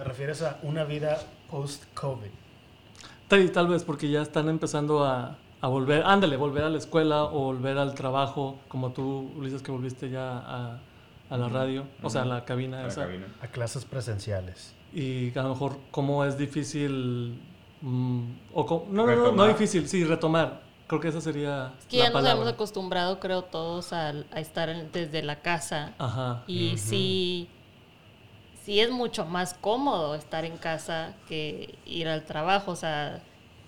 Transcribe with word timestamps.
te 0.00 0.04
refieres 0.08 0.40
a 0.40 0.58
una 0.62 0.84
vida 0.84 1.18
post-COVID. 1.50 2.30
Tal, 3.28 3.50
tal 3.52 3.68
vez 3.68 3.84
porque 3.84 4.10
ya 4.10 4.22
están 4.22 4.48
empezando 4.48 5.04
a, 5.04 5.36
a 5.60 5.68
volver, 5.68 6.02
ándale, 6.06 6.36
volver 6.38 6.64
a 6.64 6.70
la 6.70 6.78
escuela 6.78 7.24
o 7.24 7.40
volver 7.44 7.76
al 7.76 7.94
trabajo, 7.94 8.58
como 8.68 8.92
tú, 8.92 9.30
Ulises, 9.36 9.62
que 9.62 9.70
volviste 9.70 10.08
ya 10.08 10.38
a, 10.38 10.78
a 11.28 11.36
la 11.36 11.48
radio, 11.50 11.84
o 12.02 12.08
sea, 12.08 12.22
a 12.22 12.24
la 12.24 12.44
cabina 12.46 12.80
La 12.80 12.88
esa. 12.88 13.02
cabina. 13.02 13.26
A 13.42 13.48
clases 13.48 13.84
presenciales. 13.84 14.74
Y 14.94 15.36
a 15.38 15.42
lo 15.42 15.50
mejor 15.50 15.76
cómo 15.90 16.24
es 16.24 16.38
difícil, 16.38 17.38
mm, 17.82 18.22
o 18.54 18.86
no, 18.90 19.06
no, 19.06 19.14
no, 19.16 19.32
no 19.32 19.46
difícil, 19.48 19.86
sí, 19.86 20.02
retomar. 20.04 20.62
Creo 20.88 20.98
que 21.00 21.08
esa 21.08 21.20
sería 21.20 21.74
Es 21.78 21.84
que 21.86 21.98
la 21.98 22.04
ya 22.06 22.10
nos 22.10 22.26
hemos 22.30 22.48
acostumbrado, 22.48 23.20
creo, 23.20 23.42
todos 23.42 23.92
a, 23.92 24.08
a 24.08 24.40
estar 24.40 24.70
en- 24.70 24.90
desde 24.90 25.22
la 25.22 25.40
casa. 25.42 25.92
Ajá. 25.98 26.42
Y 26.48 26.78
sí, 26.78 27.48
sí 28.64 28.80
es 28.80 28.90
mucho 28.90 29.24
más 29.24 29.54
cómodo 29.54 30.14
estar 30.14 30.44
en 30.44 30.56
casa 30.56 31.14
que 31.28 31.74
ir 31.86 32.08
al 32.08 32.24
trabajo. 32.24 32.72
O 32.72 32.76
sea, 32.76 33.20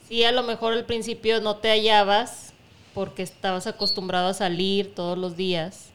sí 0.09 0.25
a 0.25 0.33
lo 0.33 0.43
mejor 0.43 0.73
al 0.73 0.85
principio 0.85 1.41
no 1.41 1.57
te 1.57 1.69
hallabas 1.69 2.53
porque 2.95 3.23
estabas 3.23 3.67
acostumbrado 3.67 4.29
a 4.29 4.35
salir 4.35 4.95
todos 4.95 5.17
los 5.17 5.37
días, 5.37 5.91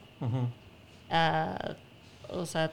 a, 1.10 1.76
o 2.28 2.44
sea, 2.44 2.72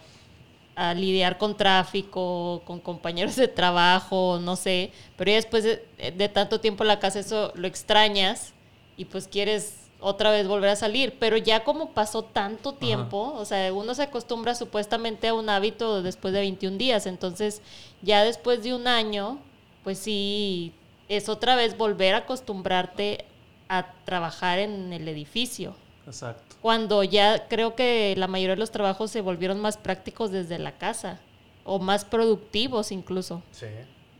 a 0.76 0.94
lidiar 0.94 1.38
con 1.38 1.56
tráfico, 1.56 2.64
con 2.66 2.80
compañeros 2.80 3.36
de 3.36 3.48
trabajo, 3.48 4.40
no 4.42 4.56
sé. 4.56 4.92
Pero 5.16 5.32
ya 5.32 5.36
después 5.36 5.64
de, 5.64 5.86
de 6.16 6.30
tanto 6.30 6.60
tiempo 6.60 6.84
en 6.84 6.90
la 6.90 7.00
casa 7.00 7.20
eso 7.20 7.52
lo 7.56 7.68
extrañas 7.68 8.54
y 8.98 9.06
pues 9.06 9.28
quieres 9.28 9.85
otra 10.08 10.30
vez 10.30 10.48
volver 10.48 10.70
a 10.70 10.76
salir. 10.76 11.18
Pero 11.20 11.36
ya 11.36 11.64
como 11.64 11.90
pasó 11.92 12.24
tanto 12.24 12.74
tiempo, 12.74 13.34
o 13.36 13.44
sea, 13.44 13.74
uno 13.74 13.96
se 13.96 14.04
acostumbra 14.04 14.54
supuestamente 14.54 15.28
a 15.28 15.34
un 15.34 15.50
hábito 15.50 16.04
después 16.04 16.32
de 16.32 16.42
21 16.42 16.78
días. 16.78 17.08
Entonces 17.08 17.64
ya 18.04 18.24
después 18.24 18.62
de 18.62 18.76
un 18.76 18.88
año, 18.88 19.40
pues 19.84 19.98
sí, 19.98 20.74
es 21.10 21.28
otra 21.28 21.56
vez 21.56 21.76
volver 21.76 22.14
a 22.14 22.20
acostumbrarte 22.20 23.26
a 23.68 23.94
trabajar 24.06 24.60
en 24.60 24.94
el 24.94 25.08
edificio 25.08 25.76
Exacto. 26.06 26.56
cuando 26.62 27.04
ya 27.04 27.48
creo 27.48 27.74
que 27.74 28.14
la 28.16 28.28
mayoría 28.28 28.54
de 28.54 28.60
los 28.60 28.70
trabajos 28.70 29.10
se 29.10 29.22
volvieron 29.22 29.60
más 29.60 29.78
prácticos 29.78 30.30
desde 30.30 30.60
la 30.60 30.78
casa 30.78 31.20
o 31.64 31.80
más 31.80 32.06
productivos 32.06 32.92
incluso. 32.92 33.42
Sí. 33.52 33.66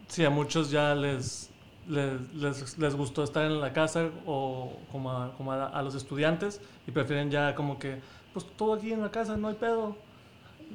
Sí, 0.08 0.26
a 0.26 0.32
muchos 0.32 0.72
ya 0.72 0.96
les, 0.96 1.52
les, 1.88 2.34
les, 2.34 2.78
les 2.78 2.96
gustó 2.96 3.24
estar 3.24 3.46
en 3.46 3.60
la 3.62 3.72
casa 3.74 4.10
o 4.26 4.78
como, 4.92 5.12
a, 5.12 5.34
como 5.36 5.52
a, 5.52 5.68
a 5.68 5.82
los 5.84 5.96
estudiantes 5.96 6.62
y 6.88 6.92
prefieren 6.92 7.30
ya 7.32 7.54
como 7.56 7.78
que, 7.80 8.00
pues 8.34 8.46
todo 8.58 8.74
aquí 8.74 8.92
en 8.92 9.02
la 9.02 9.12
casa, 9.12 9.38
no 9.38 9.48
hay 9.50 9.56
pedo. 9.56 9.96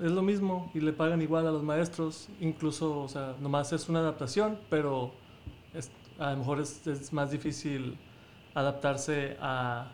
Es 0.00 0.12
lo 0.12 0.22
mismo 0.22 0.70
y 0.74 0.80
le 0.80 0.92
pagan 0.92 1.20
igual 1.20 1.46
a 1.46 1.50
los 1.50 1.62
maestros. 1.62 2.28
Incluso, 2.40 3.00
o 3.00 3.08
sea, 3.08 3.34
nomás 3.40 3.72
es 3.72 3.88
una 3.88 3.98
adaptación, 3.98 4.58
pero 4.70 5.12
es- 5.74 5.90
a 6.18 6.30
lo 6.32 6.38
mejor 6.38 6.60
es, 6.60 6.86
es 6.86 7.12
más 7.12 7.30
difícil 7.32 7.98
adaptarse 8.54 9.36
a 9.40 9.88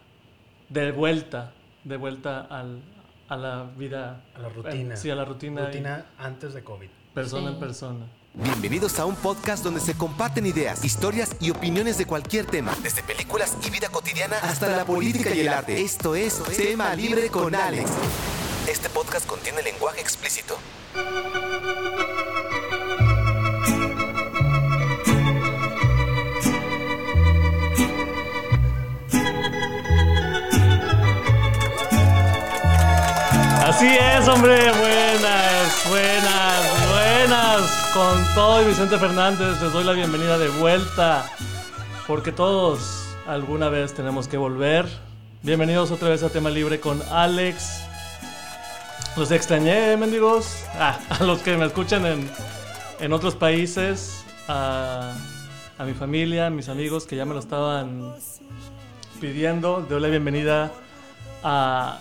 de 0.68 0.92
vuelta, 0.92 1.52
de 1.84 1.96
vuelta 1.96 2.40
al, 2.40 2.82
a 3.28 3.36
la 3.36 3.64
vida. 3.76 4.24
A 4.34 4.40
la 4.40 4.48
rutina. 4.48 4.96
Sí, 4.96 5.10
a 5.10 5.14
la 5.14 5.24
rutina. 5.24 5.70
y 5.72 5.82
antes 6.22 6.54
de 6.54 6.62
COVID. 6.62 6.88
persona 7.14 7.48
Sí. 7.48 7.54
en 7.54 7.60
persona. 7.60 8.06
Bienvenidos 8.38 8.98
a 8.98 9.06
un 9.06 9.16
podcast 9.16 9.64
donde 9.64 9.80
se 9.80 9.94
comparten 9.94 10.44
ideas, 10.44 10.84
historias 10.84 11.30
y 11.40 11.50
opiniones 11.50 11.96
de 11.96 12.04
cualquier 12.04 12.44
tema, 12.44 12.76
desde 12.82 13.02
películas 13.02 13.56
y 13.66 13.70
vida 13.70 13.88
cotidiana 13.88 14.36
hasta 14.42 14.68
la 14.68 14.84
política 14.84 15.34
y 15.34 15.40
el 15.40 15.48
arte. 15.48 15.80
Esto 15.80 16.14
es 16.14 16.42
Tema 16.54 16.94
Libre 16.94 17.28
con 17.30 17.54
Alex. 17.54 17.90
Este 18.68 18.90
podcast 18.90 19.26
contiene 19.26 19.62
lenguaje 19.62 20.02
explícito. 20.02 20.58
Así 33.64 33.88
es, 33.88 34.28
hombre. 34.28 34.75
Con 37.96 38.34
todo 38.34 38.60
y 38.60 38.66
Vicente 38.66 38.98
Fernández 38.98 39.62
les 39.62 39.72
doy 39.72 39.82
la 39.82 39.92
bienvenida 39.92 40.36
de 40.36 40.50
vuelta. 40.50 41.24
Porque 42.06 42.30
todos 42.30 43.06
alguna 43.26 43.70
vez 43.70 43.94
tenemos 43.94 44.28
que 44.28 44.36
volver. 44.36 44.86
Bienvenidos 45.40 45.90
otra 45.90 46.10
vez 46.10 46.22
a 46.22 46.28
Tema 46.28 46.50
Libre 46.50 46.78
con 46.78 47.00
Alex. 47.10 47.84
Los 49.16 49.30
extrañé, 49.30 49.96
mendigos. 49.96 50.62
Ah, 50.78 50.98
a 51.08 51.24
los 51.24 51.38
que 51.38 51.56
me 51.56 51.64
escuchan 51.64 52.04
en, 52.04 52.30
en 53.00 53.14
otros 53.14 53.34
países. 53.34 54.26
A, 54.46 55.14
mi 55.86 55.94
familia, 55.94 56.48
a 56.48 56.50
mis 56.50 56.68
amigos 56.68 57.06
que 57.06 57.16
ya 57.16 57.24
me 57.24 57.32
lo 57.32 57.40
estaban 57.40 58.14
pidiendo. 59.22 59.86
Doy 59.88 60.02
la 60.02 60.08
bienvenida 60.08 60.70
a, 61.42 62.00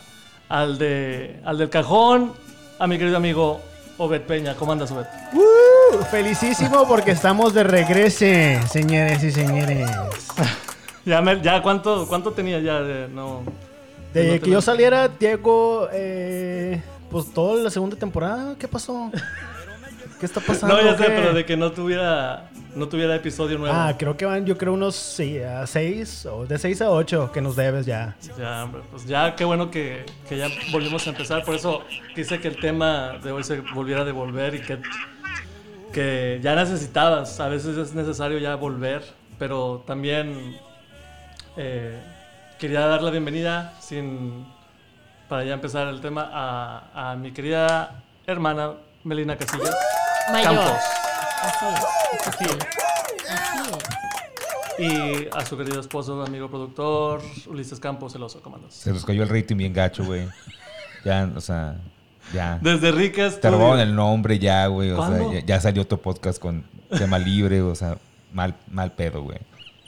al, 0.49 0.77
de, 0.77 1.39
al 1.45 1.57
del 1.57 1.69
cajón, 1.69 2.33
a 2.79 2.85
mi 2.85 2.97
querido 2.97 3.15
amigo 3.15 3.61
Obed 3.97 4.23
Peña. 4.23 4.55
¿Cómo 4.55 4.73
andas, 4.73 4.91
Obed? 4.91 5.05
¡Uh! 5.31 5.64
Felicísimo 6.11 6.87
porque 6.87 7.11
estamos 7.11 7.53
de 7.53 7.63
regreso, 7.63 8.25
señores 8.69 9.23
y 9.23 9.31
señores. 9.31 9.89
Ya, 11.05 11.21
me- 11.21 11.41
ya 11.41 11.61
¿cuánto, 11.61 12.07
¿cuánto 12.07 12.31
tenía 12.31 12.59
ya 12.59 12.81
de 12.81 13.07
no? 13.07 13.43
de 14.13 14.37
no 14.37 14.41
que 14.43 14.49
yo 14.51 14.61
saliera, 14.61 15.07
Diego, 15.07 15.87
eh, 15.91 16.81
pues 17.11 17.31
toda 17.33 17.61
la 17.63 17.69
segunda 17.69 17.95
temporada, 17.95 18.55
¿qué 18.57 18.67
pasó? 18.67 19.11
¿Qué 20.19 20.25
está 20.25 20.39
pasando? 20.39 20.75
No, 20.75 20.81
ya 20.83 20.97
sé, 20.97 21.03
pero 21.05 21.33
de 21.33 21.45
que 21.45 21.57
no 21.57 21.71
tuviera, 21.73 22.49
no 22.73 22.87
tuviera 22.87 23.13
episodio 23.15 23.57
nuevo. 23.57 23.75
Ah, 23.77 23.93
creo 23.97 24.15
que 24.15 24.25
van, 24.25 24.45
yo 24.45 24.57
creo 24.57 24.73
unos 24.73 24.95
sí, 24.95 25.37
a 25.39 25.67
seis, 25.67 26.25
o 26.25 26.45
de 26.45 26.57
seis 26.57 26.81
a 26.81 26.89
ocho 26.89 27.29
que 27.33 27.41
nos 27.41 27.55
debes 27.57 27.85
ya. 27.85 28.15
Ya, 28.37 28.63
hombre, 28.63 28.81
pues 28.91 29.05
ya 29.05 29.35
qué 29.35 29.43
bueno 29.43 29.69
que, 29.69 30.05
que 30.29 30.37
ya 30.37 30.47
volvimos 30.71 31.05
a 31.05 31.09
empezar. 31.09 31.43
Por 31.43 31.55
eso 31.55 31.81
quise 32.15 32.39
que 32.39 32.47
el 32.47 32.57
tema 32.59 33.17
de 33.21 33.31
hoy 33.33 33.43
se 33.43 33.59
volviera 33.59 34.01
a 34.01 34.05
devolver 34.05 34.55
y 34.55 34.61
que, 34.61 34.79
que 35.95 36.41
ya 36.43 36.55
necesitabas. 36.55 37.39
A 37.39 37.47
veces 37.47 37.77
es 37.77 37.93
necesario 37.93 38.37
ya 38.37 38.55
volver, 38.55 39.01
pero 39.39 39.81
también 39.87 40.59
eh, 41.55 41.97
quería 42.59 42.81
dar 42.81 43.01
la 43.01 43.11
bienvenida 43.11 43.73
sin 43.79 44.45
para 45.29 45.45
ya 45.45 45.53
empezar 45.53 45.87
el 45.87 46.01
tema 46.01 46.29
a, 46.33 47.11
a 47.11 47.15
mi 47.15 47.31
querida 47.31 48.03
hermana 48.27 48.73
Melina 49.05 49.37
Casillas. 49.37 49.73
Mayor. 50.33 50.55
Campos. 50.55 50.81
Así 51.41 51.65
es. 51.65 52.27
Así 52.27 52.43
es. 52.43 53.31
Así 53.31 53.59
es. 54.77 54.77
Y 54.77 55.29
a 55.31 55.45
su 55.45 55.57
querido 55.57 55.79
esposo, 55.79 56.21
amigo 56.21 56.49
productor, 56.49 57.21
Ulises 57.47 57.79
Campos, 57.79 58.13
el 58.15 58.23
oso, 58.23 58.41
¿cómo 58.41 58.57
andas? 58.57 58.73
Se 58.73 58.91
nos 58.91 59.05
cayó 59.05 59.23
el 59.23 59.29
rating 59.29 59.55
bien 59.55 59.71
gacho, 59.71 60.03
güey. 60.03 60.27
Ya, 61.05 61.31
o 61.33 61.39
sea, 61.39 61.77
ya. 62.33 62.59
Desde 62.61 62.91
Ricas. 62.91 63.39
Te 63.39 63.49
robaron 63.49 63.79
el 63.79 63.95
nombre 63.95 64.39
ya, 64.39 64.67
güey. 64.67 64.91
O 64.91 65.05
sea, 65.07 65.33
ya, 65.33 65.45
ya 65.45 65.61
salió 65.61 65.81
otro 65.83 65.99
podcast 66.01 66.39
con 66.39 66.63
tema 66.97 67.17
libre, 67.19 67.61
o 67.61 67.75
sea, 67.75 67.97
mal, 68.33 68.55
mal 68.69 68.91
pedo, 68.93 69.21
güey. 69.23 69.37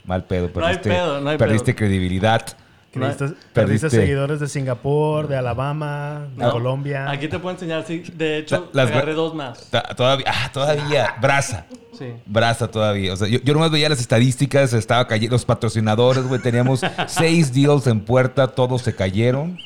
Mal 0.04 0.24
pedo. 0.24 0.48
No 0.54 0.66
hay 0.66 0.76
Perdiste, 0.76 0.88
pedo, 0.90 1.20
no 1.20 1.30
hay 1.30 1.38
perdiste 1.38 1.72
pedo. 1.74 1.76
credibilidad. 1.76 2.42
Perdiste, 2.90 3.24
Perdiste. 3.26 3.50
perdiste 3.52 3.90
seguidores 3.90 4.40
de 4.40 4.48
Singapur, 4.48 5.28
de 5.28 5.36
Alabama, 5.36 6.26
de 6.34 6.42
No, 6.44 6.50
Colombia. 6.52 7.10
Aquí 7.10 7.28
te 7.28 7.38
puedo 7.38 7.54
enseñar, 7.54 7.84
sí. 7.86 8.02
De 8.14 8.38
hecho, 8.38 8.70
La- 8.72 8.84
las- 8.84 8.92
agarré 8.92 9.12
dos 9.12 9.34
más. 9.34 9.68
Ta- 9.70 9.82
Todavía, 9.94 10.24
ah, 10.26 10.50
todavía, 10.52 11.14
brasa. 11.20 11.66
Sí. 11.98 12.06
Brasa 12.24 12.68
todavía. 12.68 13.12
O 13.12 13.16
sea, 13.16 13.28
yo, 13.28 13.40
yo 13.44 13.52
nomás 13.52 13.70
veía 13.70 13.88
las 13.90 14.00
estadísticas, 14.00 14.72
estaba 14.72 15.06
cayendo 15.06 15.34
los 15.34 15.44
patrocinadores, 15.44 16.24
güey. 16.26 16.40
Teníamos 16.40 16.80
seis 17.08 17.52
deals 17.52 17.86
en 17.86 18.00
puerta, 18.00 18.48
todos 18.48 18.80
se 18.82 18.94
cayeron. 18.94 19.58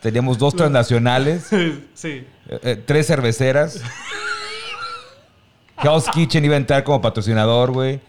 Teníamos 0.00 0.38
dos 0.38 0.54
transnacionales, 0.54 1.44
sí. 1.94 2.08
eh, 2.08 2.26
eh, 2.62 2.82
tres 2.84 3.06
cerveceras. 3.06 3.80
Hell's 5.82 6.08
Kitchen 6.10 6.44
iba 6.44 6.54
a 6.54 6.58
entrar 6.58 6.82
como 6.82 7.00
patrocinador, 7.00 7.70
güey. 7.70 8.00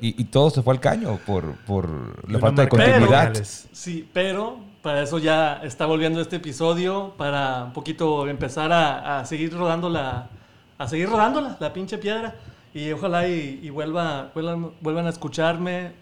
Y, 0.00 0.20
y 0.20 0.24
todo 0.24 0.50
se 0.50 0.62
fue 0.62 0.74
al 0.74 0.80
caño 0.80 1.18
por, 1.24 1.54
por 1.64 2.30
la 2.30 2.38
falta 2.38 2.62
de 2.62 2.68
continuidad. 2.68 3.32
Sí, 3.42 4.06
pero 4.12 4.58
para 4.82 5.02
eso 5.02 5.18
ya 5.18 5.60
está 5.62 5.86
volviendo 5.86 6.20
este 6.20 6.36
episodio, 6.36 7.14
para 7.16 7.64
un 7.64 7.72
poquito 7.72 8.28
empezar 8.28 8.70
a, 8.72 9.20
a 9.20 9.24
seguir 9.24 9.54
rodando 9.54 9.88
la, 9.88 10.28
a 10.76 10.88
seguir 10.88 11.08
rodándola, 11.08 11.56
la 11.58 11.72
pinche 11.72 11.96
piedra. 11.96 12.34
Y 12.74 12.92
ojalá 12.92 13.26
y, 13.26 13.60
y 13.62 13.70
vuelva, 13.70 14.30
vuelvan, 14.34 14.72
vuelvan 14.82 15.06
a 15.06 15.10
escucharme. 15.10 15.92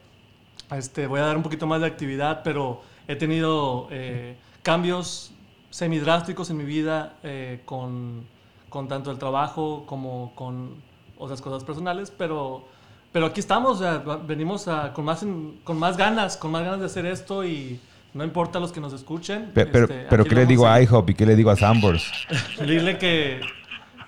Este, 0.73 1.07
voy 1.07 1.21
a 1.21 1.27
dar 1.27 1.37
un 1.37 1.45
poquito 1.45 1.69
más 1.69 1.81
de 1.81 1.87
actividad, 1.87 2.41
pero 2.43 2.83
he 3.07 3.15
tenido 3.15 3.87
eh, 3.93 4.37
cambios 4.65 5.31
semidrásticos 5.71 6.51
en 6.51 6.57
mi 6.57 6.65
vida 6.65 7.15
eh, 7.23 7.61
con, 7.65 8.27
con 8.69 8.89
tanto 8.89 9.13
el 9.13 9.19
trabajo 9.19 9.85
como 9.87 10.33
con 10.35 10.83
otras 11.17 11.41
cosas 11.41 11.63
personales, 11.63 12.11
pero, 12.11 12.65
pero 13.13 13.27
aquí 13.27 13.39
estamos, 13.39 13.81
venimos 14.27 14.67
a- 14.67 14.93
con, 14.93 15.05
más, 15.05 15.23
en- 15.23 15.61
con 15.63 15.79
más 15.79 15.97
ganas, 15.97 16.37
con 16.37 16.51
más 16.51 16.65
ganas 16.65 16.81
de 16.81 16.87
hacer 16.87 17.07
esto 17.07 17.45
y 17.45 17.79
no 18.15 18.25
importa 18.25 18.59
los 18.59 18.73
que 18.73 18.81
nos 18.81 18.93
escuchen. 18.93 19.51
Pe- 19.55 19.67
Pero, 19.67 19.85
este, 19.85 20.07
pero 20.09 20.25
¿qué 20.25 20.35
le 20.35 20.47
digo 20.47 20.67
a. 20.67 20.81
IHOP 20.83 21.11
y 21.11 21.15
qué 21.15 21.27
le 21.27 21.37
digo 21.37 21.51
a 21.51 21.57
Sambors? 21.57 22.11
Dile 22.61 22.97
que, 22.99 23.41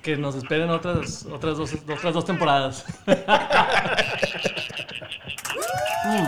que 0.02 0.17
nos 0.17 0.35
esperen 0.37 0.70
otras, 0.70 1.26
otras, 1.31 1.59
dos, 1.59 1.75
otras 1.75 2.14
dos 2.14 2.25
temporadas. 2.25 2.85
Mm. 6.09 6.25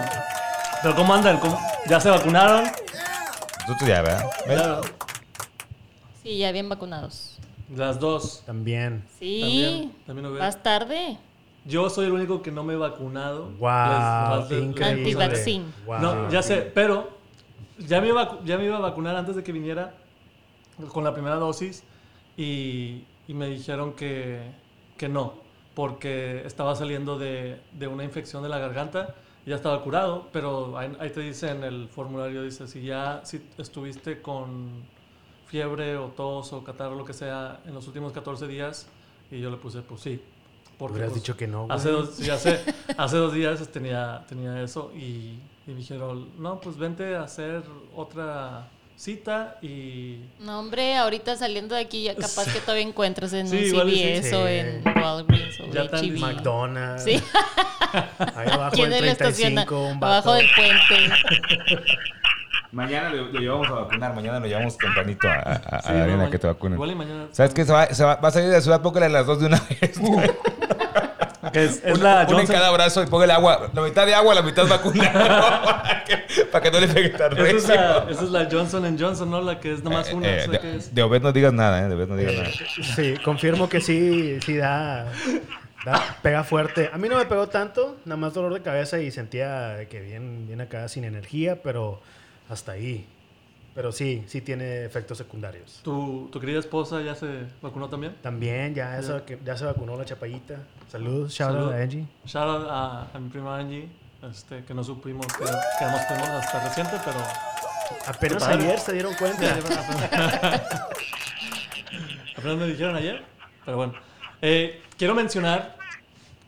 Pero 0.82 0.94
¿cómo 0.96 1.14
andan? 1.14 1.38
¿Cómo- 1.38 1.56
¿Ya 1.88 2.00
se 2.00 2.10
vacunaron? 2.10 2.64
Nosotros 3.68 3.90
ya, 3.90 4.00
¿verdad? 4.00 4.30
Claro. 4.46 4.80
Sí, 6.22 6.38
ya 6.38 6.52
bien 6.52 6.70
vacunados. 6.70 7.36
Las 7.76 8.00
dos. 8.00 8.42
También. 8.46 9.04
Sí. 9.18 9.40
También, 9.42 9.92
también. 10.06 10.38
Más 10.38 10.62
tarde. 10.62 11.18
Yo 11.66 11.90
soy 11.90 12.06
el 12.06 12.12
único 12.12 12.40
que 12.40 12.50
no 12.50 12.64
me 12.64 12.72
he 12.72 12.76
vacunado. 12.78 13.50
Wow, 13.58 14.50
increíble. 14.50 14.84
Antivaccín. 14.84 15.74
Wow. 15.84 15.98
No, 15.98 16.30
ya 16.30 16.40
sé, 16.40 16.62
pero 16.62 17.10
ya 17.76 18.00
me, 18.00 18.08
iba, 18.08 18.38
ya 18.46 18.56
me 18.56 18.64
iba 18.64 18.78
a 18.78 18.80
vacunar 18.80 19.14
antes 19.16 19.36
de 19.36 19.44
que 19.44 19.52
viniera 19.52 19.92
con 20.90 21.04
la 21.04 21.12
primera 21.12 21.36
dosis 21.36 21.84
y, 22.38 23.04
y 23.26 23.34
me 23.34 23.48
dijeron 23.48 23.92
que, 23.92 24.50
que 24.96 25.10
no, 25.10 25.34
porque 25.74 26.42
estaba 26.46 26.74
saliendo 26.74 27.18
de, 27.18 27.60
de 27.72 27.86
una 27.86 28.02
infección 28.02 28.42
de 28.42 28.48
la 28.48 28.58
garganta 28.58 29.14
ya 29.48 29.56
estaba 29.56 29.82
curado, 29.82 30.28
pero 30.32 30.76
ahí, 30.78 30.94
ahí 31.00 31.10
te 31.10 31.20
dice 31.20 31.50
en 31.50 31.64
el 31.64 31.88
formulario, 31.88 32.42
dice, 32.42 32.66
si 32.66 32.82
ya 32.82 33.22
si 33.24 33.40
estuviste 33.58 34.22
con 34.22 34.68
fiebre 35.46 35.96
o 35.96 36.08
tos 36.08 36.52
o 36.52 36.62
catarro, 36.62 36.94
lo 36.94 37.04
que 37.04 37.14
sea, 37.14 37.60
en 37.64 37.74
los 37.74 37.86
últimos 37.86 38.12
14 38.12 38.46
días, 38.46 38.86
y 39.30 39.40
yo 39.40 39.50
le 39.50 39.56
puse, 39.56 39.82
pues 39.82 40.00
sí. 40.00 40.22
Porque, 40.78 40.94
Hubieras 40.94 41.12
pues, 41.12 41.22
dicho 41.22 41.36
que 41.36 41.48
no. 41.48 41.66
güey. 41.66 41.76
Hace 41.76 41.90
dos, 41.90 42.10
sí, 42.14 42.30
hace, 42.30 42.60
hace 42.96 43.16
dos 43.16 43.32
días 43.32 43.66
tenía, 43.68 44.24
tenía 44.28 44.62
eso 44.62 44.92
y, 44.94 45.40
y 45.66 45.70
me 45.70 45.76
dijeron, 45.76 46.28
no, 46.38 46.60
pues 46.60 46.76
vente 46.76 47.16
a 47.16 47.24
hacer 47.24 47.62
otra 47.96 48.68
cita 48.98 49.56
y... 49.62 50.18
No, 50.40 50.58
hombre, 50.58 50.96
ahorita 50.96 51.36
saliendo 51.36 51.74
de 51.76 51.82
aquí 51.82 52.02
ya 52.02 52.16
capaz 52.16 52.52
que 52.52 52.58
todavía 52.60 52.82
encuentras 52.86 53.32
en 53.32 53.46
Sí, 53.48 53.70
un 53.70 53.88
y 53.88 53.94
sí. 53.94 54.20
CVS 54.22 54.34
o 54.36 54.46
Sí. 54.46 54.52
en 54.54 54.82
Walgreens 55.02 55.60
o 55.60 55.66
Ya 55.70 55.88
tan 55.88 56.00
H-E-B. 56.00 56.18
McDonald's. 56.18 57.04
Sí, 57.04 57.22
Ahí 58.34 58.48
abajo 58.50 58.72
¿quién 58.74 58.90
del 58.90 59.04
le 59.04 59.10
estaciona? 59.12 59.64
35, 59.66 59.92
un. 59.92 60.04
Abajo 60.04 60.32
del 60.34 60.46
puente. 60.54 61.14
Mañana 62.72 63.08
lo, 63.08 63.28
lo 63.28 63.40
llevamos 63.40 63.68
a 63.68 63.72
vacunar, 63.72 64.14
mañana 64.14 64.40
lo 64.40 64.46
llevamos 64.46 64.76
tempranito 64.76 65.26
a, 65.26 65.32
a, 65.32 65.52
a 65.54 65.82
Sí, 65.82 65.92
la 65.92 66.02
arena 66.04 66.28
que 66.30 66.38
te 66.38 66.46
vacunen. 66.48 66.74
Igual 66.74 66.90
y 66.90 66.94
mañana... 66.96 67.26
¿Sabes 67.32 67.54
qué? 67.54 67.64
Se 67.64 67.72
va, 67.72 67.86
se 67.86 68.04
va, 68.04 68.16
va 68.16 68.28
a 68.28 68.30
salir 68.30 68.48
de 68.50 68.56
la 68.56 68.60
ciudad, 68.60 68.82
póngale 68.82 69.06
a 69.06 69.08
las 69.08 69.26
dos 69.26 69.40
de 69.40 69.46
una 69.46 69.56
vez. 69.80 69.98
Que 69.98 70.67
es, 71.54 71.82
es 71.84 71.98
una, 71.98 72.14
la 72.14 72.22
en 72.22 72.28
Johnson- 72.28 72.46
cada 72.54 72.70
brazo 72.70 73.02
y 73.02 73.06
póngale 73.06 73.32
agua. 73.32 73.70
La 73.74 73.82
mitad 73.82 74.06
de 74.06 74.14
agua, 74.14 74.34
la 74.34 74.42
mitad 74.42 74.66
vacuna. 74.66 75.12
para, 75.12 76.04
que, 76.04 76.44
para 76.46 76.62
que 76.64 76.70
no 76.70 76.80
le 76.80 76.88
pegue 76.88 77.08
tan 77.10 77.32
Esa 77.32 77.42
es, 77.46 77.52
recio. 77.52 77.74
la, 77.74 78.06
esa 78.10 78.24
es 78.24 78.30
la 78.30 78.48
Johnson 78.50 78.96
Johnson, 78.98 79.30
¿no? 79.30 79.40
La 79.40 79.60
que 79.60 79.72
es 79.72 79.82
nomás 79.84 80.08
Eh, 80.10 80.14
una. 80.14 80.28
eh, 80.28 80.40
¿sabes 80.44 80.62
de, 80.62 80.68
qué 80.70 80.76
es? 80.76 80.94
de 80.94 81.02
Obed 81.02 81.22
no 81.22 81.32
digas 81.32 81.52
nada, 81.52 81.80
¿eh? 81.84 81.88
De 81.88 81.94
Obed 81.94 82.08
no 82.08 82.16
digas 82.16 82.34
nada. 82.34 82.50
Sí, 82.96 83.14
confirmo 83.24 83.68
que 83.68 83.80
sí, 83.80 84.38
sí 84.44 84.56
da, 84.56 85.06
da- 85.84 86.16
pega 86.22 86.44
fuerte. 86.44 86.90
A 86.92 86.98
mí 86.98 87.08
no 87.08 87.16
me 87.18 87.24
pegó 87.26 87.48
tanto, 87.48 87.96
nada 88.04 88.16
más 88.16 88.34
dolor 88.34 88.54
de 88.54 88.62
cabeza 88.62 88.98
y 88.98 89.10
sentía 89.10 89.86
que 89.90 90.00
bien, 90.00 90.46
bien 90.46 90.60
acá 90.60 90.88
sin 90.88 91.04
energía, 91.04 91.62
pero 91.62 92.00
hasta 92.48 92.72
ahí. 92.72 93.06
Pero 93.78 93.92
sí, 93.92 94.24
sí 94.26 94.40
tiene 94.40 94.84
efectos 94.84 95.18
secundarios. 95.18 95.78
¿Tu, 95.84 96.28
¿Tu 96.32 96.40
querida 96.40 96.58
esposa 96.58 97.00
ya 97.00 97.14
se 97.14 97.44
vacunó 97.62 97.88
también? 97.88 98.16
También 98.20 98.74
ya, 98.74 98.98
esa 98.98 99.24
que- 99.24 99.38
ya 99.44 99.56
se 99.56 99.64
vacunó 99.66 99.96
la 99.96 100.04
chapallita. 100.04 100.56
Saludos, 100.90 101.32
shout 101.32 101.50
out 101.50 101.58
Salud. 101.60 101.72
a 101.72 101.76
Angie. 101.82 102.04
Shout 102.24 102.42
out 102.48 102.66
a, 102.68 103.02
a 103.14 103.18
mi 103.20 103.28
prima 103.28 103.56
Angie, 103.56 103.88
este, 104.28 104.64
que 104.64 104.74
no 104.74 104.82
supimos 104.82 105.24
que, 105.28 105.44
que 105.44 105.84
éramos 105.84 106.00
primos 106.08 106.28
hasta 106.28 106.68
reciente, 106.68 106.96
pero... 107.04 107.18
Apenas 108.08 108.42
Padre. 108.42 108.64
ayer 108.64 108.78
se 108.80 108.92
dieron 108.94 109.14
cuenta. 109.14 109.46
Apenas 112.36 112.56
me 112.58 112.66
dijeron 112.66 112.96
ayer. 112.96 113.22
Pero 113.64 113.76
bueno. 113.76 113.92
Eh, 114.42 114.82
quiero 114.96 115.14
mencionar 115.14 115.76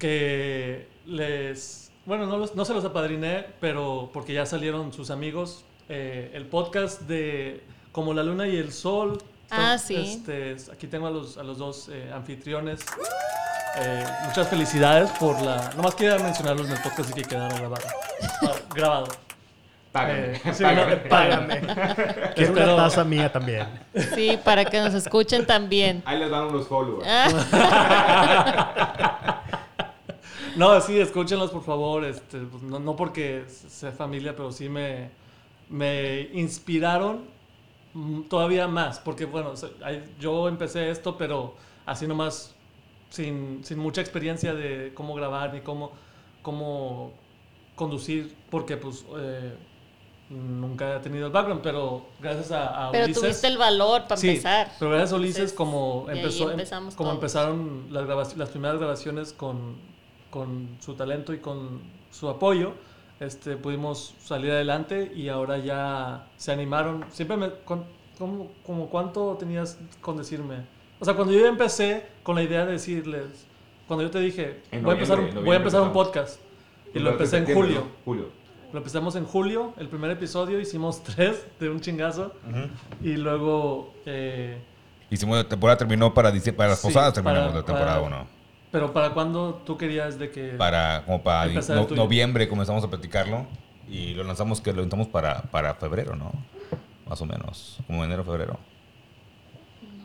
que 0.00 0.88
les. 1.06 1.92
Bueno, 2.06 2.26
no, 2.26 2.38
los- 2.38 2.56
no 2.56 2.64
se 2.64 2.74
los 2.74 2.84
apadriné, 2.84 3.46
pero 3.60 4.10
porque 4.12 4.32
ya 4.32 4.46
salieron 4.46 4.92
sus 4.92 5.10
amigos. 5.10 5.64
Eh, 5.92 6.30
el 6.34 6.46
podcast 6.46 7.00
de 7.02 7.64
Como 7.90 8.14
la 8.14 8.22
Luna 8.22 8.46
y 8.46 8.56
el 8.56 8.70
Sol. 8.72 9.20
Ah, 9.50 9.76
sí. 9.76 9.96
este, 9.96 10.56
aquí 10.72 10.86
tengo 10.86 11.08
a 11.08 11.10
los, 11.10 11.36
a 11.36 11.42
los 11.42 11.58
dos 11.58 11.88
eh, 11.92 12.12
anfitriones. 12.14 12.78
Eh, 13.76 14.04
muchas 14.24 14.46
felicidades 14.46 15.10
por 15.18 15.42
la. 15.42 15.72
Nomás 15.74 15.96
quería 15.96 16.16
mencionarlos 16.18 16.68
en 16.68 16.76
el 16.76 16.82
podcast 16.82 17.10
y 17.10 17.14
que 17.14 17.22
quedaron 17.22 17.58
grabado. 17.58 17.86
Ah, 18.42 18.52
grabado. 18.72 19.08
Eh, 19.94 20.40
sí, 20.52 20.62
no, 20.62 21.08
Págame. 21.08 21.60
Quiero 22.36 22.52
una 22.52 22.60
Espero- 22.62 22.76
taza 22.76 23.02
mía 23.02 23.32
también. 23.32 23.66
Sí, 24.14 24.38
para 24.44 24.64
que 24.64 24.78
nos 24.78 24.94
escuchen 24.94 25.44
también. 25.44 26.04
Ahí 26.06 26.20
les 26.20 26.30
dan 26.30 26.44
unos 26.44 26.68
followers. 26.68 27.04
No, 30.56 30.80
sí, 30.80 30.98
escúchenlos 31.00 31.50
por 31.52 31.62
favor. 31.64 32.04
Este, 32.04 32.38
pues, 32.38 32.62
no, 32.62 32.78
no 32.80 32.96
porque 32.96 33.44
sea 33.48 33.92
familia, 33.92 34.34
pero 34.36 34.50
sí 34.52 34.68
me, 34.68 35.10
me 35.70 36.28
inspiraron 36.34 37.24
todavía 38.28 38.68
más. 38.68 38.98
Porque, 39.00 39.24
bueno, 39.24 39.54
yo 40.18 40.48
empecé 40.48 40.90
esto, 40.90 41.16
pero 41.16 41.54
así 41.86 42.06
nomás, 42.06 42.54
sin, 43.08 43.64
sin 43.64 43.78
mucha 43.78 44.00
experiencia 44.00 44.52
de 44.54 44.92
cómo 44.94 45.14
grabar 45.14 45.54
ni 45.54 45.60
cómo, 45.62 45.92
cómo 46.42 47.12
conducir, 47.74 48.36
porque 48.50 48.76
pues 48.76 49.04
eh, 49.18 49.54
nunca 50.28 50.96
he 50.96 51.00
tenido 51.00 51.26
el 51.26 51.32
background, 51.32 51.62
pero 51.62 52.06
gracias 52.20 52.52
a, 52.52 52.88
a 52.88 52.90
Pero 52.92 53.06
Ulises- 53.06 53.20
tuviste 53.20 53.46
el 53.48 53.58
valor 53.58 54.02
para 54.02 54.16
Sí, 54.16 54.28
empezar. 54.28 54.70
Pero 54.78 54.90
gracias 54.92 55.12
a 55.12 55.16
Ulises, 55.16 55.36
Entonces, 55.36 55.56
como, 55.56 56.06
empezó, 56.10 56.50
em- 56.52 56.58
como 56.68 56.92
todos. 56.96 57.14
empezaron 57.14 57.86
las, 57.90 58.36
las 58.36 58.48
primeras 58.50 58.78
grabaciones 58.78 59.32
con, 59.32 59.76
con 60.30 60.76
su 60.80 60.94
talento 60.94 61.32
y 61.34 61.38
con 61.38 61.80
su 62.10 62.28
apoyo, 62.28 62.74
este, 63.20 63.56
pudimos 63.56 64.14
salir 64.22 64.50
adelante 64.50 65.12
y 65.14 65.28
ahora 65.28 65.58
ya 65.58 66.26
se 66.36 66.50
animaron. 66.52 67.04
Siempre 67.10 67.36
me... 67.36 67.50
cuan- 67.50 67.84
¿cómo- 68.18 68.50
como 68.66 68.88
¿Cuánto 68.90 69.36
tenías 69.38 69.78
con 70.00 70.16
decirme? 70.16 70.56
O 70.98 71.04
sea, 71.04 71.14
cuando 71.14 71.32
yo 71.32 71.46
empecé 71.46 72.06
con 72.22 72.34
la 72.36 72.42
idea 72.42 72.66
de 72.66 72.72
decirles, 72.72 73.46
cuando 73.86 74.04
yo 74.04 74.10
te 74.10 74.20
dije, 74.20 74.60
voy 74.82 74.90
a 74.90 74.92
empezar, 74.94 75.20
un, 75.20 75.34
voy 75.44 75.52
a 75.54 75.56
empezar 75.56 75.80
un 75.82 75.92
podcast. 75.92 76.40
Y 76.94 76.98
lo 76.98 77.10
empecé 77.10 77.38
en 77.38 77.46
julio. 77.54 77.86
Julio. 78.04 78.28
Lo 78.72 78.78
empezamos 78.78 79.16
en 79.16 79.24
julio, 79.24 79.74
el 79.78 79.88
primer 79.88 80.10
episodio, 80.12 80.60
hicimos 80.60 81.02
tres 81.04 81.44
de 81.58 81.70
un 81.70 81.80
chingazo. 81.80 82.32
Y 83.02 83.16
luego, 83.16 83.94
eh, 84.06 84.58
Hicimos 85.10 85.36
la 85.38 85.48
temporada 85.48 85.76
terminó 85.76 86.14
para 86.14 86.30
para 86.56 86.68
las 86.70 86.80
Sí, 86.80 86.86
posadas 86.86 87.14
terminamos 87.14 87.48
para- 87.48 87.60
la 87.60 87.66
temporada 87.66 88.00
para- 88.02 88.06
1. 88.22 88.39
Pero 88.70 88.92
¿para 88.92 89.10
cuándo 89.10 89.62
tú 89.66 89.76
querías 89.76 90.18
de 90.18 90.30
que... 90.30 90.50
Para 90.50 91.04
como 91.04 91.22
para 91.22 91.50
no- 91.50 91.88
noviembre 91.88 92.48
comenzamos 92.48 92.84
a 92.84 92.88
platicarlo 92.88 93.46
y 93.88 94.14
lo 94.14 94.24
lanzamos 94.24 94.60
que 94.60 94.72
lo 94.72 94.80
lanzamos 94.82 95.08
para 95.08 95.42
para 95.42 95.74
febrero, 95.74 96.14
¿no? 96.16 96.32
Más 97.06 97.20
o 97.20 97.26
menos, 97.26 97.78
como 97.86 98.04
enero 98.04 98.24
febrero. 98.24 98.58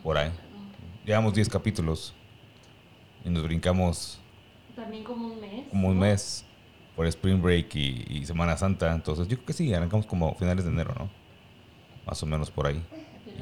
Por 0.02 0.18
ahí. 0.18 0.30
Llevamos 1.04 1.34
10 1.34 1.48
capítulos 1.48 2.12
y 3.24 3.30
nos 3.30 3.42
brincamos 3.44 4.18
También 4.74 5.04
como 5.04 5.28
un 5.28 5.40
mes. 5.40 5.64
como 5.70 5.88
un 5.88 5.98
mes 5.98 6.44
por 6.96 7.06
Spring 7.06 7.40
Break 7.40 7.74
y, 7.76 8.04
y 8.08 8.26
Semana 8.26 8.56
Santa. 8.56 8.92
Entonces, 8.92 9.28
yo 9.28 9.36
creo 9.36 9.46
que 9.46 9.52
sí, 9.52 9.72
arrancamos 9.72 10.06
como 10.06 10.34
finales 10.34 10.64
de 10.64 10.70
enero, 10.70 10.94
¿no? 10.98 11.08
Más 12.06 12.20
o 12.22 12.26
menos 12.26 12.50
por 12.50 12.66
ahí. 12.66 12.82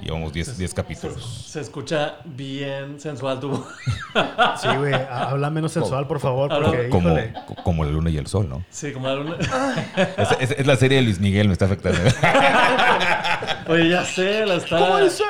Y 0.00 0.04
llevamos 0.06 0.32
10 0.32 0.58
10 0.58 0.74
capítulos. 0.74 1.46
Se 1.48 1.60
escucha 1.60 2.16
bien 2.24 2.98
sensual 3.00 3.40
tu 3.40 3.50
voz. 3.50 3.66
Sí, 4.60 4.68
güey. 4.78 4.92
ha- 4.94 5.30
Habla 5.30 5.50
menos 5.50 5.72
sensual, 5.72 6.06
por 6.06 6.20
favor, 6.20 6.48
porque, 6.48 6.88
Como, 6.88 7.16
como 7.64 7.84
la 7.84 7.90
luna 7.90 8.10
y 8.10 8.16
el 8.18 8.26
sol, 8.26 8.48
¿no? 8.48 8.64
Sí, 8.70 8.92
como 8.92 9.08
la 9.08 9.14
luna. 9.16 9.36
Es, 10.16 10.28
es- 10.50 10.58
es 10.60 10.66
la 10.66 10.76
serie 10.76 10.98
de 10.98 11.04
Luis 11.04 11.18
Miguel, 11.20 11.46
me 11.48 11.52
está 11.52 11.64
afectando. 11.64 11.98
Oye, 13.68 13.88
ya 13.90 14.04
sé, 14.04 14.46
la 14.46 14.54
está... 14.56 14.78
¿Cómo 14.78 14.98
dice? 14.98 15.24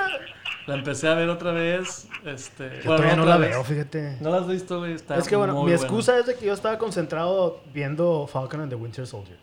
La 0.66 0.74
empecé 0.76 1.08
a 1.08 1.14
ver 1.14 1.28
otra 1.28 1.52
vez. 1.52 2.08
Este, 2.24 2.80
Yo 2.82 2.96
todavía 2.96 3.16
no 3.16 3.24
la 3.26 3.36
vez. 3.36 3.50
veo, 3.50 3.64
fíjate. 3.64 4.16
¿No 4.20 4.30
la 4.30 4.38
has 4.38 4.46
visto, 4.48 4.78
güey? 4.78 4.94
Está 4.94 5.16
es 5.18 5.28
que 5.28 5.36
bueno, 5.36 5.52
mi 5.54 5.60
buena. 5.60 5.76
excusa 5.76 6.18
es 6.18 6.26
de 6.26 6.34
que 6.36 6.46
yo 6.46 6.54
estaba 6.54 6.78
concentrado 6.78 7.60
viendo 7.74 8.26
Falcon 8.26 8.62
and 8.62 8.70
the 8.70 8.76
Winter 8.76 9.06
Soldier. 9.06 9.36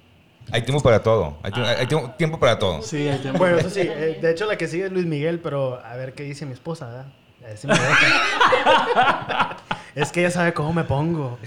Hay 0.51 0.62
tiempo 0.63 0.81
para 0.84 1.01
todo. 1.01 1.38
Hay, 1.43 1.51
tiempo- 1.51 1.70
hay 1.79 1.88
tiempo- 1.88 2.10
tiempo 2.17 2.39
para 2.39 2.60
todo. 2.60 2.81
Sí, 2.81 3.08
hay 3.08 3.20
tiempo. 3.20 3.39
Bueno, 3.39 3.58
eso 3.58 3.70
sí, 3.70 3.81
eh, 3.81 4.20
de 4.22 4.31
hecho 4.31 4.46
la 4.46 4.58
que 4.58 4.67
sigue 4.67 4.86
es 4.86 4.91
Luis 4.91 5.05
Miguel, 5.05 5.39
pero 5.39 5.79
a 5.84 5.96
ver 5.96 6.13
qué 6.13 6.24
dice 6.24 6.46
mi 6.46 6.53
esposa, 6.53 6.88
¿verdad? 6.88 7.05
A 7.43 7.48
ver 7.48 7.58
si 7.58 7.67
me 7.67 7.74
deja. 7.74 9.58
es 9.96 10.12
que 10.12 10.20
ella 10.22 10.31
sabe 10.31 10.53
cómo 10.53 10.74
me 10.74 10.84
pongo. 10.84 11.38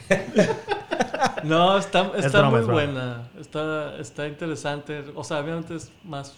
No, 1.42 1.76
está, 1.78 2.10
Es 2.16 2.26
está 2.26 2.38
broma, 2.38 2.50
muy 2.52 2.60
es 2.60 2.66
buena. 2.66 3.22
Está, 3.40 3.96
está 3.98 4.26
interesante. 4.26 5.04
O 5.14 5.22
sea, 5.24 5.38
obviamente 5.40 5.76
es 5.76 5.90
más 6.04 6.34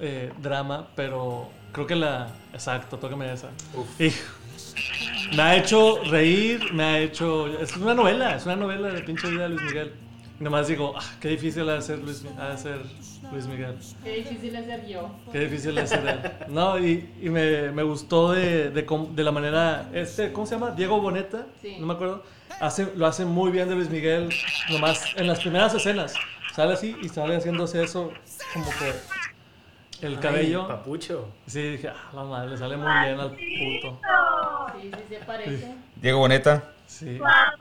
eh, 0.00 0.32
drama, 0.38 0.88
pero 0.96 1.48
creo 1.72 1.86
que 1.86 1.94
la. 1.96 2.28
Exacto, 2.52 2.98
tócame 2.98 3.32
esa. 3.32 3.48
Hijo. 3.98 4.16
Me 5.34 5.42
ha 5.42 5.56
hecho 5.56 5.98
reír, 6.10 6.72
me 6.72 6.82
ha 6.84 6.98
hecho. 7.00 7.46
Es 7.60 7.76
una 7.76 7.94
novela, 7.94 8.36
es 8.36 8.46
una 8.46 8.56
novela 8.56 8.88
de 8.88 9.02
pinche 9.02 9.28
vida 9.28 9.42
de 9.44 9.48
Luis 9.50 9.62
Miguel. 9.62 9.92
Nomás 10.38 10.68
digo, 10.68 10.92
ah, 10.94 11.02
qué 11.18 11.28
difícil 11.28 11.66
ha 11.68 11.74
de 11.74 11.82
ser 11.82 11.98
Luis, 11.98 12.22
Luis 13.32 13.46
Miguel. 13.46 13.74
Qué 14.04 14.16
difícil 14.16 14.52
ser 14.52 14.86
yo. 14.86 15.10
Qué 15.32 15.38
difícil 15.40 15.88
ser 15.88 16.06
él. 16.06 16.32
No, 16.48 16.78
y, 16.78 17.08
y 17.22 17.30
me, 17.30 17.72
me 17.72 17.82
gustó 17.82 18.32
de, 18.32 18.70
de, 18.70 18.86
de 19.12 19.24
la 19.24 19.32
manera. 19.32 19.88
Este, 19.94 20.32
¿Cómo 20.32 20.46
se 20.46 20.56
llama? 20.56 20.72
Diego 20.72 21.00
Boneta. 21.00 21.46
Sí. 21.62 21.76
No 21.80 21.86
me 21.86 21.94
acuerdo. 21.94 22.22
Hace, 22.60 22.92
lo 22.96 23.06
hace 23.06 23.24
muy 23.24 23.50
bien 23.50 23.68
de 23.68 23.76
Luis 23.76 23.88
Miguel. 23.88 24.28
Nomás 24.70 25.04
en 25.16 25.26
las 25.26 25.40
primeras 25.40 25.72
escenas. 25.72 26.14
Sale 26.54 26.74
así 26.74 26.94
y 27.02 27.08
sale 27.08 27.36
haciéndose 27.36 27.82
eso 27.82 28.12
como 28.52 28.66
que. 28.78 30.06
El 30.06 30.20
cabello. 30.20 30.62
Ay, 30.62 30.68
papucho. 30.68 31.28
Sí, 31.46 31.62
dije, 31.62 31.88
ah, 31.88 32.10
la 32.14 32.24
madre, 32.24 32.50
le 32.50 32.58
sale 32.58 32.76
muy 32.76 32.92
bien 33.04 33.18
al 33.18 33.30
puto. 33.30 34.00
Sí, 34.82 34.90
sí 34.92 35.02
se 35.08 35.16
parece. 35.24 35.74
Diego 35.96 36.18
Boneta. 36.18 36.72
Sí. 36.86 37.18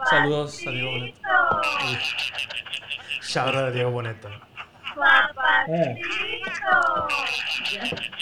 Saludos 0.10 0.60
a 0.66 0.72
Diego 0.72 0.92
Boneta. 0.92 1.20
Shout 3.22 3.48
out 3.48 3.56
a 3.56 3.72
Diego 3.72 3.92
Boneta. 3.92 4.30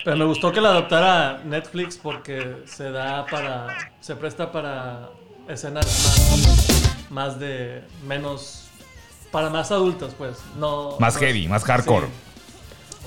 Pero 0.03 0.17
me 0.17 0.25
gustó 0.25 0.51
que 0.51 0.59
la 0.61 0.69
adoptara 0.69 1.41
Netflix 1.45 1.97
porque 1.97 2.63
se 2.65 2.89
da 2.91 3.25
para. 3.25 3.67
se 3.99 4.15
presta 4.15 4.51
para 4.51 5.09
escenas 5.47 5.85
más, 5.85 7.09
más 7.09 7.39
de. 7.39 7.83
menos. 8.07 8.69
para 9.31 9.49
más 9.49 9.71
adultos, 9.71 10.13
pues. 10.17 10.37
No. 10.57 10.97
Más 10.99 11.15
no- 11.15 11.19
heavy, 11.21 11.47
más 11.47 11.63
hardcore. 11.63 12.07
Sí. 12.07 12.13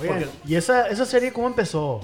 Oigan, 0.03 0.19
Porque- 0.21 0.31
¿y 0.47 0.55
esa, 0.57 0.89
esa 0.89 1.07
serie 1.07 1.33
cómo 1.33 1.47
empezó? 1.49 2.01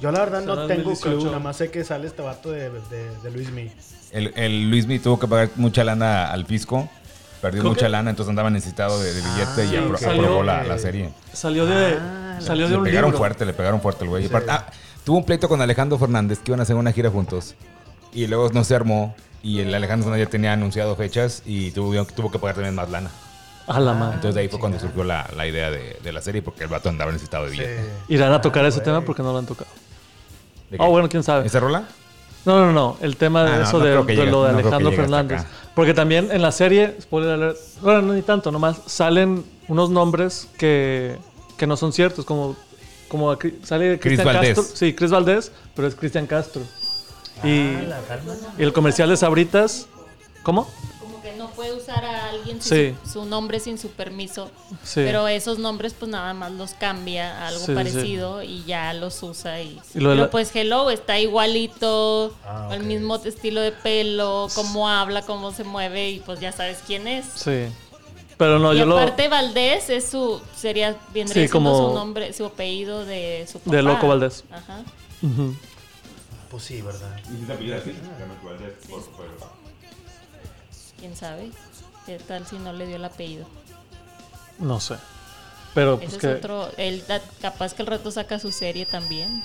Yo 0.00 0.10
la 0.10 0.20
verdad 0.20 0.40
no 0.42 0.66
tengo 0.66 0.90
2018. 0.90 1.18
clue, 1.18 1.24
nada 1.26 1.38
más 1.38 1.56
sé 1.58 1.70
que 1.70 1.84
sale 1.84 2.06
este 2.06 2.22
vato 2.22 2.50
de, 2.50 2.70
de, 2.70 3.16
de 3.22 3.30
Luis 3.30 3.50
Mi. 3.50 3.70
El, 4.12 4.32
el 4.36 4.70
Luismi 4.70 4.98
tuvo 4.98 5.18
que 5.18 5.26
pagar 5.26 5.50
mucha 5.56 5.82
lana 5.84 6.30
al 6.30 6.44
fisco. 6.46 6.88
Perdió 7.40 7.64
mucha 7.64 7.86
que- 7.86 7.88
lana, 7.88 8.10
entonces 8.10 8.30
andaba 8.30 8.50
necesitado 8.50 9.00
de, 9.00 9.12
de 9.14 9.20
billete 9.20 9.66
y 9.66 9.76
Ah, 9.76 9.82
apro- 9.82 9.96
ok. 9.96 10.02
aprobó 10.20 10.42
la, 10.44 10.62
la 10.62 10.78
serie. 10.78 11.10
Salió 11.32 11.66
de. 11.66 11.96
Ah, 12.00 12.38
salió 12.40 12.66
de 12.66 12.72
Le 12.72 12.78
un 12.78 12.84
pegaron 12.84 13.08
libro. 13.10 13.18
fuerte, 13.18 13.44
le 13.44 13.52
pegaron 13.52 13.80
fuerte 13.80 14.04
el 14.04 14.10
güey. 14.10 14.28
Sí. 14.28 14.34
ah, 14.48 14.66
tuvo 15.04 15.16
un 15.18 15.24
pleito 15.24 15.48
con 15.48 15.60
Alejandro 15.60 15.98
Fernández 15.98 16.38
que 16.38 16.50
iban 16.52 16.60
a 16.60 16.62
hacer 16.62 16.76
una 16.76 16.92
gira 16.92 17.10
juntos. 17.10 17.54
Y 18.12 18.26
luego 18.28 18.48
no 18.50 18.62
se 18.64 18.74
armó. 18.76 19.14
Y 19.42 19.58
el 19.60 19.74
Alejandro 19.74 20.04
Fernández 20.04 20.26
ya 20.28 20.30
tenía 20.30 20.52
anunciado 20.52 20.94
fechas 20.94 21.42
y 21.44 21.72
tuvo, 21.72 22.04
tuvo 22.04 22.30
que 22.30 22.38
pagar 22.38 22.54
también 22.54 22.76
más 22.76 22.88
lana. 22.90 23.10
A 23.66 23.80
la 23.80 23.92
madre. 23.92 24.14
Entonces 24.16 24.34
de 24.36 24.40
ahí 24.42 24.48
fue 24.48 24.60
cuando 24.60 24.78
surgió 24.78 25.02
la, 25.02 25.28
la 25.36 25.46
idea 25.46 25.70
de, 25.70 25.98
de 26.02 26.12
la 26.12 26.20
serie 26.20 26.42
porque 26.42 26.62
el 26.64 26.68
vato 26.68 26.88
andaba 26.90 27.10
necesitado 27.10 27.46
de 27.46 27.50
billete. 27.52 27.76
Sí. 28.06 28.14
Irán 28.14 28.32
a 28.32 28.40
tocar 28.40 28.64
Ah, 28.64 28.68
ese 28.68 28.80
tema 28.82 29.00
porque 29.00 29.22
no 29.22 29.32
lo 29.32 29.38
han 29.38 29.46
tocado. 29.46 29.70
Oh, 30.78 30.90
bueno, 30.90 31.08
quién 31.08 31.22
sabe. 31.24 31.46
¿Esa 31.46 31.58
rola? 31.60 31.84
No, 32.44 32.58
no, 32.66 32.72
no. 32.72 32.96
El 33.00 33.16
tema 33.16 33.44
de 33.44 33.50
Ah, 33.52 33.62
eso 33.62 33.78
no 33.78 33.84
de, 33.84 33.96
llegue- 34.02 34.26
lo 34.30 34.44
de 34.44 34.52
no 34.52 34.58
Alejandro 34.58 34.92
Fernández. 34.92 35.42
Porque 35.74 35.94
también 35.94 36.28
en 36.32 36.42
la 36.42 36.52
serie, 36.52 36.96
spoiler 37.00 37.30
alert, 37.30 37.58
bueno, 37.80 38.02
no 38.02 38.12
ni 38.14 38.22
tanto, 38.22 38.50
nomás 38.50 38.78
salen 38.86 39.44
unos 39.68 39.90
nombres 39.90 40.48
que, 40.58 41.16
que 41.56 41.66
no 41.66 41.76
son 41.76 41.92
ciertos, 41.92 42.24
como, 42.24 42.56
como 43.08 43.30
aquí 43.30 43.54
sale 43.62 43.98
Cristian. 43.98 44.28
Castro. 44.34 44.62
Sí, 44.74 44.92
Chris 44.94 45.10
Valdés, 45.10 45.52
pero 45.74 45.88
es 45.88 45.94
Cristian 45.94 46.26
Castro. 46.26 46.62
Y, 47.44 47.68
Ah, 47.76 47.82
la 47.88 48.00
calma. 48.00 48.34
y 48.58 48.62
el 48.62 48.72
comercial 48.72 49.08
de 49.08 49.16
Sabritas, 49.16 49.86
¿cómo? 50.42 50.68
Puede 51.54 51.72
usar 51.74 52.04
a 52.04 52.30
alguien 52.30 52.60
sin 52.62 52.76
Sí. 52.92 52.96
su, 53.04 53.10
su 53.12 53.24
nombre 53.24 53.60
sin 53.60 53.78
su 53.78 53.90
permiso. 53.90 54.50
Sí. 54.82 54.94
Pero 55.04 55.28
esos 55.28 55.58
nombres 55.58 55.94
pues 55.94 56.10
nada 56.10 56.32
más 56.34 56.50
los 56.52 56.72
cambia 56.74 57.38
a 57.42 57.48
algo 57.48 57.60
Sí, 57.60 57.66
sí, 57.66 57.72
sí. 57.72 57.74
parecido 57.76 58.42
y 58.42 58.64
ya 58.64 58.92
los 58.94 59.22
usa 59.22 59.60
y, 59.60 59.78
Y 59.94 60.00
lo 60.00 60.10
pero 60.10 60.14
la- 60.22 60.30
pues 60.30 60.54
Hello 60.54 60.90
está 60.90 61.18
igualito, 61.18 62.34
Ah, 62.44 62.70
el 62.72 62.82
mismo 62.84 63.16
estilo 63.16 63.60
de 63.60 63.72
pelo, 63.72 64.48
cómo 64.54 64.88
habla, 64.88 65.22
cómo 65.22 65.52
se 65.52 65.64
mueve 65.64 66.10
y 66.10 66.20
pues 66.20 66.40
ya 66.40 66.52
sabes 66.52 66.78
quién 66.86 67.06
es. 67.06 67.26
Sí. 67.34 67.66
Pero 68.38 68.58
no, 68.58 68.72
y 68.74 68.78
yo 68.78 68.86
lo... 68.86 68.96
aparte 68.98 69.28
Valdés 69.28 69.88
es 69.90 70.08
su 70.08 70.40
sería 70.56 70.96
vendría 71.14 71.48
como- 71.48 71.88
su 71.90 71.94
nombre, 71.94 72.32
su 72.32 72.46
apellido 72.46 73.04
de 73.04 73.46
su 73.50 73.58
papá. 73.60 73.76
De 73.76 73.82
Loco 73.82 74.08
Valdés. 74.08 74.42
Ajá. 74.50 74.82
Pues 76.50 76.64
sí, 76.64 76.82
¿verdad? 76.82 77.16
¿Quién 81.02 81.16
sabe? 81.16 81.50
¿Qué 82.06 82.16
tal 82.20 82.46
si 82.46 82.60
no 82.60 82.72
le 82.72 82.86
dio 82.86 82.94
el 82.94 83.04
apellido? 83.04 83.44
No 84.60 84.78
sé. 84.78 84.94
Pero 85.74 85.96
pues 85.98 86.10
Ese 86.10 86.18
que... 86.18 86.30
es 86.30 86.38
otro, 86.38 86.70
él 86.76 87.02
da- 87.08 87.20
capaz 87.40 87.74
que 87.74 87.82
el 87.82 87.88
rato 87.88 88.12
saca 88.12 88.38
su 88.38 88.52
serie 88.52 88.86
también. 88.86 89.42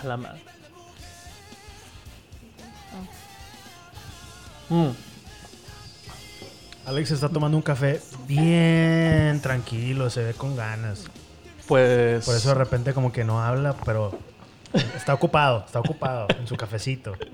A 0.00 0.06
la 0.06 0.16
madre. 0.16 0.40
Mm. 4.68 4.90
Alex 6.86 7.10
está 7.10 7.28
tomando 7.28 7.56
un 7.56 7.64
café 7.64 8.00
bien 8.28 9.40
tranquilo, 9.42 10.08
se 10.08 10.22
ve 10.22 10.34
con 10.34 10.54
ganas. 10.54 11.06
Pues... 11.66 12.24
Por 12.24 12.36
eso 12.36 12.50
de 12.50 12.54
repente 12.54 12.94
como 12.94 13.10
que 13.12 13.24
no 13.24 13.42
habla, 13.42 13.74
pero 13.84 14.16
está 14.94 15.14
ocupado, 15.14 15.64
está 15.66 15.80
ocupado 15.80 16.28
en 16.38 16.46
su 16.46 16.54
cafecito. 16.56 17.16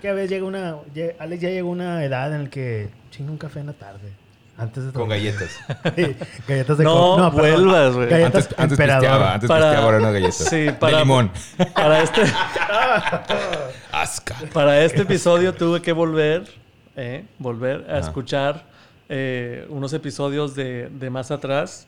Que 0.00 0.08
a 0.08 0.12
veces 0.14 0.30
llega 0.30 0.44
una... 0.46 0.76
Alex 1.18 1.42
ya 1.42 1.48
llegó 1.50 1.68
a 1.70 1.72
una 1.72 2.04
edad 2.04 2.32
en 2.34 2.44
la 2.44 2.50
que 2.50 2.88
chinga 3.10 3.30
un 3.32 3.38
café 3.38 3.60
en 3.60 3.66
la 3.66 3.72
tarde. 3.72 4.12
Antes 4.56 4.86
de 4.86 4.92
Con 4.92 5.08
galletas. 5.08 5.50
Sí, 5.96 6.16
galletas 6.48 6.78
de 6.78 6.84
No, 6.84 7.16
perdón. 7.16 7.32
vuelvas, 7.36 7.94
güey. 7.94 8.08
Galletas 8.08 8.44
Antes, 8.46 8.58
antes 8.58 8.78
pisteaba, 8.78 9.34
antes 9.34 9.48
Para- 9.48 9.62
pisteaba 9.66 9.84
ahora 9.84 9.98
unas 9.98 10.12
galletas. 10.12 10.36
Sí, 10.36 10.66
para- 10.78 10.96
De 10.98 11.02
limón. 11.04 11.30
Para 11.74 12.02
este... 12.02 12.22
Asca. 13.92 14.36
Para 14.52 14.82
este 14.84 15.02
episodio 15.02 15.54
tuve 15.54 15.80
que 15.82 15.92
volver, 15.92 16.48
eh, 16.96 17.24
volver 17.38 17.86
a 17.90 17.98
escuchar 17.98 18.64
eh, 19.08 19.66
unos 19.70 19.92
episodios 19.92 20.54
de, 20.54 20.88
de 20.90 21.10
más 21.10 21.30
atrás. 21.30 21.86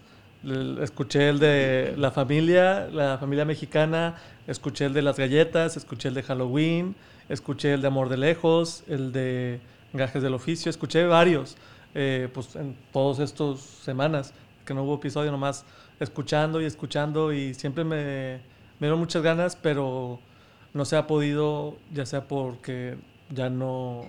Escuché 0.83 1.29
el 1.29 1.38
de 1.38 1.95
la 1.99 2.11
familia, 2.11 2.88
la 2.90 3.19
familia 3.19 3.45
mexicana, 3.45 4.14
escuché 4.47 4.87
el 4.87 4.95
de 4.95 5.02
las 5.02 5.19
galletas, 5.19 5.76
escuché 5.76 6.09
el 6.09 6.14
de 6.14 6.23
Halloween, 6.23 6.97
escuché 7.31 7.73
el 7.73 7.81
de 7.81 7.87
Amor 7.89 8.09
de 8.11 8.19
Lejos, 8.19 8.85
el 8.89 9.13
de 9.13 9.61
Gajes 9.95 10.23
del 10.23 10.35
Oficio, 10.35 10.69
escuché 10.69 11.07
varios, 11.07 11.57
eh, 11.95 12.29
pues 12.35 12.55
en 12.57 12.77
todos 12.93 13.19
estos 13.21 13.61
semanas 13.61 14.35
que 14.67 14.75
no 14.75 14.83
hubo 14.85 14.97
episodio, 14.97 15.31
nomás 15.31 15.65
escuchando 15.99 16.61
y 16.61 16.65
escuchando 16.67 17.33
y 17.33 17.55
siempre 17.55 17.85
me, 17.85 18.35
me 18.79 18.87
dieron 18.87 18.99
muchas 18.99 19.23
ganas, 19.23 19.57
pero 19.57 20.19
no 20.75 20.85
se 20.85 20.97
ha 20.97 21.07
podido, 21.07 21.77
ya 21.93 22.05
sea 22.07 22.29
porque 22.29 22.97
ya 23.31 23.49
no, 23.49 24.03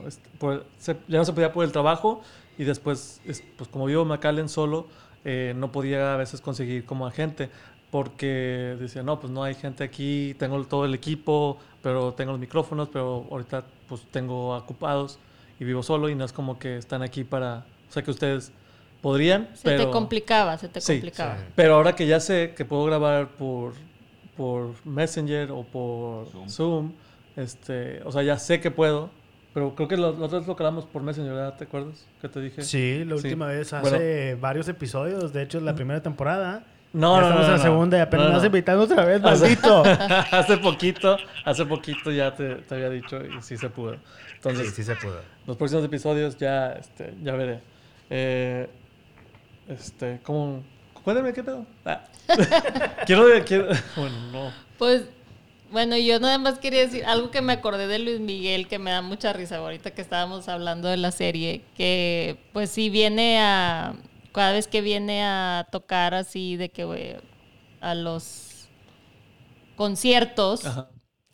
se- 0.78 0.98
ya 1.08 1.18
no 1.18 1.26
se 1.26 1.34
podía 1.34 1.54
por 1.54 1.64
el 1.64 1.72
trabajo 1.72 2.22
y 2.58 2.64
después, 2.66 3.22
es- 3.26 3.44
pues 3.58 3.70
como 3.70 3.86
vivo 3.86 4.02
en 4.04 4.10
McAllen 4.10 4.50
solo, 4.50 4.88
eh, 5.24 5.54
no 5.56 5.72
podía 5.72 6.16
a 6.16 6.18
veces 6.18 6.42
conseguir 6.42 6.86
como 6.86 7.06
a 7.06 7.12
gente 7.12 7.50
porque 7.92 8.76
decía, 8.80 9.04
no, 9.04 9.20
pues 9.20 9.32
no 9.32 9.44
hay 9.44 9.54
gente 9.54 9.84
aquí, 9.84 10.34
tengo 10.40 10.64
todo 10.66 10.86
el 10.86 10.94
equipo, 10.94 11.58
pero 11.84 12.14
tengo 12.14 12.32
los 12.32 12.40
micrófonos, 12.40 12.90
pero 12.92 13.28
ahorita 13.30 13.66
pues 13.88 14.02
tengo 14.12 14.56
ocupados 14.58 15.20
y 15.60 15.66
vivo 15.66 15.84
solo 15.84 16.10
y 16.10 16.16
no 16.16 16.24
es 16.26 16.32
como 16.34 16.58
que 16.58 16.78
están 16.78 17.02
aquí 17.04 17.24
para, 17.24 17.66
o 17.90 17.92
sea 17.92 18.02
que 18.02 18.12
ustedes 18.12 18.52
podrían, 19.02 19.50
Se 19.56 19.64
pero... 19.64 19.86
te 19.86 19.92
complicaba, 19.92 20.58
se 20.58 20.70
te 20.70 20.80
Sí, 20.80 20.94
complicaba. 20.94 21.38
sí. 21.38 21.44
Pero 21.56 21.76
ahora 21.76 21.94
que 21.96 22.08
ya 22.08 22.20
sé 22.20 22.54
que 22.56 22.64
puedo 22.66 22.86
grabar 22.86 23.28
por, 23.30 23.74
por 24.38 24.74
Messenger 24.86 25.52
o 25.52 25.64
por 25.64 26.28
Zoom. 26.50 26.94
este, 27.36 28.02
o 28.04 28.12
sea, 28.12 28.24
ya 28.24 28.38
sé 28.38 28.60
que 28.62 28.72
puedo, 28.72 29.10
pero 29.54 29.76
creo 29.76 29.88
que 29.88 29.98
lo- 29.98 30.14
nosotros 30.14 30.48
lo 30.48 30.56
grabamos 30.56 30.86
por 30.86 31.02
Messenger, 31.02 31.34
¿verdad? 31.34 31.58
¿Te 31.58 31.66
acuerdas? 31.66 32.06
Que 32.22 32.30
te 32.30 32.40
dije. 32.40 32.62
Sí, 32.62 33.04
la 33.06 33.18
Sí. 33.18 33.28
última 33.28 33.48
vez 33.48 33.74
hace 33.74 33.90
Bueno. 34.30 34.42
varios 34.42 34.68
episodios, 34.70 35.34
de 35.34 35.44
hecho 35.44 35.58
es 35.58 35.64
la 35.66 35.76
primera 35.76 36.02
temporada. 36.02 36.64
No, 36.94 37.16
Ya 37.16 37.22
no, 37.22 37.28
estamos 37.28 37.40
no, 37.40 37.46
en 37.46 37.52
la 37.52 37.58
no, 37.58 37.64
segunda 37.64 37.98
y 37.98 38.02
apenas 38.02 38.24
No, 38.26 38.30
me 38.30 38.34
no. 38.34 38.38
vas 38.40 38.46
invitando 38.46 38.84
otra 38.84 39.06
vez, 39.06 39.22
Hace- 39.24 39.42
maldito. 39.44 39.84
hace 40.32 40.58
poquito, 40.58 41.18
hace 41.46 41.66
poquito 41.66 42.12
ya 42.12 42.36
te, 42.36 42.56
te 42.56 42.76
había 42.76 42.90
dicho 42.90 43.18
y 43.26 43.42
sí 43.42 43.58
se 43.58 43.70
pudo. 43.70 43.96
Entonces, 44.36 44.70
sí, 44.70 44.76
sí 44.78 44.84
se 44.84 44.96
pudo. 44.96 45.22
los 45.48 45.56
próximos 45.58 45.86
episodios 45.86 46.38
ya, 46.38 46.74
este, 46.74 47.14
ya 47.24 47.34
veré. 47.34 47.60
Eh, 48.10 48.68
este, 49.70 50.20
¿cómo? 50.24 50.64
Cuéntame 51.04 51.32
qué 51.34 51.44
pedo. 51.44 51.66
Ah. 51.86 52.02
quiero, 53.06 53.24
quiero, 53.46 53.68
bueno, 53.96 54.16
no. 54.32 54.52
Pues, 54.78 55.04
bueno, 55.72 55.96
yo 55.98 56.20
nada 56.20 56.38
más 56.38 56.60
quería 56.60 56.82
decir 56.82 57.06
algo 57.06 57.32
que 57.32 57.42
me 57.42 57.54
acordé 57.54 57.88
de 57.88 58.00
Luis 58.00 58.20
Miguel, 58.20 58.68
que 58.68 58.78
me 58.80 58.92
da 58.92 59.02
mucha 59.02 59.32
risa 59.32 59.58
ahorita 59.58 59.92
que 59.92 60.02
estábamos 60.02 60.50
hablando 60.50 60.90
de 60.90 60.98
la 60.98 61.12
serie, 61.12 61.62
que 61.78 62.38
pues 62.52 62.70
sí 62.70 62.90
viene 62.90 63.40
a, 63.40 63.94
cada 64.32 64.54
vez 64.54 64.68
que 64.68 64.82
viene 64.82 65.24
a 65.24 65.68
tocar 65.72 66.14
así 66.14 66.56
de 66.58 66.70
que 66.70 66.84
güey, 66.86 67.16
a 67.82 67.96
los 67.96 68.68
conciertos, 69.76 70.62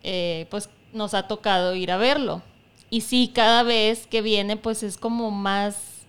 eh, 0.02 0.48
pues 0.50 0.70
nos 0.94 1.14
ha 1.14 1.28
tocado 1.28 1.76
ir 1.76 1.92
a 1.92 1.98
verlo. 1.98 2.42
Y 2.90 3.02
sí, 3.02 3.32
cada 3.34 3.64
vez 3.64 4.08
que 4.08 4.22
viene, 4.22 4.56
pues 4.56 4.82
es 4.84 4.98
como 4.98 5.30
más 5.32 6.06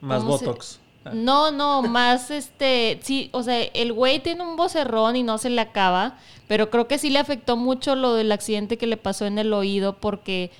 Más 0.00 0.22
¿Cómo 0.22 0.38
se- 0.38 0.46
Botox. 0.46 0.80
Ah. 1.06 1.10
No, 1.12 1.50
no, 1.50 1.82
más 1.82 2.30
este, 2.30 2.98
sí, 3.02 3.28
o 3.32 3.42
sea, 3.42 3.60
el 3.62 3.92
güey 3.92 4.20
tiene 4.20 4.42
un 4.42 4.56
vocerrón 4.56 5.16
y 5.16 5.22
no 5.22 5.36
se 5.38 5.50
le 5.50 5.60
acaba, 5.60 6.18
pero 6.48 6.70
creo 6.70 6.88
que 6.88 6.96
sí 6.98 7.10
le 7.10 7.18
afectó 7.18 7.56
mucho 7.56 7.94
lo 7.94 8.14
del 8.14 8.32
accidente 8.32 8.78
que 8.78 8.86
le 8.86 8.96
pasó 8.96 9.26
en 9.26 9.38
el 9.38 9.52
oído 9.52 9.98
porque 10.00 10.50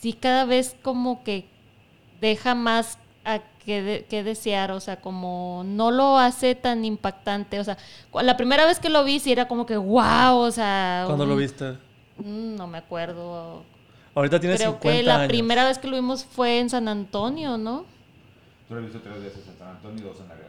sí 0.00 0.14
cada 0.14 0.44
vez 0.46 0.74
como 0.82 1.22
que 1.22 1.48
deja 2.20 2.54
más 2.54 2.98
que, 3.68 3.82
de- 3.82 4.04
que 4.06 4.24
desear, 4.24 4.72
o 4.72 4.80
sea, 4.80 4.96
como 5.02 5.62
no 5.66 5.90
lo 5.90 6.16
hace 6.18 6.54
tan 6.54 6.86
impactante, 6.86 7.60
o 7.60 7.64
sea, 7.64 7.76
la 8.22 8.36
primera 8.38 8.64
vez 8.64 8.78
que 8.80 8.88
lo 8.88 9.04
vi 9.04 9.20
sí 9.20 9.30
era 9.30 9.46
como 9.46 9.66
que 9.66 9.76
wow, 9.76 10.36
o 10.38 10.50
sea, 10.50 11.02
¿Cuándo 11.06 11.24
un- 11.24 11.30
lo 11.30 11.36
viste? 11.36 11.72
Mm, 12.16 12.56
no 12.56 12.66
me 12.66 12.78
acuerdo. 12.78 13.62
Ahorita 14.14 14.40
tienes 14.40 14.58
Creo 14.58 14.72
50 14.72 14.96
que 14.96 15.02
la 15.02 15.16
años. 15.16 15.28
primera 15.28 15.64
vez 15.66 15.78
que 15.78 15.86
lo 15.86 15.96
vimos 15.96 16.24
fue 16.24 16.58
en 16.60 16.70
San 16.70 16.88
Antonio, 16.88 17.58
¿no? 17.58 17.84
Tú 18.68 18.74
lo 18.74 18.80
he 18.80 18.84
visto 18.84 19.00
tres 19.02 19.22
veces 19.22 19.46
en 19.46 19.58
San 19.58 19.68
Antonio 19.68 20.00
y 20.04 20.08
dos 20.08 20.18
en 20.20 20.28
Laredo. 20.28 20.48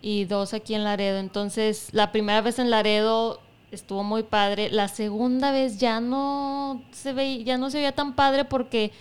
y 0.00 0.24
dos 0.24 0.54
aquí 0.54 0.74
en 0.76 0.84
Laredo. 0.84 1.18
Entonces, 1.18 1.88
la 1.92 2.12
primera 2.12 2.40
vez 2.42 2.58
en 2.60 2.70
Laredo 2.70 3.40
estuvo 3.72 4.04
muy 4.04 4.22
padre. 4.22 4.70
La 4.70 4.86
segunda 4.88 5.50
vez 5.50 5.78
ya 5.78 6.00
no 6.00 6.82
se 6.92 7.12
veía, 7.12 7.44
ya 7.44 7.58
no 7.58 7.70
se 7.70 7.78
veía 7.78 7.92
tan 7.92 8.14
padre 8.14 8.44
porque 8.44 8.92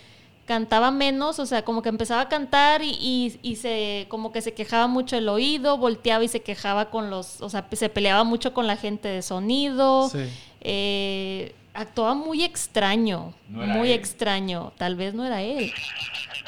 cantaba 0.45 0.91
menos, 0.91 1.39
o 1.39 1.45
sea, 1.45 1.63
como 1.63 1.81
que 1.81 1.89
empezaba 1.89 2.21
a 2.21 2.29
cantar 2.29 2.81
y, 2.83 2.89
y- 2.99 3.39
y 3.41 3.55
se 3.57 4.05
como 4.09 4.31
que 4.31 4.41
se 4.41 4.53
quejaba 4.53 4.87
mucho 4.87 5.15
el 5.15 5.29
oído, 5.29 5.77
volteaba 5.77 6.23
y 6.23 6.27
se 6.27 6.41
quejaba 6.41 6.89
con 6.89 7.09
los, 7.09 7.39
o 7.41 7.49
sea, 7.49 7.67
se 7.71 7.89
peleaba 7.89 8.23
mucho 8.23 8.53
con 8.53 8.67
la 8.67 8.75
gente 8.75 9.07
de 9.07 9.21
sonido. 9.21 10.09
Sí. 10.09 10.19
Eh, 10.61 11.55
actuaba 11.73 12.13
muy 12.15 12.43
extraño, 12.43 13.33
No 13.47 13.65
muy 13.65 13.89
él. 13.91 13.99
extraño. 13.99 14.73
Tal 14.77 14.95
vez 14.95 15.13
no 15.13 15.25
era 15.25 15.41
él, 15.41 15.71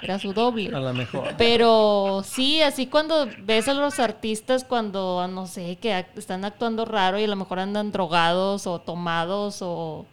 era 0.01 0.19
su 0.19 0.33
doble. 0.33 0.75
A 0.75 0.79
lo 0.79 0.93
mejor. 0.93 1.35
Pero 1.37 2.23
sí, 2.25 2.61
así 2.61 2.87
cuando 2.87 3.27
ves 3.39 3.67
a 3.69 3.73
los 3.73 3.99
artistas 3.99 4.65
cuando, 4.65 5.25
no 5.29 5.47
sé, 5.47 5.77
que 5.77 5.93
act- 5.93 6.17
están 6.17 6.43
actuando 6.43 6.83
raro 6.83 7.19
y 7.19 7.23
a 7.23 7.27
lo 7.27 7.35
mejor 7.37 7.59
andan 7.59 7.91
drogados 7.93 8.67
o 8.67 8.79
tomados 8.79 9.59
o 9.61 10.05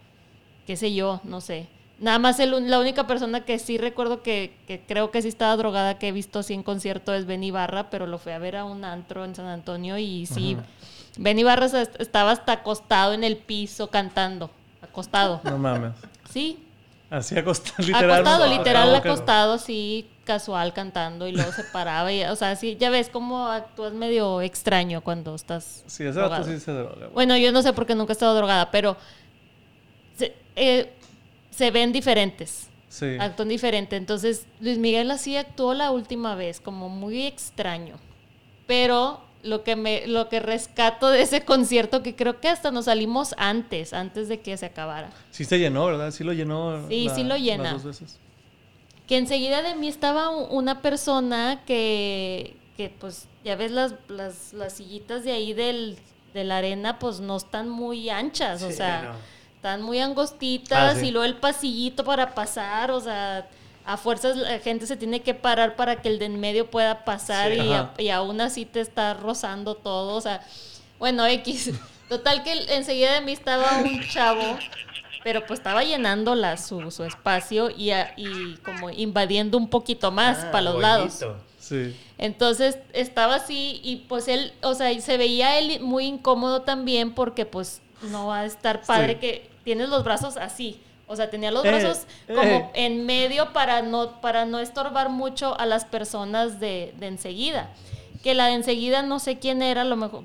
qué 0.65 0.77
sé 0.77 0.93
yo, 0.93 1.19
no 1.25 1.41
sé. 1.41 1.67
Nada 2.01 2.17
más 2.17 2.39
el 2.39 2.69
la 2.69 2.79
única 2.79 3.05
persona 3.05 3.45
que 3.45 3.59
sí 3.59 3.77
recuerdo 3.77 4.23
que, 4.23 4.57
que 4.67 4.81
creo 4.81 5.11
que 5.11 5.21
sí 5.21 5.27
estaba 5.27 5.55
drogada 5.55 5.99
que 5.99 6.07
he 6.07 6.11
visto 6.11 6.39
así 6.39 6.53
en 6.53 6.63
concierto 6.63 7.13
es 7.13 7.27
Ben 7.27 7.43
Ibarra, 7.43 7.91
pero 7.91 8.07
lo 8.07 8.17
fui 8.17 8.31
a 8.31 8.39
ver 8.39 8.55
a 8.55 8.65
un 8.65 8.83
antro 8.83 9.23
en 9.23 9.35
San 9.35 9.45
Antonio 9.45 9.97
y 9.99 10.25
sí, 10.25 10.57
Ben 11.17 11.37
Ibarra 11.37 11.67
estaba 11.99 12.31
hasta 12.31 12.53
acostado 12.53 13.13
en 13.13 13.23
el 13.23 13.37
piso 13.37 13.91
cantando, 13.91 14.49
acostado. 14.81 15.41
No 15.43 15.59
mames. 15.59 15.93
Sí, 16.29 16.57
Así 17.11 17.37
acostado, 17.37 17.85
literal. 17.85 18.11
acostado, 18.11 18.47
no, 18.47 18.57
literal 18.57 18.95
acostado, 18.95 19.53
así 19.53 20.09
casual 20.23 20.71
cantando 20.71 21.27
y 21.27 21.33
luego 21.33 21.51
se 21.51 21.65
paraba 21.65 22.11
y, 22.11 22.23
o 22.23 22.35
sea, 22.37 22.55
sí, 22.55 22.77
ya 22.79 22.89
ves 22.89 23.09
cómo 23.09 23.47
actúas 23.47 23.91
medio 23.91 24.41
extraño 24.41 25.01
cuando 25.01 25.35
estás 25.35 25.83
Sí, 25.87 26.05
ese 26.05 26.43
sí 26.45 26.59
se 26.59 26.71
droga. 26.71 27.09
Bueno, 27.13 27.35
yo 27.37 27.51
no 27.51 27.61
sé 27.61 27.73
por 27.73 27.85
qué 27.85 27.95
nunca 27.95 28.13
he 28.13 28.15
estado 28.15 28.33
drogada, 28.33 28.71
pero 28.71 28.95
eh, 30.55 30.93
se 31.51 31.69
ven 31.71 31.91
diferentes, 31.93 32.67
Sí. 32.89 33.15
actúan 33.19 33.47
diferente. 33.49 33.95
Entonces, 33.95 34.47
Luis 34.59 34.77
Miguel 34.79 35.11
así 35.11 35.37
actuó 35.37 35.73
la 35.75 35.91
última 35.91 36.33
vez, 36.35 36.59
como 36.59 36.89
muy 36.89 37.25
extraño. 37.27 37.95
Pero 38.67 39.21
lo 39.43 39.63
que 39.63 39.75
me, 39.75 40.07
lo 40.07 40.29
que 40.29 40.39
rescato 40.39 41.09
de 41.09 41.21
ese 41.21 41.41
concierto, 41.45 42.03
que 42.03 42.15
creo 42.15 42.39
que 42.39 42.47
hasta 42.47 42.71
nos 42.71 42.85
salimos 42.85 43.33
antes, 43.37 43.93
antes 43.93 44.27
de 44.29 44.39
que 44.39 44.55
se 44.57 44.65
acabara. 44.67 45.09
Sí 45.31 45.45
se 45.45 45.57
llenó, 45.59 45.85
¿verdad? 45.85 46.11
Sí 46.11 46.23
lo 46.23 46.33
llenó. 46.33 46.87
Sí, 46.89 47.09
sí 47.15 47.23
lo 47.23 47.37
llena. 47.37 47.73
Las 47.73 47.83
dos 47.83 47.99
veces. 47.99 48.19
que 49.07 49.17
enseguida 49.17 49.61
de 49.61 49.75
mí 49.75 49.87
estaba 49.87 50.29
una 50.29 50.81
persona 50.81 51.63
que, 51.65 52.55
que 52.77 52.89
pues 52.89 53.27
ya 53.43 53.55
ves 53.55 53.71
las, 53.71 53.95
las, 54.07 54.53
las 54.53 54.73
sillitas 54.73 55.23
de 55.25 55.31
ahí 55.33 55.53
del, 55.53 55.97
de 56.33 56.43
la 56.45 56.57
arena 56.57 56.97
pues 56.99 57.19
no 57.19 57.35
están 57.35 57.67
muy 57.67 58.09
anchas, 58.09 58.61
o 58.63 58.71
sea, 58.71 59.01
no. 59.01 59.15
Están 59.61 59.83
muy 59.83 59.99
angostitas 59.99 60.95
Ah, 60.97 60.99
sí. 60.99 61.09
y 61.09 61.11
luego 61.11 61.23
el 61.23 61.35
pasillito 61.35 62.03
para 62.03 62.33
pasar, 62.33 62.89
o 62.89 62.99
sea, 62.99 63.47
a 63.85 63.95
fuerzas 63.95 64.35
la 64.35 64.57
gente 64.57 64.87
se 64.87 64.97
tiene 64.97 65.21
que 65.21 65.35
parar 65.35 65.75
para 65.75 66.01
que 66.01 66.09
el 66.09 66.17
de 66.17 66.25
en 66.25 66.39
medio 66.39 66.71
pueda 66.71 67.05
pasar 67.05 67.51
Sí. 67.51 67.59
y, 67.59 67.71
a- 67.71 67.91
y 67.99 68.09
aún 68.09 68.41
así 68.41 68.65
te 68.65 68.81
está 68.81 69.13
rozando 69.13 69.75
todo, 69.75 70.15
o 70.15 70.21
sea, 70.21 70.41
bueno, 70.97 71.27
X. 71.27 71.69
Total 72.09 72.41
que 72.43 72.53
enseguida 72.75 73.13
de 73.13 73.21
mí 73.21 73.33
estaba 73.33 73.77
un 73.83 74.01
chavo 74.09 74.57
pero 75.23 75.45
pues 75.45 75.59
estaba 75.59 75.83
llenando 75.83 76.33
la, 76.33 76.57
su, 76.57 76.89
su 76.89 77.03
espacio 77.03 77.69
y, 77.69 77.91
a- 77.91 78.15
y 78.17 78.55
como 78.65 78.89
invadiendo 78.89 79.55
un 79.59 79.69
poquito 79.69 80.11
más 80.11 80.39
Ah, 80.45 80.51
para 80.51 80.63
los 80.71 80.81
lados. 80.81 81.19
bonito. 81.19 81.37
Sí. 81.59 81.95
Entonces 82.17 82.79
estaba 82.93 83.35
así 83.35 83.79
y 83.83 83.97
pues 84.09 84.27
él, 84.27 84.51
o 84.63 84.73
sea, 84.73 84.91
y 84.91 84.99
se 85.01 85.17
veía 85.17 85.59
él 85.59 85.79
muy 85.81 86.05
incómodo 86.07 86.63
también 86.63 87.13
porque 87.13 87.45
pues 87.45 87.83
no 88.03 88.27
va 88.27 88.39
a 88.41 88.45
estar 88.45 88.81
padre 88.81 89.13
Sí. 89.13 89.19
que 89.19 89.49
tienes 89.63 89.89
los 89.89 90.03
brazos 90.03 90.37
así. 90.37 90.79
O 91.07 91.15
sea, 91.15 91.29
tenía 91.29 91.51
los 91.51 91.65
Eh, 91.65 91.67
brazos 91.69 92.05
como 92.27 92.41
eh. 92.41 92.69
en 92.73 93.05
medio 93.05 93.51
para 93.53 93.81
no, 93.81 94.21
para 94.21 94.45
no 94.45 94.59
estorbar 94.59 95.09
mucho 95.09 95.59
a 95.59 95.65
las 95.65 95.83
personas 95.85 96.59
de, 96.59 96.93
de 96.99 97.07
enseguida. 97.07 97.69
Que 98.23 98.33
la 98.33 98.45
de 98.47 98.53
enseguida 98.53 99.01
no 99.03 99.19
sé 99.19 99.37
quién 99.39 99.61
era, 99.61 99.81
a 99.81 99.85
lo 99.85 99.95
mejor 99.97 100.23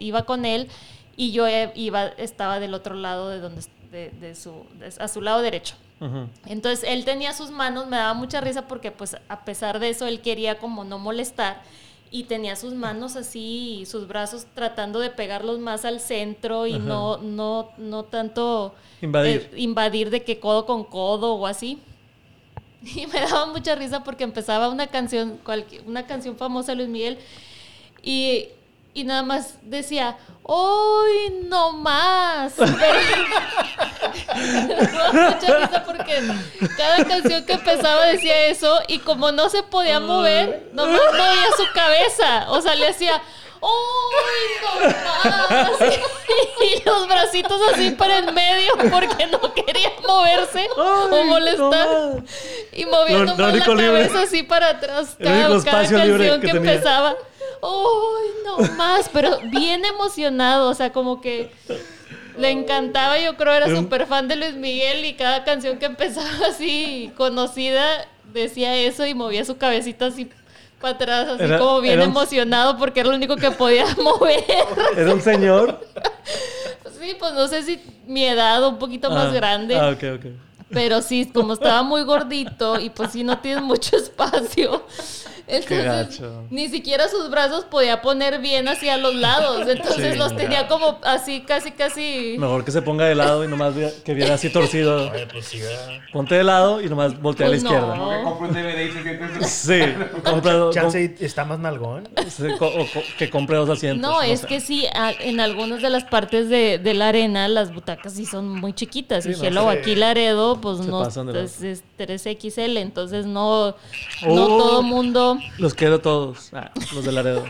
iba- 0.00 0.22
con 0.24 0.44
él 0.44 0.68
y 1.16 1.32
yo 1.32 1.46
iba, 1.74 2.06
estaba 2.18 2.60
del 2.60 2.74
otro 2.74 2.94
lado 2.94 3.30
de 3.30 3.40
donde 3.40 3.62
de, 3.90 4.10
de 4.10 4.34
su, 4.34 4.52
de- 4.78 4.92
a 5.02 5.08
su 5.08 5.22
lado 5.22 5.40
derecho. 5.42 5.74
Entonces 6.46 6.84
él 6.88 7.04
tenía 7.04 7.32
sus 7.32 7.50
manos, 7.50 7.88
me 7.88 7.96
daba 7.96 8.14
mucha 8.14 8.40
risa 8.40 8.68
porque 8.68 8.92
pues 8.92 9.16
a 9.28 9.44
pesar 9.44 9.80
de 9.80 9.88
eso 9.88 10.06
él 10.06 10.20
quería 10.20 10.58
como 10.58 10.84
no 10.84 10.98
molestar 11.00 11.60
y 12.10 12.24
tenía 12.24 12.56
sus 12.56 12.74
manos 12.74 13.16
así, 13.16 13.80
y 13.80 13.86
sus 13.86 14.06
brazos 14.08 14.46
tratando 14.54 14.98
de 15.00 15.10
pegarlos 15.10 15.58
más 15.58 15.84
al 15.84 16.00
centro 16.00 16.66
y 16.66 16.74
Ajá. 16.74 16.82
no, 16.84 17.18
no, 17.18 17.70
no 17.78 18.04
tanto 18.04 18.74
Invadir. 19.00 19.50
eh, 19.52 19.60
invadir 19.60 20.10
de 20.10 20.24
que 20.24 20.38
codo 20.40 20.66
con 20.66 20.84
codo 20.84 21.34
o 21.34 21.46
así. 21.46 21.78
Y 22.82 23.06
me 23.08 23.20
daba 23.20 23.46
mucha 23.46 23.74
risa 23.74 24.04
porque 24.04 24.22
empezaba 24.24 24.68
una 24.68 24.86
canción, 24.86 25.38
una 25.86 26.06
canción 26.06 26.36
famosa 26.36 26.72
de 26.72 26.76
Luis 26.76 26.88
Miguel 26.88 27.18
y, 28.02 28.46
y 28.94 29.02
nada 29.04 29.22
más 29.24 29.58
decía, 29.62 30.16
¡Hoy 30.44 31.44
no 31.48 31.72
más! 31.72 32.54
Mucha 35.12 35.58
risa 35.58 35.84
porque 35.84 36.22
cada 36.76 37.04
canción 37.04 37.44
que 37.44 37.52
empezaba 37.54 38.06
decía 38.06 38.46
eso 38.46 38.80
y 38.88 38.98
como 38.98 39.32
no 39.32 39.48
se 39.48 39.62
podía 39.62 40.00
mover, 40.00 40.68
nomás 40.72 41.00
movía 41.12 41.48
su 41.56 41.72
cabeza. 41.74 42.50
O 42.50 42.60
sea, 42.60 42.74
le 42.74 42.88
hacía, 42.88 43.20
¡Uy, 43.60 43.70
no! 44.62 45.88
Y 46.60 46.82
los 46.84 47.08
bracitos 47.08 47.60
así 47.72 47.90
para 47.92 48.18
el 48.18 48.32
medio 48.32 48.72
porque 48.90 49.26
no 49.26 49.40
quería 49.54 49.90
moverse 50.06 50.68
o 50.76 51.24
molestar. 51.24 51.88
no 51.88 52.24
y 52.72 52.84
moviendo 52.84 53.24
lo 53.24 53.30
más 53.30 53.38
la 53.38 53.48
único 53.48 53.74
libre. 53.74 54.08
cabeza 54.08 54.22
así 54.22 54.42
para 54.42 54.70
atrás. 54.70 55.16
Cada, 55.22 55.62
cada 55.62 55.88
canción 55.88 56.40
que 56.40 56.50
que, 56.50 56.56
empezaba. 56.56 57.16
¡Uy, 57.62 58.28
no 58.44 58.58
más! 58.74 59.08
Pero 59.12 59.38
bien 59.44 59.84
emocionado. 59.84 60.68
O 60.68 60.74
sea, 60.74 60.92
como 60.92 61.20
que 61.20 61.50
le 62.38 62.50
encantaba. 62.50 63.18
Yo 63.18 63.36
creo 63.36 63.52
era 63.52 63.68
súper 63.74 64.06
fan 64.06 64.28
de 64.28 64.36
Luis 64.36 64.54
Miguel 64.54 65.04
y 65.04 65.14
cada 65.14 65.44
canción 65.44 65.78
que 65.78 65.86
empezaba 65.86 66.28
así 66.48 67.10
conocida 67.16 67.84
decía 68.32 68.74
eso 68.76 69.06
y 69.06 69.14
movía 69.14 69.44
su 69.44 69.56
cabecita 69.56 70.06
así 70.06 70.28
para 70.80 70.94
atrás, 70.94 71.28
así 71.28 71.42
Era- 71.44 71.58
como 71.58 71.80
bien 71.80 71.98
un- 72.00 72.06
emocionado 72.10 72.76
porque 72.78 73.00
era 73.00 73.08
lo 73.10 73.16
único 73.16 73.36
que 73.36 73.50
podía 73.50 73.84
mover. 74.02 74.44
Era 74.96 75.12
un 75.12 75.20
señor. 75.20 75.80
Sí, 77.00 77.16
pues 77.18 77.32
no 77.32 77.48
sé 77.48 77.62
si 77.62 77.80
mi 78.06 78.24
edad 78.24 78.62
o 78.64 78.70
un 78.70 78.78
poquito 78.78 79.10
más 79.10 79.28
Ah, 79.28 79.32
grande. 79.32 79.76
Ah, 79.76 79.90
ok, 79.90 80.04
ok. 80.16 80.26
Pero 80.70 81.00
sí, 81.00 81.30
como 81.32 81.54
estaba 81.54 81.82
muy 81.82 82.02
gordito 82.02 82.78
y 82.78 82.90
pues 82.90 83.12
sí 83.12 83.24
no 83.24 83.38
tienes 83.38 83.62
mucho 83.62 83.96
espacio. 83.96 84.84
Entonces, 85.48 85.84
gacho. 85.84 86.44
ni 86.50 86.68
siquiera 86.68 87.08
sus 87.08 87.30
brazos 87.30 87.64
podía 87.64 88.02
poner 88.02 88.38
bien 88.40 88.68
hacia 88.68 88.96
los 88.98 89.14
lados. 89.14 89.62
Entonces 89.68 90.12
Sí, 90.12 90.18
los 90.18 90.36
tenía 90.36 90.68
como 90.68 90.98
así, 91.04 91.40
casi, 91.40 91.70
casi. 91.72 92.36
Mejor 92.38 92.64
que 92.64 92.70
se 92.70 92.82
ponga 92.82 93.06
de 93.06 93.14
lado 93.14 93.44
y 93.44 93.48
nomás 93.48 93.74
vea- 93.74 93.90
que 94.04 94.14
viera 94.14 94.34
así 94.34 94.50
torcido. 94.50 95.10
Oye, 95.12 95.26
pues. 95.26 95.54
Ponte 96.12 96.34
de 96.34 96.44
lado 96.44 96.80
y 96.80 96.88
nomás 96.88 97.20
voltea 97.20 97.46
a 97.46 97.50
la 97.50 97.54
Pues 97.56 97.64
no. 97.64 97.70
izquierda. 97.70 97.94
Que 98.18 98.24
compre 98.24 98.48
un 98.48 98.54
DVD 98.54 98.84
y 98.84 98.92
se 98.92 99.02
siente 99.02 99.44
Sí. 99.44 100.20
Compra 100.22 100.70
Chance 100.70 101.16
está 101.20 101.44
más 101.44 101.58
nalgón. 101.58 102.08
o 102.60 102.86
que 103.18 103.30
compre 103.30 103.56
dos 103.56 103.70
asientos. 103.70 104.02
No, 104.10 104.22
es 104.22 104.40
sé. 104.40 104.46
que 104.46 104.60
sí, 104.60 104.86
a- 104.94 105.12
en 105.12 105.40
algunas 105.40 105.82
de 105.82 105.90
las 105.90 106.04
partes 106.04 106.48
de, 106.48 106.78
de 106.78 106.94
la 106.94 107.08
arena 107.08 107.48
las 107.48 107.72
butacas 107.72 108.12
sí 108.14 108.26
son 108.26 108.48
muy 108.48 108.72
chiquitas. 108.72 109.24
Sí, 109.24 109.30
y 109.30 109.36
no, 109.36 109.44
Hello, 109.44 109.70
sí. 109.72 109.78
aquí 109.78 109.94
Laredo, 109.94 110.60
pues 110.60 110.78
Se 110.78 110.86
no, 110.88 111.06
es, 111.06 111.62
es 111.62 111.82
3XL, 111.98 112.76
entonces 112.78 113.26
no, 113.26 113.74
no 114.26 114.44
Oh. 114.44 114.58
todo 114.58 114.82
mundo... 114.82 115.37
Los 115.58 115.74
quiero 115.74 116.00
todos. 116.00 116.50
Ah, 116.52 116.70
los 116.94 117.04
de 117.04 117.12
Laredo. 117.12 117.44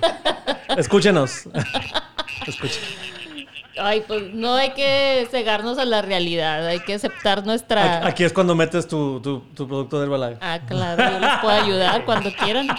Escúchenos. 0.76 1.48
Ay, 3.80 4.02
pues 4.06 4.34
no 4.34 4.54
hay 4.54 4.70
que 4.70 5.28
cegarnos 5.30 5.78
a 5.78 5.84
la 5.84 6.02
realidad, 6.02 6.66
hay 6.66 6.80
que 6.80 6.94
aceptar 6.94 7.46
nuestra... 7.46 8.06
Aquí, 8.06 8.24
es 8.24 8.32
cuando 8.32 8.54
metes 8.54 8.88
tu, 8.88 9.20
tu, 9.20 9.40
tu 9.54 9.68
producto 9.68 10.00
del 10.00 10.10
Herbalife. 10.10 10.38
Ah, 10.40 10.58
claro, 10.66 11.12
yo 11.12 11.18
les 11.20 11.38
puedo 11.38 11.62
ayudar 11.62 12.04
cuando 12.04 12.32
quieran. 12.32 12.66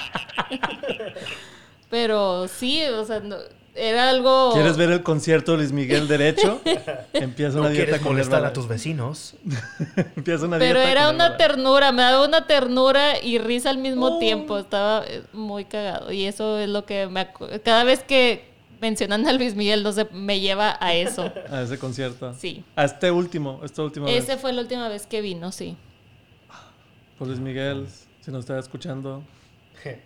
Pero 1.90 2.48
sí, 2.48 2.84
o 2.84 3.06
sea, 3.06 3.20
no- 3.20 3.38
era 3.76 4.10
algo... 4.10 4.52
¿Quieres 4.54 4.76
ver 4.78 4.92
el 4.92 5.04
concierto 5.04 5.54
de 5.54 5.60
Luis 5.60 5.72
Miguel 5.72 6.08
derecho? 6.08 6.60
Empieza 7.14 7.56
¿No 7.56 7.62
una 7.62 7.70
dieta 7.70 7.86
quieres 7.86 8.02
con 8.02 8.12
molestar 8.14 8.44
a 8.46 8.52
tus 8.52 8.68
vecinos? 8.68 9.36
Empieza 10.16 10.46
una 10.46 10.58
Pero 10.60 10.80
dieta 10.80 10.92
era 10.92 11.06
con 11.06 11.16
una 11.16 11.38
ternura, 11.38 11.92
me 11.92 12.02
daba 12.02 12.26
una 12.28 12.46
ternura 12.46 13.20
y 13.24 13.38
risa 13.38 13.70
al 13.70 13.78
mismo 13.78 14.16
Oh. 14.18 14.20
tiempo. 14.20 14.58
Estaba 14.58 15.06
eh, 15.08 15.24
muy 15.34 15.66
cagado. 15.66 16.12
Y 16.12 16.26
eso 16.26 16.58
es 16.60 16.68
lo 16.70 16.86
que 16.86 17.08
me... 17.08 17.30
Cada 17.64 17.84
vez 17.86 18.04
que 18.04 18.50
mencionan 18.82 19.26
a 19.28 19.34
Luis 19.34 19.56
Miguel, 19.56 19.82
no 19.84 19.92
sé, 19.94 20.08
me 20.12 20.40
lleva 20.42 20.78
a 20.80 20.94
eso. 20.94 21.32
A 21.50 21.62
ese 21.62 21.78
concierto. 21.80 22.34
Sí. 22.38 22.64
A 22.76 22.84
este 22.86 23.12
último, 23.12 23.62
esta 23.64 23.82
última 23.84 24.10
Ese 24.10 24.34
vez. 24.34 24.42
fue 24.42 24.52
la 24.54 24.62
última 24.62 24.90
vez 24.90 25.06
que 25.08 25.22
vino, 25.22 25.52
sí. 25.52 25.78
Por 27.18 27.28
Luis 27.28 27.40
Miguel, 27.40 27.88
si 28.22 28.32
nos 28.32 28.42
está 28.42 28.58
escuchando. 28.60 29.22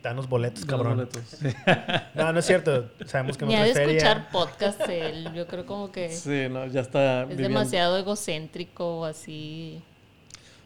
Danos 0.01 0.27
boletos, 0.29 0.65
danos 0.65 0.83
cabrón. 0.85 0.97
boletos. 0.97 1.23
Sí. 1.39 1.47
No, 2.15 2.31
no 2.31 2.39
es 2.39 2.45
cierto. 2.45 2.91
Sabemos 3.05 3.37
que 3.37 3.45
no 3.45 3.51
Ni 3.51 3.57
ha 3.57 3.63
de 3.63 3.73
trae 3.73 3.85
feria. 3.85 3.97
escuchar 4.01 4.29
podcast 4.31 4.81
él. 4.89 5.29
Yo 5.33 5.47
creo 5.47 5.65
como 5.65 5.91
que 5.91 6.09
Sí, 6.09 6.47
no, 6.49 6.65
ya 6.67 6.81
está 6.81 7.23
es 7.23 7.29
viviendo. 7.29 7.49
demasiado 7.49 7.97
egocéntrico 7.97 8.99
o 8.99 9.05
así. 9.05 9.81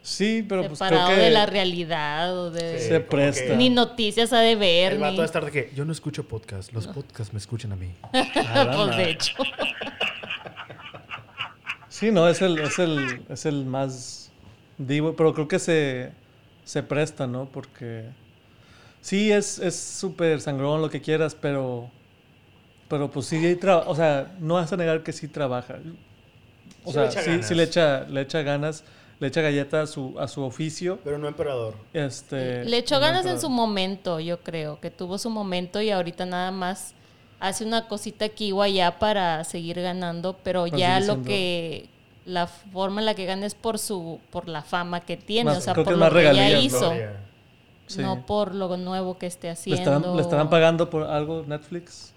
Sí, 0.01 0.45
pero 0.47 0.61
pues 0.67 0.79
creo 0.79 0.89
separado 0.89 1.15
que 1.15 1.21
de 1.21 1.31
la 1.31 1.45
realidad 1.45 2.37
o 2.37 2.49
de... 2.51 2.79
Sí, 2.79 2.87
se 2.87 2.99
presta. 3.01 3.55
Ni 3.55 3.69
noticias 3.69 4.31
ha 4.31 4.39
de 4.39 4.55
ver, 4.55 4.93
El 4.93 4.97
ni... 4.99 5.03
vato 5.03 5.17
va 5.17 5.23
a 5.23 5.25
estar 5.25 5.43
de 5.43 5.51
que 5.51 5.71
yo 5.75 5.83
no 5.83 5.91
escucho 5.91 6.25
podcast. 6.27 6.71
Los 6.71 6.87
podcasts 6.87 7.33
me 7.33 7.39
escuchan 7.39 7.73
a 7.73 7.75
mí. 7.75 7.89
Pues 8.13 8.97
de 8.97 9.09
hecho. 9.09 9.33
Sí, 11.89 12.11
no, 12.11 12.27
es 12.29 12.41
el, 12.41 12.59
es 12.59 12.79
el, 12.79 13.21
es 13.29 13.45
el 13.45 13.65
más 13.65 14.31
divo, 14.77 15.15
pero 15.15 15.33
creo 15.33 15.47
que 15.47 15.59
se, 15.59 16.11
se 16.63 16.83
presta, 16.83 17.27
¿no? 17.27 17.45
Porque 17.45 18.05
sí 19.01 19.31
es 19.31 19.59
es 19.59 19.75
súper 19.79 20.41
sangrón 20.41 20.81
lo 20.81 20.89
que 20.89 21.01
quieras, 21.01 21.35
pero 21.35 21.89
pero 22.87 23.09
pues 23.11 23.25
sí 23.27 23.59
o 23.63 23.95
sea, 23.95 24.35
no 24.39 24.55
vas 24.55 24.71
a 24.71 24.77
negar 24.77 25.03
que 25.03 25.11
sí 25.13 25.27
trabaja. 25.27 25.75
O 26.83 26.91
Sí 26.91 26.93
sea, 26.93 27.03
le 27.03 27.07
echa 27.09 27.21
sí, 27.21 27.29
ganas. 27.31 27.47
sí 27.47 27.55
le 27.55 27.63
echa 27.63 27.99
le 28.09 28.21
echa 28.21 28.41
ganas, 28.43 28.83
le 29.19 29.27
echa 29.27 29.41
galleta 29.41 29.81
a 29.81 29.87
su 29.87 30.15
a 30.19 30.27
su 30.27 30.41
oficio. 30.43 30.99
Pero 31.03 31.17
no 31.17 31.27
emperador. 31.27 31.75
Este 31.93 32.63
Le 32.65 32.77
echó 32.77 32.95
no, 32.95 33.01
ganas 33.01 33.25
en 33.25 33.39
su 33.39 33.49
momento, 33.49 34.19
yo 34.19 34.39
creo, 34.41 34.79
que 34.79 34.89
tuvo 34.91 35.17
su 35.17 35.29
momento 35.29 35.81
y 35.81 35.89
ahorita 35.91 36.25
nada 36.25 36.51
más 36.51 36.93
hace 37.39 37.65
una 37.65 37.87
cosita 37.87 38.25
aquí 38.25 38.51
o 38.51 38.61
allá 38.61 38.99
para 38.99 39.43
seguir 39.43 39.81
ganando, 39.81 40.37
pero 40.43 40.65
ya 40.67 40.99
lo 40.99 41.05
siendo- 41.05 41.27
que 41.27 41.89
la 42.25 42.47
forma 42.47 43.01
en 43.01 43.05
la 43.05 43.13
que 43.15 43.25
gana 43.25 43.45
es 43.45 43.55
por 43.55 43.79
su 43.79 44.19
por 44.31 44.47
la 44.49 44.61
fama 44.61 45.01
que 45.01 45.17
tiene, 45.17 45.45
Más- 45.51 45.57
o 45.59 45.61
sea, 45.61 45.73
creo 45.73 45.83
que 45.85 45.91
por 45.91 45.93
es 45.93 45.99
lo 45.99 46.05
más 46.05 46.13
que 46.13 46.35
ya 46.35 46.59
hizo, 46.59 46.79
Gloria. 46.79 47.26
Sí. 47.87 48.01
no 48.01 48.25
por 48.25 48.53
lo 48.53 48.75
nuevo 48.77 49.17
que 49.17 49.25
esté 49.25 49.47
¿Le 49.47 49.51
haciendo. 49.53 49.81
estarán, 49.81 50.15
¿Le 50.15 50.21
estarán 50.21 50.49
pagando 50.49 50.89
por 50.89 51.03
algo 51.03 51.43
Netflix? 51.47 52.13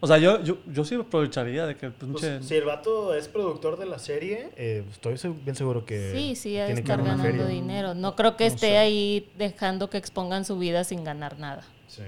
O 0.00 0.06
sea, 0.06 0.18
yo, 0.18 0.42
yo, 0.42 0.58
yo 0.66 0.84
sí 0.84 0.96
aprovecharía 0.96 1.64
de 1.64 1.76
que 1.76 1.88
Pues, 1.90 2.10
pinche... 2.22 2.42
si 2.42 2.54
el 2.56 2.64
vato 2.64 3.14
es 3.14 3.26
productor 3.28 3.78
de 3.78 3.86
la 3.86 3.98
serie, 3.98 4.50
eh, 4.56 4.84
estoy 4.90 5.16
bien 5.44 5.56
seguro 5.56 5.86
que. 5.86 6.12
Sí, 6.12 6.34
sí, 6.36 6.58
ha 6.58 6.62
de 6.62 6.66
tiene 6.74 6.82
que 6.82 6.92
estar 6.92 7.00
una 7.00 7.12
ganando 7.16 7.30
feria. 7.30 7.46
dinero. 7.46 7.94
No 7.94 8.14
creo 8.14 8.36
que 8.36 8.44
No 8.44 8.48
esté 8.54 8.66
sé. 8.68 8.78
ahí 8.78 9.30
dejando 9.38 9.88
que 9.88 9.96
expongan 9.96 10.44
su 10.44 10.58
vida 10.58 10.84
sin 10.84 11.04
ganar 11.04 11.38
nada. 11.38 11.62
Sí. 11.88 12.02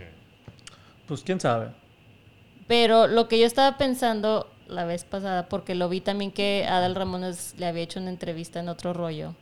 Pues 1.08 1.22
quién 1.22 1.40
sabe. 1.40 1.68
Pero 2.66 3.06
lo 3.06 3.28
que 3.28 3.38
yo 3.38 3.46
estaba 3.46 3.78
pensando 3.78 4.50
la 4.68 4.84
vez 4.84 5.04
pasada, 5.04 5.48
porque 5.48 5.74
lo 5.74 5.88
vi 5.88 6.00
también 6.00 6.32
que 6.32 6.66
Adal 6.68 6.96
Ramones 6.96 7.54
le 7.56 7.66
había 7.66 7.84
hecho 7.84 8.00
una 8.00 8.10
entrevista 8.10 8.58
en 8.60 8.68
otro 8.68 8.92
rollo, 8.92 9.34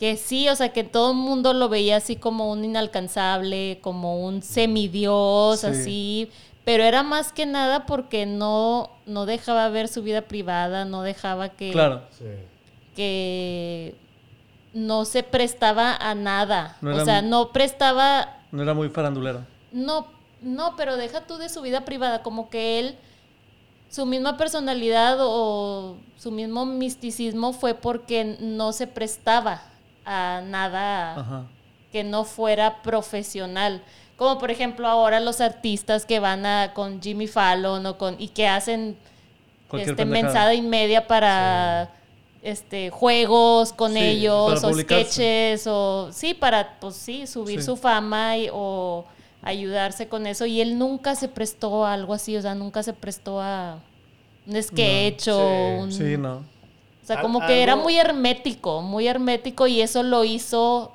que 0.00 0.16
sí, 0.16 0.48
o 0.48 0.56
sea, 0.56 0.72
que 0.72 0.82
todo 0.82 1.12
el 1.12 1.18
mundo 1.18 1.52
lo 1.52 1.68
veía 1.68 1.96
así 1.98 2.16
como 2.16 2.50
un 2.50 2.64
inalcanzable, 2.64 3.78
como 3.82 4.24
un 4.24 4.42
semidios, 4.42 5.60
Sí. 5.60 5.66
así, 5.66 6.30
pero 6.64 6.82
era 6.84 7.02
más 7.02 7.32
que 7.32 7.44
nada 7.46 7.84
porque 7.86 8.24
no, 8.26 8.90
no 9.06 9.26
dejaba 9.26 9.68
ver 9.68 9.88
su 9.88 10.02
vida 10.02 10.22
privada, 10.22 10.84
no 10.86 11.02
dejaba 11.02 11.50
que, 11.50 11.70
Claro. 11.70 12.02
Sí. 12.18 12.24
que 12.96 13.94
no 14.72 15.04
se 15.04 15.22
prestaba 15.22 15.94
a 15.96 16.14
nada. 16.14 16.76
No 16.80 16.96
o 16.96 17.04
sea, 17.04 17.22
no 17.22 17.50
prestaba 17.52 18.38
No 18.52 18.62
era 18.62 18.72
muy 18.74 18.88
farandulero. 18.88 19.44
no, 19.72 20.06
no, 20.42 20.76
pero 20.76 20.96
deja 20.96 21.26
tú 21.26 21.36
de 21.36 21.48
su 21.50 21.60
vida 21.60 21.84
privada, 21.84 22.22
como 22.22 22.48
que 22.48 22.78
él, 22.78 22.96
su 23.90 24.06
misma 24.06 24.38
personalidad 24.38 25.18
o 25.20 25.96
su 26.16 26.30
mismo 26.30 26.64
misticismo 26.64 27.52
fue 27.52 27.74
porque 27.74 28.36
no 28.40 28.72
se 28.72 28.86
prestaba 28.86 29.62
a 30.10 30.40
nada 30.42 31.14
Ajá. 31.20 31.46
que 31.92 32.02
no 32.04 32.24
fuera 32.24 32.82
profesional. 32.82 33.82
Como 34.16 34.38
por 34.38 34.50
ejemplo 34.50 34.86
ahora 34.88 35.20
los 35.20 35.40
artistas 35.40 36.04
que 36.04 36.18
van 36.20 36.44
a 36.44 36.72
con 36.74 37.00
Jimmy 37.00 37.26
Fallon 37.26 37.86
o 37.86 37.96
con 37.96 38.16
y 38.18 38.28
que 38.28 38.46
hacen 38.48 38.96
Cualquier 39.68 39.90
este 39.92 40.02
pendejada. 40.02 40.24
mensada 40.32 40.54
y 40.54 40.62
media 40.62 41.06
para 41.06 41.90
este 42.42 42.90
juegos 42.90 43.72
con 43.72 43.92
Sí, 43.92 44.00
ellos 44.00 44.64
o 44.64 44.72
sketches 44.74 45.66
o 45.66 46.10
sí 46.12 46.34
para 46.34 46.78
pues 46.80 46.96
sí 46.96 47.26
subir 47.26 47.60
Sí. 47.60 47.66
su 47.66 47.76
fama 47.76 48.36
y- 48.36 48.48
o 48.52 49.04
ayudarse 49.42 50.08
con 50.08 50.26
eso 50.26 50.44
y 50.46 50.60
él 50.60 50.78
nunca 50.78 51.14
se 51.14 51.28
prestó 51.28 51.84
a 51.86 51.92
algo 51.94 52.12
así 52.14 52.36
o 52.36 52.42
sea 52.42 52.54
nunca 52.54 52.82
se 52.82 52.92
prestó 52.92 53.40
a 53.40 53.78
un 54.46 54.62
sketch 54.62 55.28
o 55.28 55.78
un 55.80 55.92
Sí, 55.92 56.16
no. 56.18 56.42
O 57.14 57.16
sea 57.16 57.22
como 57.22 57.46
que 57.46 57.62
era 57.62 57.76
muy 57.76 57.96
hermético 57.98 58.82
muy 58.82 59.06
hermético 59.08 59.66
y 59.66 59.80
eso 59.80 60.02
lo 60.02 60.24
hizo 60.24 60.92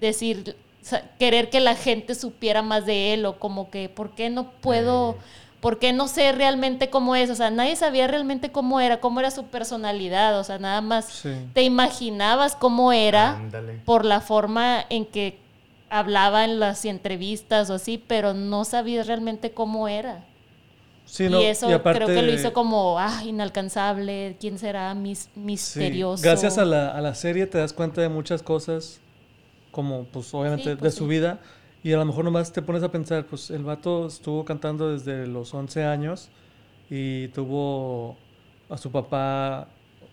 decir 0.00 0.56
o 0.80 0.84
sea, 0.84 1.02
querer 1.18 1.50
que 1.50 1.60
la 1.60 1.74
gente 1.74 2.14
supiera 2.14 2.62
más 2.62 2.86
de 2.86 3.12
él 3.12 3.26
o 3.26 3.38
como 3.38 3.70
que 3.70 3.88
por 3.88 4.10
qué 4.10 4.30
no 4.30 4.50
puedo 4.50 5.16
¿Por 5.60 5.80
qué 5.80 5.92
no 5.92 6.06
sé 6.06 6.30
realmente 6.30 6.88
cómo 6.88 7.16
es? 7.16 7.30
O 7.30 7.34
sea, 7.34 7.50
nadie 7.50 7.74
sabía 7.74 8.06
realmente 8.06 8.52
cómo 8.52 8.78
era, 8.78 9.00
cómo 9.00 9.18
era 9.18 9.32
su 9.32 9.46
personalidad. 9.46 10.38
O 10.38 10.44
sea, 10.44 10.58
nada 10.60 10.80
más 10.80 11.06
Sí. 11.06 11.30
te 11.52 11.64
imaginabas 11.64 12.54
cómo 12.54 12.92
era 12.92 13.30
Ándale. 13.32 13.80
por 13.84 14.04
la 14.04 14.20
forma 14.20 14.84
en 14.88 15.04
que 15.04 15.40
hablaba 15.90 16.44
en 16.44 16.60
las 16.60 16.84
entrevistas 16.84 17.70
o 17.70 17.74
así, 17.74 17.98
pero 17.98 18.34
no 18.34 18.64
sabías 18.64 19.08
realmente 19.08 19.50
cómo 19.50 19.88
era. 19.88 20.24
Sí, 21.08 21.28
no. 21.28 21.40
y 21.40 21.46
eso 21.46 21.68
aparte- 21.74 22.04
creo 22.04 22.20
que 22.20 22.22
lo 22.22 22.32
hizo 22.32 22.52
como, 22.52 22.98
ah, 22.98 23.22
inalcanzable, 23.24 24.36
¿quién 24.38 24.58
será? 24.58 24.94
Mis, 24.94 25.20
sí, 25.20 25.30
misterioso. 25.36 26.22
Gracias 26.22 26.58
a 26.58 26.66
la, 26.66 26.90
a 26.90 27.00
la 27.00 27.14
serie 27.14 27.46
te 27.46 27.56
das 27.56 27.72
cuenta 27.72 28.02
de 28.02 28.10
muchas 28.10 28.42
cosas, 28.42 29.00
como 29.70 30.04
pues 30.04 30.32
obviamente 30.34 30.70
Sí, 30.72 30.76
pues, 30.78 30.92
de 30.92 30.98
su 30.98 31.06
vida, 31.06 31.40
y 31.82 31.92
a 31.94 31.96
lo 31.96 32.04
mejor 32.04 32.24
nomás 32.26 32.52
te 32.52 32.60
pones 32.60 32.82
a 32.82 32.92
pensar, 32.92 33.24
pues 33.26 33.50
el 33.50 33.64
vato 33.64 34.06
estuvo 34.06 34.44
cantando 34.44 34.92
desde 34.92 35.26
los 35.26 35.54
11 35.54 35.82
años 35.84 36.28
y 36.90 37.28
tuvo 37.28 38.18
a 38.68 38.76
su 38.76 38.92
papá, 38.92 39.68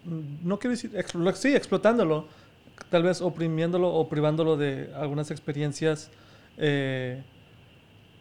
mm, 0.05 0.47
no 0.47 0.59
quiero 0.59 0.71
decir, 0.77 0.91
sí, 1.35 1.55
explotándolo, 1.55 2.27
tal 2.89 3.03
vez 3.03 3.21
oprimiéndolo 3.21 3.93
o 3.93 4.07
privándolo 4.07 4.55
de 4.55 4.91
algunas 4.95 5.29
experiencias 5.29 6.09
eh, 6.57 7.21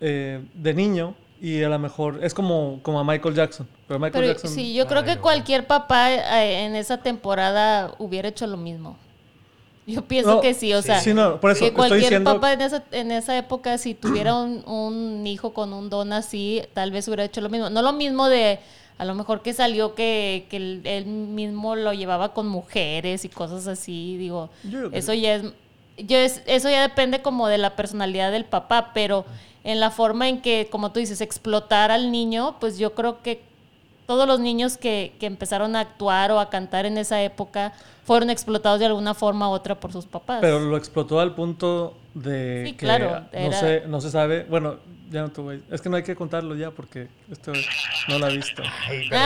eh, 0.01 0.45
de 0.55 0.75
niño. 0.75 1.15
Y 1.40 1.62
a 1.62 1.68
lo 1.68 1.79
mejor 1.79 2.20
es 2.23 2.33
como, 2.33 2.79
como 2.83 3.01
a 3.01 3.05
Michael 3.05 3.35
Jackson. 3.35 3.68
Pero 3.87 3.99
Michael 3.99 4.12
Pero 4.25 4.27
Jackson. 4.35 4.51
sí, 4.51 4.73
yo 4.75 4.87
creo 4.87 5.01
Ay, 5.01 5.07
que 5.07 5.14
no. 5.16 5.20
cualquier 5.23 5.66
papá 5.66 6.12
eh, 6.12 6.64
en 6.64 6.75
esa 6.77 6.99
temporada 6.99 7.94
hubiera 7.99 8.29
hecho 8.29 8.47
lo 8.47 8.57
mismo. 8.57 8.97
Yo 9.87 10.01
pienso 10.03 10.37
No, 10.37 10.40
que 10.40 10.55
sí, 10.55 10.73
o 10.73 10.81
sea, 10.81 10.99
sí, 11.01 11.12
no, 11.12 11.38
por 11.40 11.51
eso 11.51 11.62
que 11.66 11.73
cualquier 11.75 12.01
diciendo- 12.01 12.33
papá 12.33 12.55
en 12.55 12.62
esa, 12.62 12.85
en 12.92 13.11
esa 13.12 13.37
época, 13.37 13.77
si 13.77 13.92
tuviera 13.94 14.35
un, 14.35 14.66
un 14.66 15.27
hijo 15.27 15.53
con 15.53 15.75
un 15.75 15.90
don 15.90 16.14
así, 16.14 16.62
tal 16.73 16.90
vez 16.90 17.07
hubiera 17.07 17.25
hecho 17.25 17.42
lo 17.42 17.51
mismo. 17.51 17.68
No 17.68 17.83
lo 17.83 17.92
mismo 17.92 18.31
de, 18.31 18.61
a 18.97 19.05
lo 19.05 19.14
mejor 19.14 19.42
que 19.42 19.53
salió 19.53 19.94
que, 19.94 20.47
que 20.49 20.57
él, 20.57 21.05
mismo 21.05 21.77
lo 21.77 21.92
llevaba 21.92 22.33
con 22.33 22.47
mujeres 22.49 23.27
y 23.27 23.29
cosas 23.29 23.66
así, 23.66 24.16
digo, 24.16 24.49
Yo 24.62 24.87
eso 24.92 25.12
ya 25.12 25.35
es, 25.35 25.44
yo 25.97 26.17
es, 26.19 26.43
eso 26.47 26.69
ya 26.71 26.83
depende 26.83 27.23
como 27.23 27.49
de 27.49 27.59
la 27.59 27.77
personalidad 27.77 28.33
del 28.33 28.45
papá, 28.45 28.91
pero 28.95 29.25
en 29.63 29.81
la 29.81 29.91
forma 29.91 30.29
en 30.29 30.43
que, 30.43 30.69
como 30.71 30.93
tú 30.93 31.01
dices, 31.01 31.21
explotar 31.21 31.91
al 31.91 32.13
niño, 32.13 32.57
pues 32.61 32.79
yo 32.79 32.95
creo 32.95 33.23
que 33.23 33.43
todos 34.07 34.29
los 34.29 34.41
niños 34.41 34.77
que, 34.77 35.15
que 35.19 35.27
empezaron 35.27 35.77
a 35.77 35.81
actuar 35.81 36.31
o 36.31 36.39
a 36.39 36.51
cantar 36.51 36.85
en 36.85 36.99
esa 36.99 37.23
época 37.23 37.73
fueron 38.05 38.29
explotados 38.29 38.79
de 38.81 38.87
alguna 38.87 39.15
forma 39.15 39.49
u 39.49 39.53
otra 39.53 39.81
por 39.81 39.93
sus 39.93 40.05
papás. 40.05 40.39
Pero 40.43 40.61
lo 40.61 40.77
explotó 40.77 41.21
al 41.21 41.35
punto 41.35 41.97
de 42.13 42.65
Sí, 42.67 42.73
que 42.73 42.85
claro, 42.85 43.23
no, 43.33 43.53
se, 43.53 43.83
no 43.87 44.01
se 44.01 44.11
sabe. 44.11 44.45
Bueno, 44.45 44.77
ya 45.14 45.22
no 45.22 45.31
te 45.31 45.40
voy. 45.40 45.62
Es 45.70 45.81
que 45.81 45.88
no 45.88 45.96
hay 45.96 46.03
que 46.03 46.16
contarlo 46.16 46.57
ya 46.57 46.72
porque 46.72 47.07
esto 47.31 47.53
no 48.09 48.18
lo 48.18 48.27
ha 48.27 48.31
visto. 48.31 48.62
Ay, 48.88 49.07
pero 49.11 49.22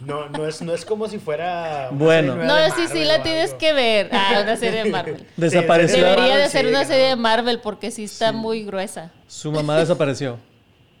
no, 0.00 0.28
no, 0.28 0.46
es, 0.46 0.60
no 0.60 0.74
es 0.74 0.84
como 0.84 1.08
si 1.08 1.18
fuera. 1.18 1.88
Bueno. 1.90 2.36
no, 2.36 2.54
sí, 2.66 2.72
sí 2.76 2.82
Marvel 2.88 3.08
la 3.08 3.18
o 3.18 3.22
tienes 3.22 3.54
que 3.54 3.72
ver. 3.72 4.10
Ah, 4.12 4.40
una 4.42 4.56
serie 4.56 4.84
de 4.84 4.90
Marvel. 4.90 5.26
Desapareció. 5.36 5.96
Sí, 5.96 6.02
Debería 6.02 6.36
de 6.36 6.48
ser 6.50 6.66
sí, 6.66 6.70
una 6.70 6.84
serie 6.84 7.06
de 7.08 7.16
Marvel 7.16 7.60
porque 7.60 7.90
sí 7.90 8.04
está 8.04 8.30
Sí. 8.30 8.36
muy 8.36 8.64
gruesa. 8.64 9.10
Su 9.26 9.50
mamá 9.50 9.78
desapareció. 9.78 10.38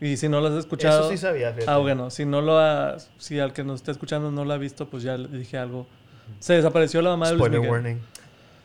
Y 0.00 0.16
si 0.16 0.28
no 0.28 0.40
lo 0.40 0.48
has 0.48 0.54
escuchado. 0.54 1.00
Eso 1.02 1.10
sí 1.10 1.18
sabía, 1.18 1.52
fíjate. 1.52 1.70
Ah, 1.70 1.76
bueno, 1.78 2.10
si 2.10 2.24
no 2.24 2.40
lo 2.40 2.58
ha, 2.58 2.96
si 3.18 3.38
al 3.38 3.52
que 3.52 3.64
nos 3.64 3.80
está 3.80 3.92
escuchando 3.92 4.30
no 4.30 4.44
lo 4.44 4.52
ha 4.54 4.58
visto, 4.58 4.88
pues 4.88 5.02
ya 5.02 5.16
le 5.18 5.28
dije 5.28 5.58
algo. 5.58 5.86
Se 6.40 6.54
desapareció 6.54 7.02
la 7.02 7.10
mamá 7.10 7.26
de 7.26 7.32
Luis 7.34 7.40
Spoiler 7.42 7.60
Miguel. 7.60 7.72
warning. 7.72 8.00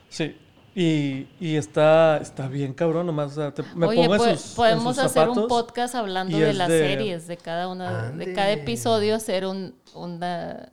Sí. 0.09 0.35
Y, 0.81 1.27
y 1.41 1.57
está, 1.57 2.19
está 2.19 2.47
bien 2.47 2.73
cabrón, 2.73 3.05
nomás. 3.05 3.33
o 3.33 3.35
sea, 3.35 3.53
te- 3.53 3.63
me 3.75 3.85
Oye, 3.87 3.97
pongo 4.07 4.13
en 4.15 4.19
pues, 4.21 4.39
sus- 4.39 4.49
en 4.51 4.55
podemos 4.55 4.95
sus 4.95 5.03
hacer 5.05 5.27
un 5.27 5.47
podcast 5.49 5.93
hablando 5.95 6.37
de 6.37 6.53
las 6.53 6.69
de- 6.69 6.79
series, 6.79 7.27
de 7.27 7.35
cada 7.35 7.67
una, 7.67 8.07
Ande. 8.09 8.27
de 8.27 8.33
cada 8.33 8.51
episodio, 8.51 9.15
hacer 9.15 9.45
un, 9.45 9.75
una... 9.93 10.69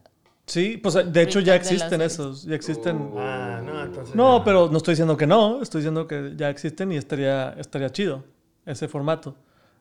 Sí, 0.47 0.77
pues 0.81 0.95
de 1.13 1.23
hecho 1.23 1.41
ya 1.41 1.57
existen 1.57 2.01
esos. 2.03 2.45
Ya 2.45 2.55
existen. 2.55 3.11
Ah, 3.17 3.61
no, 3.65 3.83
entonces. 3.83 4.15
No, 4.15 4.45
pero 4.45 4.69
no 4.71 4.77
estoy 4.77 4.93
diciendo 4.93 5.17
que 5.17 5.27
no, 5.27 5.61
estoy 5.61 5.81
diciendo 5.81 6.07
que 6.07 6.35
ya 6.37 6.51
existen 6.51 6.93
y 6.93 6.97
estaría, 6.97 7.57
estaría 7.59 7.91
chido 7.91 8.23
ese 8.65 8.87
formato. 8.87 9.35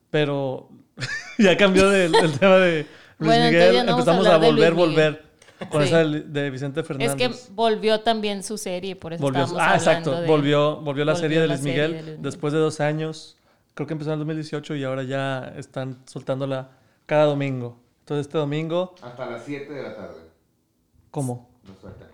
Pero 0.10 0.70
ya 1.38 1.56
cambió 1.56 1.88
del, 1.88 2.16
el 2.16 2.40
tema 2.40 2.56
de 2.56 2.88
Luis 3.20 3.30
Bueno, 3.30 3.46
Miguel, 3.46 3.86
no 3.86 3.92
a 3.92 4.00
empezamos 4.00 4.26
a, 4.26 4.40
de 4.40 4.48
volver, 4.48 4.74
volver 4.74 5.25
con 5.70 5.82
Sí. 5.82 5.88
esa 5.88 6.04
de 6.04 6.22
de 6.22 6.50
Vicente 6.50 6.82
Es 6.82 6.88
Fernández. 6.88 7.15
que 7.15 7.54
volvió 7.54 8.02
también 8.02 8.44
su 8.44 8.58
serie, 8.58 8.96
por 8.96 9.13
eso 9.13 9.22
volvió, 9.22 9.44
estábamos 9.44 9.72
ah, 9.72 9.76
exacto, 9.76 10.22
de- 10.22 10.28
volvió, 10.28 10.78
volvió 10.82 11.06
la 11.06 11.13
volvió 11.13 11.22
serie 11.22 11.39
de 11.41 11.48
la 11.48 11.54
Luis 11.56 11.63
serie 11.63 11.74
Miguel 11.76 11.91
de 11.91 11.98
Luis 11.98 12.06
Miguel. 12.18 12.22
después 12.24 12.54
de 12.54 12.60
dos 12.60 12.80
años. 12.82 13.38
Creo 13.74 13.88
que 13.88 13.94
empezó 13.94 14.10
en 14.12 14.13
el 14.13 14.20
2018 14.20 14.76
y 14.76 14.84
ahora 14.84 15.04
ya 15.04 15.54
están 15.58 15.98
soltándola 16.06 16.70
cada 17.06 17.26
domingo. 17.26 17.78
Entonces 18.00 18.28
este 18.28 18.38
domingo, 18.38 18.96
Hasta 19.02 19.26
las 19.26 19.44
7 19.44 19.74
de 19.74 19.84
la 19.84 19.96
tarde 19.96 20.22
¿cómo? 21.12 21.50
sueltan. 21.82 22.08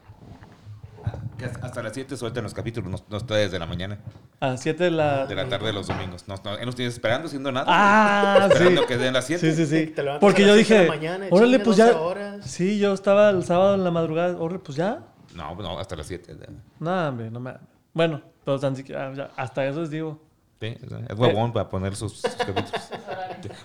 Hasta 1.62 1.82
las 1.84 1.94
7 1.94 2.16
sueltan 2.18 2.44
los 2.44 2.54
capítulos, 2.54 2.90
no, 2.90 2.98
no 3.10 3.18
está 3.18 3.36
desde 3.36 3.58
la 3.58 3.66
mañana. 3.66 4.00
A 4.40 4.50
las 4.50 4.62
7 4.62 4.84
de 4.84 4.92
la... 4.92 5.26
De 5.26 5.36
la 5.36 5.48
tarde 5.50 5.68
de 5.68 5.74
los 5.74 5.88
domingos. 5.88 6.28
No, 6.28 6.36
no, 6.44 6.56
él 6.58 6.66
nos 6.66 6.76
tiene 6.76 6.90
esperando 6.90 7.28
haciendo 7.28 7.52
nada. 7.52 7.66
Ah, 7.70 8.48
sí. 8.48 8.54
Esperando 8.54 8.86
que 8.88 8.98
den 8.98 9.14
las 9.14 9.26
7. 9.26 9.52
Sí, 9.52 9.56
sí, 9.56 9.66
sí. 9.66 9.88
Te 9.88 10.04
Porque 10.20 10.44
a 10.44 10.48
yo 10.48 10.54
de 10.54 10.60
dije, 10.60 10.84
la 10.84 10.88
mañana, 10.92 11.26
órale, 11.32 11.60
pues 11.60 11.78
12 11.78 11.92
ya. 11.92 12.00
horas. 12.00 12.46
Sí, 12.46 12.80
yo 12.80 12.94
estaba 12.94 13.30
el 13.30 13.44
sábado 13.44 13.76
en 13.76 13.84
la 13.84 13.92
madrugada, 13.92 14.38
órale, 14.38 14.60
pues 14.60 14.78
ya. 14.78 15.04
No, 15.36 15.56
no, 15.56 15.80
hasta 15.80 15.96
las 15.96 16.08
7. 16.08 16.36
No, 16.80 17.08
hombre, 17.10 17.32
no 17.32 17.40
me. 17.40 17.54
Bueno, 17.94 18.22
pero 18.46 18.60
ya, 18.60 19.30
hasta 19.36 19.66
eso 19.66 19.82
les 19.82 19.90
digo. 19.90 20.22
Sí, 20.62 20.78
es 21.10 21.18
huevón 21.18 21.52
para 21.52 21.68
poner 21.70 21.96
sus, 21.96 22.22
sus 22.22 22.36
capítulos. 22.36 22.72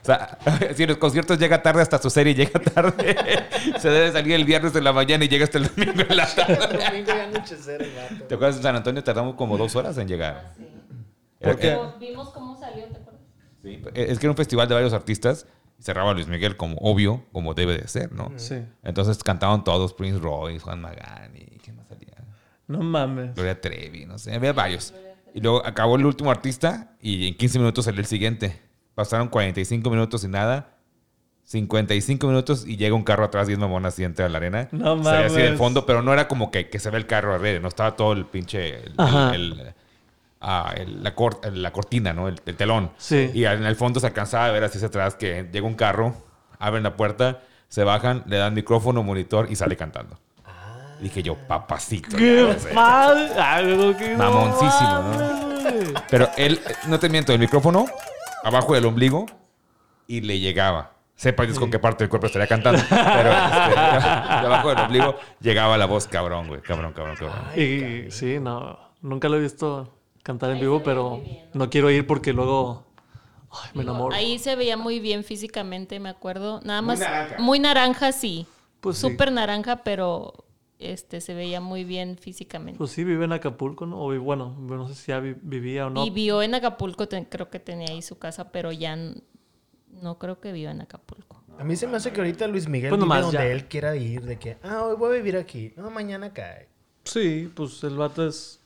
O 0.03 0.05
sea, 0.05 0.39
si 0.75 0.83
en 0.85 0.89
los 0.89 0.99
conciertos 0.99 1.39
llega 1.39 1.63
tarde, 1.63 1.83
hasta 1.83 1.99
su 1.99 2.09
serie 2.09 2.35
llega 2.35 2.59
tarde. 2.59 3.15
Se 3.79 3.91
debe 3.91 4.11
salir 4.13 4.33
el 4.35 4.45
viernes 4.47 4.73
de 4.73 4.81
la 4.81 4.95
mañana 4.95 5.25
y 5.25 5.29
llega 5.29 5.45
hasta 5.45 5.59
el 5.59 5.69
domingo 5.69 6.03
en 6.09 6.17
la 6.17 6.27
tarde. 6.35 6.57
Domingo 6.57 7.13
y 7.15 7.21
anochecer 7.21 7.83
el. 7.83 7.93
¿Te 8.27 8.35
acuerdas 8.35 8.57
en 8.57 8.63
San 8.63 8.77
Antonio? 8.77 9.05
Tardamos 9.05 9.35
como 9.35 9.59
dos 9.59 9.77
horas 9.77 9.99
en 9.99 10.09
llegar. 10.09 10.55
Era- 11.39 11.53
¿Por 11.53 11.61
qué? 11.61 11.67
era- 11.69 11.95
Vimos 12.01 12.31
cómo 12.31 12.59
salió, 12.59 12.85
¿te 12.87 12.97
acuerdas? 12.97 13.21
sí, 13.63 13.83
es 13.95 14.19
que 14.19 14.25
era 14.27 14.31
un 14.31 14.37
festival 14.37 14.67
de 14.67 14.75
varios 14.75 14.95
artistas. 14.95 15.47
y 15.79 15.83
Cerraba 15.83 16.15
Luis 16.15 16.29
Miguel 16.29 16.57
como 16.57 16.77
obvio, 16.79 17.25
como 17.33 17.53
debe 17.53 17.77
de 17.77 17.89
ser, 17.89 18.11
¿no? 18.13 18.33
Sí. 18.37 18.65
Entonces 18.83 19.23
cantaban 19.23 19.65
todos, 19.65 19.93
Prince 19.93 20.19
Royce, 20.19 20.61
Juan 20.61 20.81
Magani, 20.81 21.45
¿quién 21.63 21.77
más 21.77 21.89
salía? 21.89 22.15
No 22.69 22.79
mames. 22.79 23.35
Gloria 23.35 23.61
Trevi, 23.61 24.07
no 24.07 24.19
sé, 24.19 24.35
había 24.35 24.55
varios. 24.55 24.95
Y 25.37 25.41
luego 25.41 25.65
acabó 25.67 25.97
el 25.97 26.07
último 26.07 26.31
artista 26.31 26.97
y 27.01 27.29
en 27.29 27.35
15 27.37 27.59
minutos 27.59 27.85
salió 27.85 28.01
el 28.01 28.07
siguiente. 28.07 28.61
Pasaron 28.95 29.29
45 29.29 29.91
minutos 29.91 30.25
y 30.25 30.29
nada. 30.29 30.73
55 31.45 32.27
minutos 32.27 32.67
y 32.67 32.77
llega 32.77 32.95
un 32.97 33.05
carro 33.05 33.25
atrás 33.25 33.49
y 33.49 33.53
es 33.53 33.59
mamón 33.59 33.87
y 33.97 34.03
entra 34.03 34.27
a 34.27 34.29
la 34.29 34.39
arena. 34.39 34.69
No 34.73 35.03
Se 35.05 35.11
ve 35.11 35.17
así 35.27 35.37
del 35.37 35.45
mames. 35.45 35.59
fondo, 35.59 35.87
pero 35.87 36.03
no 36.03 36.13
era 36.13 36.27
como 36.27 36.51
que, 36.51 36.69
que 36.69 36.79
se 36.81 36.91
ve 36.91 36.99
el 36.99 37.07
carro 37.07 37.35
arriba, 37.35 37.61
no 37.61 37.69
estaba 37.69 37.95
todo 37.95 38.13
el 38.15 38.27
pinche. 38.27 38.81
El, 38.85 38.95
Ajá. 38.97 39.35
el- 39.35 39.61
el- 39.61 39.75
ah, 40.41 40.75
la, 40.87 41.15
cor- 41.15 41.41
la 41.53 41.71
cortina, 41.73 42.13
¿no? 42.13 42.29
El, 42.29 42.41
el 42.47 42.57
telón. 42.57 42.91
Sí. 42.97 43.31
Y 43.33 43.45
en 43.45 43.65
el 43.65 43.77
fondo 43.77 44.01
se 44.01 44.07
alcanzaba 44.07 44.47
a 44.47 44.51
ver 44.51 44.65
así 44.65 44.79
hacia 44.79 44.89
atrás 44.89 45.15
que 45.15 45.49
llega 45.53 45.67
un 45.67 45.75
carro, 45.75 46.17
abren 46.59 46.83
la 46.83 46.97
puerta, 46.97 47.43
se 47.69 47.85
bajan, 47.85 48.25
le 48.27 48.39
dan 48.39 48.55
micrófono, 48.55 49.03
monitor 49.05 49.47
y 49.51 49.57
sale 49.57 49.77
cantando. 49.77 50.19
Dije 51.01 51.23
yo, 51.23 51.35
papacito. 51.35 52.17
¡Qué 52.17 52.57
padre! 52.75 53.31
Ay, 53.39 54.17
Mamoncísimo, 54.17 54.99
¿no? 54.99 56.01
Pero 56.11 56.29
él, 56.37 56.61
no 56.87 56.99
te 56.99 57.09
miento, 57.09 57.33
el 57.33 57.39
micrófono 57.39 57.87
abajo 58.45 58.75
del 58.75 58.87
ombligo 58.87 59.27
y 60.07 60.21
le 60.21 60.39
llegaba. 60.39 60.93
Sepa 61.17 61.45
Dios 61.45 61.59
con 61.59 61.71
qué 61.71 61.79
parte 61.79 62.05
del 62.05 62.11
cuerpo 62.11 62.27
estaría 62.27 62.47
cantando. 62.47 62.81
Pero 62.89 63.31
este, 63.33 63.71
de 63.71 64.47
abajo 64.47 64.69
del 64.69 64.79
ombligo 64.81 65.17
llegaba 65.41 65.79
la 65.79 65.87
voz 65.87 66.07
cabrón, 66.07 66.49
güey. 66.49 66.61
Cabrón, 66.61 66.93
cabrón, 66.93 67.17
cabrón. 67.17 67.59
Y 67.59 68.11
sí, 68.11 68.39
no. 68.39 68.79
Nunca 69.01 69.29
lo 69.29 69.37
he 69.37 69.41
visto 69.41 69.93
cantar 70.23 70.51
en 70.51 70.61
vivo, 70.61 70.83
pero 70.83 71.23
no 71.55 71.71
quiero 71.71 71.91
ir 71.91 72.07
porque 72.07 72.33
luego. 72.33 72.85
Ay, 73.51 73.71
me 73.75 73.83
enamoro. 73.83 74.15
Ahí 74.15 74.39
se 74.39 74.57
veía 74.57 74.77
muy 74.77 75.01
bien 75.01 75.25
físicamente, 75.25 75.99
me 76.01 76.11
acuerdo. 76.11 76.61
Nada 76.65 76.83
Muy 76.83 76.89
más. 76.89 77.01
naranja. 77.01 77.37
Muy 77.39 77.59
naranja, 77.61 78.13
sí. 78.13 78.47
Pues 78.81 78.99
sí. 78.99 79.09
Súper 79.09 79.33
naranja, 79.33 79.77
pero 79.85 80.46
este 80.79 81.21
se 81.21 81.35
veía 81.35 81.61
muy 81.61 81.85
bien 81.85 82.19
físicamente. 82.19 82.79
Pues 82.79 82.91
sí, 82.91 83.05
vive 83.05 83.25
en 83.25 83.33
Acapulco, 83.33 83.87
¿no? 83.87 83.99
O 84.01 84.19
bueno, 84.21 84.57
no 84.61 84.89
sé 84.89 84.95
si 84.95 85.07
ya 85.09 85.21
vi- 85.21 85.37
vivía 85.41 85.87
o 85.87 85.91
no. 85.91 86.05
Vivió 86.05 86.43
en 86.43 86.55
Acapulco, 86.55 87.09
te- 87.09 87.27
creo 87.29 87.49
que 87.51 87.59
tenía 87.61 87.89
ahí 87.89 88.03
su 88.03 88.19
casa, 88.19 88.51
pero 88.53 88.73
ya 88.73 88.97
no 89.91 90.19
creo 90.19 90.41
que 90.41 90.53
viva 90.53 90.71
en 90.71 90.81
Acapulco. 90.83 91.43
A 91.59 91.65
mí 91.65 91.75
se 91.77 91.87
me 91.87 91.97
hace 91.97 92.13
que 92.13 92.21
ahorita 92.21 92.47
Luis 92.49 92.69
Miguel 92.69 92.91
Pues 92.91 93.01
vive 93.03 93.21
donde 93.21 93.39
ya. 93.39 93.47
él 93.47 93.65
quiera 93.67 93.97
ir, 93.97 94.23
de 94.27 94.39
que, 94.39 94.59
ah, 94.63 94.85
hoy 94.85 94.97
voy 94.97 95.15
a 95.15 95.17
vivir 95.17 95.37
aquí, 95.39 95.73
no, 95.77 95.91
mañana 95.91 96.33
cae. 96.35 96.69
Sí, 97.05 97.51
pues 97.55 97.83
el 97.85 97.97
vato 97.97 98.27
es. 98.27 98.61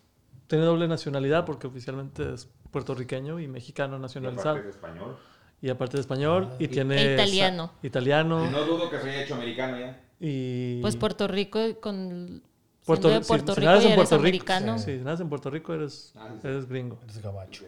Tiene 0.49 0.65
doble 0.65 0.89
nacionalidad 0.89 1.45
porque 1.45 1.69
oficialmente 1.69 2.35
es 2.35 2.49
puertorriqueño 2.73 3.39
y 3.39 3.47
mexicano 3.47 3.99
nacionalizado. 4.01 4.57
español. 4.59 5.17
Y 5.63 5.69
aparte 5.69 5.99
de 5.99 6.01
español. 6.01 6.49
y 6.59 6.67
tiene. 6.67 6.97
E 7.01 7.15
italiano. 7.15 7.71
Italiano. 7.83 8.51
No 8.51 8.65
dudo 8.65 8.91
que 8.91 8.99
se 8.99 9.11
haya 9.11 9.23
hecho 9.23 9.35
americano 9.35 9.79
ya. 9.79 10.01
Y. 10.21 10.81
Pues 10.83 10.97
Puerto 10.97 11.27
Rico 11.29 11.59
con 11.81 12.43
Puerto, 12.85 13.09
de 13.09 13.23
si- 13.23 13.29
Puerto 13.29 13.55
si 13.55 13.61
Rico 13.61 13.73
y 13.73 13.77
en 13.79 13.83
eres 13.85 13.95
Puerto 13.97 14.15
Rico. 14.17 14.21
americano. 14.21 14.79
Sí, 14.79 14.99
si 14.99 15.05
naces 15.05 15.21
en 15.23 15.29
Puerto 15.29 15.51
Rico 15.51 15.73
eres, 15.75 16.13
eres 16.45 16.69
gringo. 16.69 16.99
Eres 17.05 17.23
gabacho. 17.23 17.65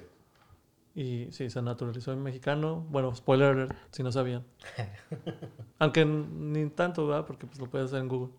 Y 0.95 1.29
sí, 1.31 1.49
se 1.49 1.63
naturalizó 1.63 2.13
en 2.13 2.23
mexicano. 2.23 2.85
Bueno, 2.91 3.15
spoiler 3.15 3.49
alert, 3.49 3.77
si 3.91 4.03
no 4.03 4.13
sabían. 4.13 4.45
Aunque 5.79 6.05
ni 6.05 6.69
tanto, 6.69 7.07
¿verdad? 7.07 7.25
Porque 7.27 7.47
pues 7.47 7.59
lo 7.59 7.71
puedes 7.71 7.87
hacer 7.87 8.01
en 8.01 8.09
Google. 8.09 8.33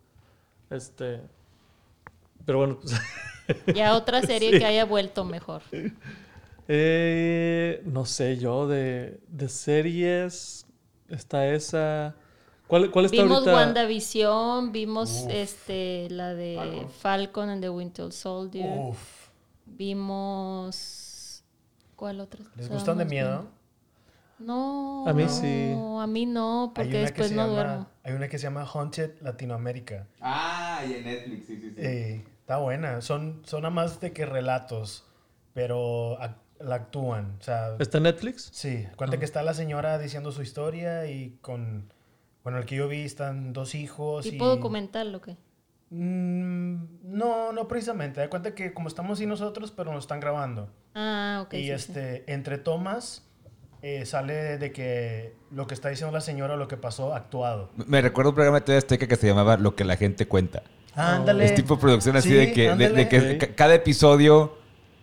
Este. 0.70 1.20
Pero 2.46 2.58
bueno, 2.58 2.78
pues. 2.80 2.94
Ya 3.74 3.94
otra 3.94 4.22
serie 4.22 4.52
Sí. 4.52 4.58
que 4.58 4.64
haya 4.64 4.84
vuelto 4.86 5.24
mejor. 5.24 5.60
eh, 6.68 7.82
no 7.84 8.04
sé 8.06 8.38
yo, 8.38 8.66
de, 8.68 9.20
de 9.28 9.48
series. 9.48 10.66
Está 11.08 11.48
esa. 11.48 12.14
¿Cuál, 12.66 12.90
cuál 12.90 13.04
está 13.04 13.22
Vimos 13.22 13.38
ahorita? 13.38 13.54
WandaVision, 13.54 14.72
vimos 14.72 15.26
este 15.28 16.08
la 16.10 16.34
de 16.34 16.86
Falcon 17.00 17.50
and 17.50 17.62
the 17.62 17.68
Winter 17.68 18.10
Soldier. 18.12 18.88
Uf. 18.88 19.28
Vimos 19.66 21.14
¿Cuál 21.96 22.20
otra? 22.20 22.40
¿Les 22.56 22.68
gustan 22.68 22.98
de 22.98 23.04
miedo? 23.04 23.28
viendo? 23.28 23.50
No. 24.38 25.08
A 25.08 25.12
mí 25.12 25.22
no, 25.22 25.28
sí. 25.28 25.74
A 26.02 26.06
mí 26.06 26.26
no, 26.26 26.72
porque 26.74 26.98
después 26.98 27.30
no 27.32 27.42
llama, 27.42 27.52
duermo. 27.52 27.86
hay 28.02 28.12
una 28.14 28.28
que 28.28 28.38
se 28.38 28.44
llama 28.44 28.64
Haunted 28.64 29.20
Latinoamérica. 29.20 30.06
Ah, 30.20 30.82
y 30.86 30.94
en 30.94 31.04
Netflix, 31.04 31.46
sí, 31.46 31.56
sí, 31.60 31.70
sí. 31.70 31.76
Eh, 31.78 32.24
está 32.40 32.58
buena. 32.58 33.00
Son, 33.00 33.42
son 33.46 33.62
nada 33.62 33.72
más 33.74 34.00
de 34.00 34.12
que 34.12 34.26
relatos, 34.26 35.04
pero 35.54 36.18
la 36.58 36.74
actúan. 36.74 37.36
O 37.40 37.42
sea, 37.42 37.76
¿Está 37.78 37.98
en 37.98 38.04
Netflix? 38.04 38.50
sí. 38.52 38.86
Cuenta 38.96 39.18
que 39.18 39.24
está 39.24 39.42
la 39.42 39.54
señora 39.54 39.98
diciendo 39.98 40.32
su 40.32 40.42
historia 40.42 41.06
y 41.06 41.38
con... 41.40 41.92
Bueno, 42.44 42.58
el 42.58 42.66
que 42.66 42.76
yo 42.76 42.86
vi 42.88 43.00
están 43.02 43.52
dos 43.52 43.74
hijos. 43.74 44.22
¿Tipo 44.24 44.44
y- 44.44 44.48
documental 44.56 45.14
o 45.14 45.20
qué? 45.20 45.36
Mm, 45.90 46.84
no, 47.04 47.52
no 47.52 47.68
precisamente. 47.68 48.20
Da 48.20 48.28
cuenta 48.28 48.54
que 48.54 48.72
como 48.74 48.88
estamos 48.88 49.18
así 49.18 49.26
nosotros, 49.26 49.70
pero 49.70 49.92
nos 49.92 50.04
están 50.04 50.20
grabando. 50.20 50.68
Ah, 50.94 51.42
ok. 51.46 51.54
y 51.54 51.56
sí, 51.58 51.64
sí. 51.66 51.70
este, 51.72 52.32
entre 52.32 52.56
tomas 52.58 53.26
eh, 53.82 54.06
sale 54.06 54.58
de 54.58 54.72
que 54.72 55.34
lo 55.50 55.66
que 55.66 55.74
está 55.74 55.88
diciendo 55.88 56.12
la 56.12 56.20
señora, 56.20 56.56
lo 56.56 56.68
que 56.68 56.76
pasó, 56.76 57.14
actuado. 57.14 57.70
Me 57.86 58.00
recuerdo 58.00 58.30
un 58.30 58.34
programa 58.34 58.60
de 58.60 58.64
TV 58.66 58.78
Azteca 58.78 59.06
que 59.08 59.16
se 59.16 59.26
llamaba 59.26 59.56
Lo 59.56 59.74
que 59.74 59.84
la 59.84 59.96
gente 59.96 60.26
cuenta. 60.26 60.62
Ándale. 60.94 61.44
Es 61.44 61.54
tipo 61.54 61.78
producción 61.78 62.16
así 62.16 62.28
Sí, 62.28 62.34
de 62.34 62.52
que, 62.52 62.74
de, 62.76 62.88
de 62.90 63.08
que 63.08 63.54
cada 63.54 63.74
episodio 63.74 64.56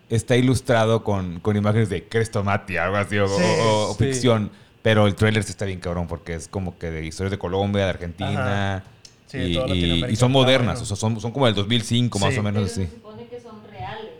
está 0.10 0.36
ilustrado 0.36 1.04
con, 1.04 1.40
con 1.42 1.56
imágenes 1.58 1.90
de 1.90 2.08
Crestomati, 2.08 2.78
algo 2.78 2.98
así, 2.98 3.18
o, 3.18 3.28
Sí, 3.28 3.44
o- 3.44 3.90
o 3.90 3.94
sí. 3.94 4.06
ficción. 4.06 4.52
Pero 4.82 5.06
el 5.08 5.16
trailer 5.16 5.44
sí 5.44 5.52
está 5.52 5.66
bien 5.66 5.80
cabrón 5.80 6.08
porque 6.08 6.34
es 6.34 6.48
como 6.48 6.78
que 6.78 6.90
de 6.90 7.06
historias 7.06 7.32
de 7.32 7.38
Colombia, 7.38 7.84
de 7.84 7.90
Argentina. 7.90 8.76
Ajá. 8.78 8.84
Sí, 9.28 9.38
de 9.38 9.50
y, 9.50 9.54
toda 9.54 9.66
y- 9.68 9.70
Latinoamérica. 9.70 10.08
y 10.12 10.16
son 10.16 10.30
Está 10.32 10.40
modernas, 10.40 10.66
bueno. 10.66 10.82
o 10.82 10.86
sea, 10.86 10.96
son, 10.98 11.22
son 11.22 11.32
como 11.32 11.46
del 11.46 11.56
2005 11.56 12.20
más 12.20 12.34
Sí. 12.34 12.40
o 12.40 12.44
menos 12.44 12.64
Pero 12.64 12.66
así. 12.74 12.86
se 12.86 12.96
supone 12.96 13.26
que 13.28 13.40
son 13.40 13.64
reales. 13.70 14.12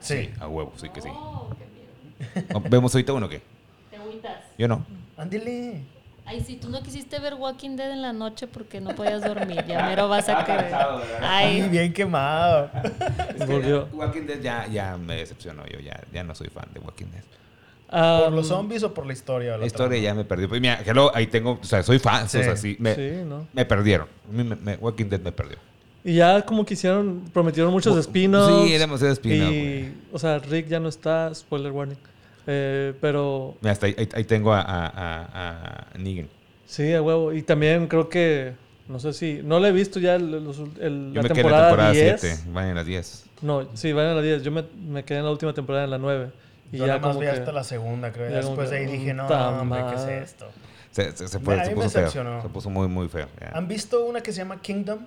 o 0.00 0.02
sea. 0.02 0.16
Sí. 0.22 0.30
A 0.40 0.48
huevo, 0.48 0.72
sí 0.76 0.88
que 0.88 1.02
sí. 1.02 1.08
Oh, 1.12 1.50
qué. 2.34 2.68
¿Vemos 2.70 2.94
ahorita 2.94 3.12
uno 3.12 3.26
o 3.26 3.28
qué? 3.28 3.42
Te 3.90 3.96
agüitas. 3.96 4.42
Yo 4.58 4.66
no. 4.68 4.84
Ándele. 5.16 5.82
Ay, 6.28 6.40
si 6.40 6.56
tú 6.56 6.68
no 6.70 6.82
quisiste 6.82 7.20
ver 7.20 7.34
Walking 7.34 7.76
Dead 7.76 7.92
en 7.92 8.02
la 8.02 8.12
noche 8.12 8.48
porque 8.48 8.80
no 8.80 8.96
podías 8.96 9.22
dormir, 9.22 9.64
ya 9.68 9.86
mero 9.86 10.08
vas 10.08 10.28
a 10.28 10.44
querer. 10.44 10.74
Ay, 11.22 11.68
bien 11.68 11.92
quemado. 11.92 12.68
Walking 13.92 14.22
Dead 14.26 14.40
ya, 14.40 14.66
ya 14.66 14.96
me 14.96 15.14
decepcionó 15.16 15.64
yo, 15.66 15.78
ya, 15.78 16.02
ya 16.12 16.24
no 16.24 16.34
soy 16.34 16.48
fan 16.48 16.68
de 16.74 16.80
Walking 16.80 17.06
Dead. 17.12 17.22
Ah, 17.88 18.22
¿Por 18.24 18.32
los 18.34 18.48
zombies 18.48 18.82
o 18.82 18.92
por 18.92 19.06
la 19.06 19.12
historia? 19.12 19.56
La 19.56 19.66
historia 19.66 19.98
ya 20.00 20.14
me 20.14 20.24
perdió. 20.24 20.48
Pues 20.48 20.60
mira, 20.60 20.80
hello, 20.84 21.10
ahí 21.14 21.26
tengo, 21.28 21.58
o 21.60 21.64
sea, 21.64 21.82
soy 21.82 21.98
fan, 21.98 22.28
Sí. 22.28 22.38
o 22.38 22.42
sea, 22.42 22.56
sí, 22.56 22.76
me, 22.80 22.94
Sí, 22.94 23.10
¿no? 23.26 23.46
me 23.52 23.64
perdieron. 23.64 24.08
A 24.28 24.32
mí 24.32 24.42
me- 24.44 24.56
me- 24.56 24.76
Walking 24.76 25.06
Dead 25.06 25.20
me 25.20 25.30
perdió. 25.32 25.56
Y 26.04 26.14
ya 26.14 26.42
como 26.44 26.64
que 26.64 26.74
hicieron, 26.74 27.24
prometieron 27.32 27.72
muchos 27.72 27.96
spin-offs. 27.98 28.68
Sí, 28.68 28.76
demasiado 28.78 29.12
spin-off, 29.12 29.52
Y, 29.52 29.92
o 30.12 30.18
sea, 30.18 30.38
Rick 30.38 30.68
ya 30.68 30.80
no 30.80 30.88
está, 30.88 31.32
spoiler 31.34 31.72
warning. 31.72 31.96
Eh, 32.48 32.92
pero 33.00 33.56
Mira, 33.60 33.72
hasta 33.72 33.86
ahí, 33.86 33.94
ahí- 33.98 34.08
ahí 34.14 34.24
tengo 34.24 34.52
a, 34.52 34.60
a, 34.60 34.86
a, 34.86 35.86
a 35.94 35.98
Negan. 35.98 36.28
sí, 36.66 36.92
a 36.92 37.02
huevo. 37.02 37.32
Y 37.32 37.42
también 37.42 37.88
creo 37.88 38.08
que, 38.08 38.52
no 38.88 39.00
sé 39.00 39.12
si, 39.12 39.40
no 39.42 39.58
le 39.58 39.68
he 39.68 39.72
visto 39.72 39.98
ya 39.98 40.14
el- 40.14 40.44
los- 40.44 40.58
el- 40.80 41.10
Yo 41.12 41.22
la 41.22 41.22
me 41.22 41.28
quedé 41.28 41.28
en 41.28 41.28
la 41.28 41.34
temporada, 41.34 41.66
temporada 41.68 41.92
10. 41.92 42.20
7. 42.20 42.36
Van 42.52 42.68
en 42.68 42.74
las 42.76 42.86
10. 42.86 43.24
No, 43.42 43.66
sí, 43.74 43.92
van 43.92 44.06
a 44.06 44.14
la 44.14 44.22
10. 44.22 44.42
Yo 44.44 44.50
me, 44.52 44.64
me 44.88 45.04
quedé 45.04 45.18
en 45.18 45.24
la 45.24 45.30
última 45.32 45.52
temporada, 45.54 45.84
en 45.84 45.90
la 45.90 45.98
9. 45.98 46.30
Y 46.72 46.78
Yo 46.78 46.86
ya 46.86 46.94
nada 46.98 47.08
más 47.08 47.18
vi 47.18 47.26
hasta 47.26 47.52
la 47.52 47.64
segunda, 47.64 48.12
creo. 48.12 48.28
ya 48.30 48.36
Después 48.38 48.70
de 48.70 48.78
ahí 48.78 48.86
dije, 48.86 49.14
no, 49.14 49.26
hombre, 49.26 49.84
¿qué 49.88 49.94
es 49.94 50.30
esto? 50.30 50.46
Se, 50.90 51.12
se, 51.16 51.28
se, 51.28 51.38
fue, 51.40 51.62
se 51.64 51.70
puso 51.72 51.88
feo. 51.90 52.00
decepcionó. 52.02 52.42
Se 52.42 52.48
puso 52.48 52.70
muy, 52.70 52.88
muy 52.88 53.08
feo. 53.08 53.28
¿Han 53.52 53.68
visto 53.68 54.04
una 54.04 54.20
que 54.22 54.32
se 54.32 54.38
llama 54.38 54.60
Kingdom? 54.60 55.00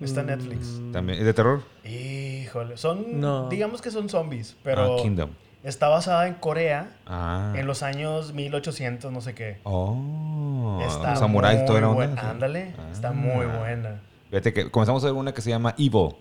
Está 0.00 0.20
en 0.22 0.26
Netflix. 0.28 0.80
También, 0.92 1.18
¿Es 1.20 1.24
de 1.24 1.32
terror? 1.34 1.62
Híjole, 1.84 2.76
son, 2.76 3.20
No. 3.20 3.48
digamos 3.48 3.80
que 3.82 3.90
son 3.90 4.08
zombies, 4.08 4.56
pero 4.64 4.96
Ah, 4.98 5.02
Kingdom. 5.02 5.30
está 5.62 5.88
basada 5.88 6.26
en 6.26 6.34
Corea 6.34 6.90
Ah. 7.06 7.52
en 7.56 7.66
los 7.66 7.82
años 7.84 8.32
1800, 8.32 9.12
no 9.12 9.20
sé 9.20 9.34
qué. 9.34 9.58
Oh. 9.62 10.80
Está 10.86 11.10
los 11.10 11.18
samuráis, 11.20 11.60
onda. 11.68 11.86
buena. 11.88 12.30
Ándale, 12.30 12.74
está 12.92 13.08
Ah. 13.08 13.12
muy 13.12 13.46
buena. 13.46 14.00
Fíjate 14.30 14.52
que 14.52 14.70
comenzamos 14.70 15.02
a 15.04 15.06
ver 15.06 15.14
una 15.14 15.32
que 15.32 15.40
se 15.42 15.50
llama 15.50 15.74
Evil. 15.78 16.14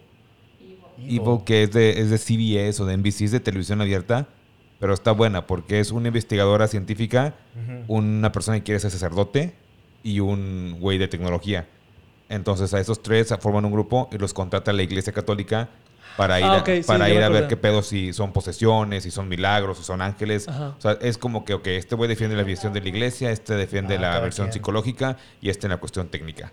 Evil. 1.05 1.43
Que 1.45 1.63
es 1.63 1.71
de, 1.71 1.99
es 2.01 2.09
de 2.09 2.17
CBS 2.17 2.81
o 2.81 2.85
de 2.85 2.97
NBC, 2.97 3.21
es 3.21 3.31
de 3.31 3.39
televisión 3.39 3.81
abierta. 3.81 4.27
Pero 4.79 4.93
está 4.95 5.11
buena 5.11 5.45
porque 5.45 5.79
es 5.79 5.91
una 5.91 6.07
investigadora 6.07 6.67
científica, 6.67 7.35
una 7.87 8.31
persona 8.31 8.57
que 8.57 8.63
quiere 8.63 8.79
ser 8.79 8.89
sacerdote 8.89 9.53
y 10.03 10.19
un 10.21 10.77
güey 10.79 10.97
de 10.97 11.07
tecnología. 11.07 11.67
Entonces 12.29 12.73
a 12.73 12.79
esos 12.79 13.03
tres 13.03 13.33
forman 13.39 13.65
un 13.65 13.71
grupo 13.73 14.09
y 14.11 14.17
los 14.17 14.33
contrata 14.33 14.73
la 14.73 14.81
Iglesia 14.81 15.13
Católica 15.13 15.69
para 16.17 16.39
ir, 16.39 16.45
Ah, 16.45 16.57
a, 16.57 16.65
sí, 16.65 16.81
para 16.87 17.09
ir 17.09 17.21
a 17.21 17.29
ver 17.29 17.47
qué 17.47 17.57
pedo, 17.57 17.83
si 17.83 18.11
son 18.11 18.33
posesiones, 18.33 19.03
si 19.03 19.11
son 19.11 19.27
milagros, 19.29 19.77
si 19.77 19.83
son 19.83 20.01
ángeles. 20.01 20.47
Ajá. 20.47 20.75
O 20.77 20.81
sea, 20.81 20.97
es 21.01 21.17
como 21.17 21.45
que, 21.45 21.53
ok, 21.53 21.67
este 21.67 21.95
güey 21.95 22.07
defiende 22.09 22.35
la 22.35 22.43
visión 22.43 22.73
de 22.73 22.81
la 22.81 22.89
iglesia, 22.89 23.31
este 23.31 23.53
defiende 23.55 23.97
Ah, 23.97 24.01
la 24.01 24.19
versión 24.19 24.51
psicológica 24.51 25.17
y 25.41 25.49
este 25.49 25.67
en 25.67 25.71
la 25.71 25.77
cuestión 25.77 26.07
técnica. 26.07 26.51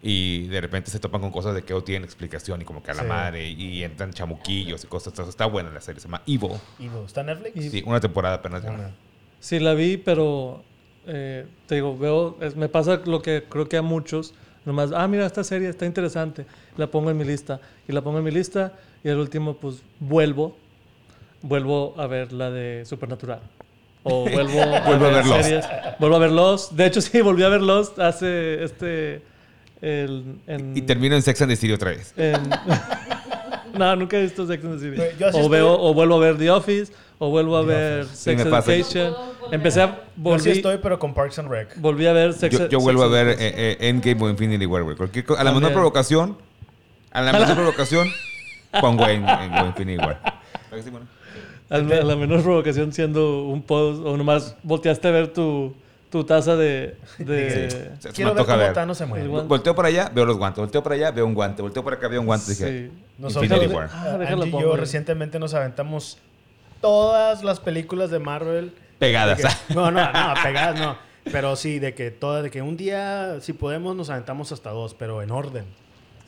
Y 0.00 0.46
de 0.46 0.60
repente 0.60 0.90
se 0.92 1.00
topan 1.00 1.20
con 1.20 1.32
cosas 1.32 1.54
de 1.54 1.62
que 1.62 1.74
no 1.74 1.82
tienen 1.82 2.04
explicación 2.04 2.62
y 2.62 2.64
como 2.64 2.82
que 2.82 2.92
a 2.92 2.94
la 2.94 3.02
Sí. 3.02 3.08
madre 3.08 3.48
y 3.50 3.82
entran 3.82 4.12
chamuquillos 4.12 4.84
y 4.84 4.86
cosas. 4.86 5.12
Entonces, 5.12 5.30
está 5.32 5.46
buena 5.46 5.70
la 5.70 5.80
serie, 5.80 6.00
se 6.00 6.06
llama 6.06 6.22
Evil. 6.26 6.52
Evil. 6.78 7.04
¿Está 7.04 7.22
en 7.22 7.26
Netflix? 7.28 7.56
Y- 7.56 7.70
Sí, 7.70 7.82
una 7.84 7.98
temporada 8.00 8.36
apenas. 8.36 8.62
Una. 8.62 8.90
Sí, 9.40 9.58
la 9.58 9.74
vi, 9.74 9.96
pero 9.96 10.62
eh, 11.10 11.46
te 11.66 11.76
digo, 11.76 11.96
veo, 11.98 12.36
es- 12.40 12.54
me 12.54 12.68
pasa 12.68 13.00
lo 13.06 13.22
que 13.22 13.42
creo 13.48 13.68
que 13.68 13.76
a 13.78 13.82
muchos, 13.82 14.34
nomás, 14.66 14.92
ah, 14.94 15.08
mira, 15.08 15.24
esta 15.26 15.42
serie 15.42 15.68
está 15.68 15.86
interesante, 15.86 16.44
la 16.76 16.86
pongo 16.88 17.10
en 17.10 17.16
mi 17.16 17.24
lista, 17.24 17.60
y 17.88 17.92
la 17.92 18.02
pongo 18.02 18.18
en 18.18 18.24
mi 18.24 18.30
lista, 18.30 18.74
y 19.02 19.08
al 19.08 19.18
último, 19.18 19.54
pues, 19.56 19.82
vuelvo, 20.00 20.54
vuelvo 21.42 21.94
a 21.96 22.06
ver 22.06 22.32
la 22.32 22.50
de 22.50 22.84
Supernatural. 22.84 23.40
O 24.02 24.28
vuelvo 24.28 24.60
a, 24.62 24.80
Vuelvo 24.86 25.06
a 25.06 25.10
ver 25.10 25.26
Lost. 25.26 25.42
series, 25.42 25.64
vuelvo 25.98 26.16
a 26.16 26.18
ver 26.18 26.30
Lost. 26.32 26.72
De 26.72 26.86
hecho, 26.86 27.00
sí, 27.00 27.20
volví 27.20 27.42
a 27.42 27.48
ver 27.48 27.62
Lost 27.62 27.98
hace 27.98 28.62
este... 28.62 29.22
El, 29.80 30.36
en, 30.46 30.76
Y 30.76 30.82
termino 30.82 31.14
en 31.14 31.22
Sex 31.22 31.40
and 31.42 31.50
the 31.50 31.56
City 31.56 31.72
otra 31.72 31.90
vez. 31.90 32.12
en- 32.16 32.50
no, 33.78 33.96
nunca 33.96 34.16
he 34.18 34.22
visto 34.22 34.46
Sex 34.46 34.64
and 34.64 34.74
the 34.74 34.80
City. 34.80 34.96
Pues, 34.96 35.34
O, 35.34 35.38
estoy- 35.38 35.48
veo, 35.50 35.72
o 35.80 35.94
vuelvo 35.94 36.16
a 36.16 36.18
ver 36.18 36.36
The 36.38 36.50
Office, 36.50 36.92
o 37.18 37.30
vuelvo 37.30 37.56
a 37.58 37.60
The 37.62 37.66
ver 37.66 38.00
Office. 38.02 38.16
Sí, 38.16 38.22
Sex 38.36 38.44
pasa. 38.50 38.74
Education. 38.74 39.12
Volver 39.12 39.54
Empecé 39.54 39.80
a-. 39.82 39.86
Yo 39.86 39.92
sí 39.94 40.02
Volví, 40.16 40.50
estoy, 40.50 40.78
pero 40.82 40.98
con 40.98 41.14
Parks 41.14 41.38
and 41.38 41.50
Rec. 41.50 41.80
volví 41.80 42.06
a 42.06 42.12
ver 42.12 42.32
Sex 42.32 42.52
Yo, 42.52 42.58
yo 42.68 42.78
Sex 42.78 42.82
vuelvo 42.82 43.02
a 43.04 43.08
ver 43.08 43.28
eh, 43.28 43.36
eh, 43.40 43.76
Endgame 43.80 44.22
o 44.24 44.28
Infinity 44.30 44.66
War. 44.66 44.84
Cualquier 44.96 45.24
A 45.38 45.44
la 45.44 45.52
menor 45.52 45.72
provocación, 45.72 46.36
a 47.12 47.22
la 47.22 47.32
menor 47.32 47.54
provocación, 47.54 48.08
pongo 48.80 49.06
en, 49.06 49.26
en- 49.28 49.66
Infinity 49.66 49.98
War. 49.98 50.20
¿Verdad 50.70 50.84
que 50.84 50.90
sí, 50.90 50.90
la, 51.70 51.76
a 51.76 52.04
la 52.04 52.16
menor 52.16 52.42
provocación 52.42 52.92
siendo 52.92 53.44
un 53.44 53.62
post, 53.62 54.02
o 54.04 54.16
nomás 54.16 54.56
volteaste 54.62 55.08
a 55.08 55.10
ver 55.12 55.28
tu, 55.32 55.74
tu 56.10 56.24
taza 56.24 56.56
de... 56.56 56.96
de 57.18 57.70
Sí. 57.70 57.76
Se- 57.76 58.02
se 58.02 58.10
Quiero 58.12 58.34
ver 58.34 58.44
cómo 58.46 58.58
ver. 58.58 58.72
Thanos 58.72 58.98
se. 58.98 59.04
Igual. 59.04 59.46
Volteo 59.46 59.74
para 59.74 59.88
allá, 59.88 60.10
veo 60.14 60.24
los 60.24 60.36
guantes. 60.38 60.58
Volteo 60.60 60.82
para 60.82 60.94
allá, 60.94 61.10
veo 61.10 61.26
un 61.26 61.34
guante. 61.34 61.62
Volteo 61.62 61.84
para 61.84 61.96
acá, 61.96 62.08
veo 62.08 62.20
un 62.20 62.26
guante. 62.26 62.50
Dije. 62.52 62.90
Nosotros, 63.18 63.72
War. 63.72 63.90
Ah, 63.92 64.18
Angie 64.28 64.48
y 64.48 64.50
yo 64.52 64.76
recientemente 64.76 65.38
nos 65.38 65.52
aventamos 65.54 66.18
todas 66.80 67.42
las 67.42 67.60
películas 67.60 68.10
de 68.10 68.18
Marvel. 68.18 68.72
pegadas. 68.98 69.38
Que- 69.40 69.74
no, 69.74 69.90
no, 69.90 70.12
no, 70.12 70.34
pegadas 70.42 70.78
no. 70.80 70.96
Pero 71.30 71.56
sí, 71.56 71.78
de 71.78 71.94
que 71.94 72.10
todas, 72.10 72.42
de 72.42 72.50
que 72.50 72.62
un 72.62 72.76
día, 72.76 73.36
si 73.40 73.52
podemos, 73.52 73.94
nos 73.94 74.08
aventamos 74.08 74.50
hasta 74.52 74.70
dos, 74.70 74.94
pero 74.94 75.20
en 75.22 75.30
orden. 75.30 75.64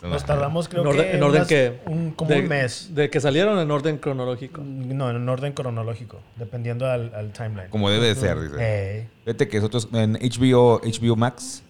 Nos 0.03 0.25
tardamos, 0.25 0.69
creo 0.69 0.83
en 0.83 0.89
orden, 0.89 1.05
que. 1.11 1.17
en 1.17 1.23
orden 1.23 1.37
unas- 1.43 1.49
que... 1.49 1.81
Un, 1.87 2.11
como 2.13 2.31
de, 2.31 2.41
un 2.41 2.49
mes. 2.49 2.95
De 2.95 3.11
que 3.11 3.21
salieron 3.21 3.59
en 3.59 3.71
orden 3.71 3.99
cronológico. 3.99 4.63
No, 4.63 5.11
en 5.11 5.29
orden 5.29 5.53
cronológico, 5.53 6.21
dependiendo 6.37 6.87
al, 6.87 7.15
al 7.15 7.33
timeline. 7.33 7.69
Como 7.71 7.91
debe 7.91 8.07
de 8.09 8.15
ser, 8.15 8.41
dice. 8.41 8.57
Eh, 8.59 9.09
Fíjate 9.25 9.49
que 9.49 9.57
nosotros 9.59 9.89
en 9.93 10.15
HBO, 10.15 10.81
HBO 10.81 11.17
Max 11.17 11.63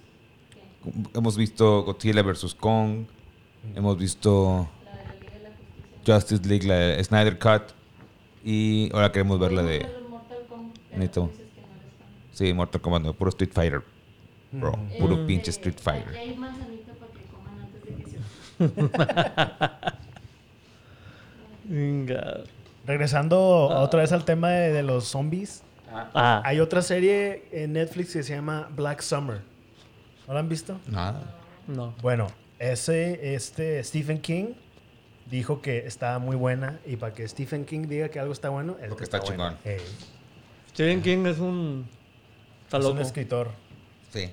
hemos 1.14 1.36
visto 1.36 1.82
Godzilla 1.82 2.22
vs. 2.22 2.54
Kong, 2.54 3.06
hemos 3.74 3.98
visto 3.98 4.68
Justice 6.06 6.46
League, 6.48 6.66
la 6.66 6.74
de 6.76 7.04
Snyder 7.04 7.38
Cut 7.38 7.72
y 8.44 8.90
ahora 8.94 9.10
queremos 9.12 9.38
ver 9.38 9.52
la 9.52 9.62
de 9.62 9.86
Neto. 10.96 11.30
Sí, 12.32 12.52
Mortal 12.54 12.80
Kombat, 12.80 13.02
no, 13.02 13.12
puro 13.12 13.28
Street 13.30 13.50
Fighter. 13.52 13.82
Bro, 14.52 14.72
puro 14.98 15.26
pinche 15.26 15.50
Street 15.50 15.76
Fighter. 15.80 16.08
Aquí 16.08 16.18
hay 16.18 16.36
manzanita 16.36 16.92
para 16.94 17.12
que 17.12 17.24
coman 17.26 17.60
antes 17.60 17.84
de 17.84 18.18
regresando 22.86 23.66
otra 23.68 24.00
vez 24.00 24.12
al 24.12 24.24
tema 24.24 24.50
de, 24.50 24.72
de 24.72 24.82
los 24.82 25.04
zombies. 25.06 25.62
Ah, 25.92 26.42
Hay 26.44 26.60
otra 26.60 26.82
serie 26.82 27.44
en 27.52 27.72
Netflix 27.72 28.12
que 28.12 28.22
se 28.22 28.34
llama 28.34 28.68
Black 28.74 29.00
Summer. 29.00 29.40
¿No 30.28 30.34
la 30.34 30.40
han 30.40 30.48
visto? 30.48 30.78
Nada. 30.86 31.20
no. 31.66 31.94
Bueno, 32.00 32.28
ese, 32.58 33.34
este 33.34 33.82
Stephen 33.82 34.20
King 34.20 34.52
dijo 35.30 35.60
que 35.60 35.86
estaba 35.86 36.18
muy 36.18 36.36
buena 36.36 36.78
y 36.86 36.96
para 36.96 37.12
que 37.14 37.26
Stephen 37.26 37.64
King 37.64 37.86
diga 37.88 38.08
que 38.08 38.20
algo 38.20 38.32
está 38.32 38.48
bueno, 38.50 38.76
es 38.80 38.88
Porque 38.88 38.98
que 38.98 39.04
está 39.04 39.18
bueno. 39.20 39.32
chingón. 39.32 39.56
Ey, 39.64 39.80
Stephen 40.72 41.02
King 41.02 41.26
es 41.26 41.38
un... 41.38 41.88
Está 42.64 42.78
es 42.78 42.84
loco. 42.84 42.96
un 42.96 43.02
escritor 43.02 43.50
Sí. 44.12 44.30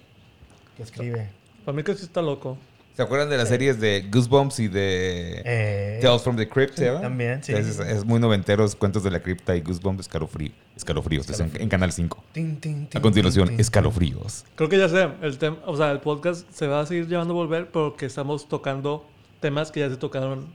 que 0.75 0.83
escribe. 0.83 1.29
Para 1.65 1.75
mí 1.75 1.83
que 1.83 1.95
sí 1.95 2.05
está 2.05 2.21
loco. 2.21 2.57
¿Se 2.97 3.03
acuerdan 3.03 3.29
de 3.29 3.37
las 3.37 3.49
series 3.49 3.79
de 3.79 4.07
Goosebumps 4.11 4.59
y 4.59 4.69
de 4.69 5.43
Eh, 5.45 5.99
Tales 6.01 6.23
from 6.23 6.35
the 6.35 6.49
Crypt? 6.49 6.73
¿se 6.79 6.89
también, 6.89 7.43
sí. 7.43 7.53
Es, 7.53 7.77
es 7.79 8.03
muy 8.03 8.19
noventeros, 8.19 8.75
cuentos 8.75 9.03
de 9.03 9.11
la 9.11 9.19
cripta 9.21 9.55
y 9.55 9.61
Goosebumps, 9.61 10.01
escalofrío, 10.07 10.51
escalofríos, 10.75 11.29
es 11.29 11.39
en, 11.39 11.51
en 11.53 11.69
Canal 11.69 11.91
5. 11.91 12.23
tin, 12.31 12.59
tin, 12.59 12.87
tin, 12.87 12.97
A 12.97 13.01
continuación, 13.03 13.49
tin, 13.49 13.57
tin. 13.57 13.61
escalofríos. 13.61 14.45
Creo 14.55 14.67
que 14.67 14.79
ya 14.79 14.89
sé, 14.89 15.09
el 15.21 15.37
tema, 15.37 15.57
o 15.67 15.77
sea, 15.77 15.91
el 15.91 15.99
podcast 15.99 16.49
se 16.51 16.65
va 16.65 16.79
a 16.79 16.85
seguir 16.87 17.07
llevando 17.07 17.35
a 17.35 17.37
volver 17.37 17.69
porque 17.69 18.07
estamos 18.07 18.49
tocando 18.49 19.05
temas 19.41 19.69
que 19.71 19.81
ya 19.81 19.89
se 19.91 19.97
tocaron 19.97 20.47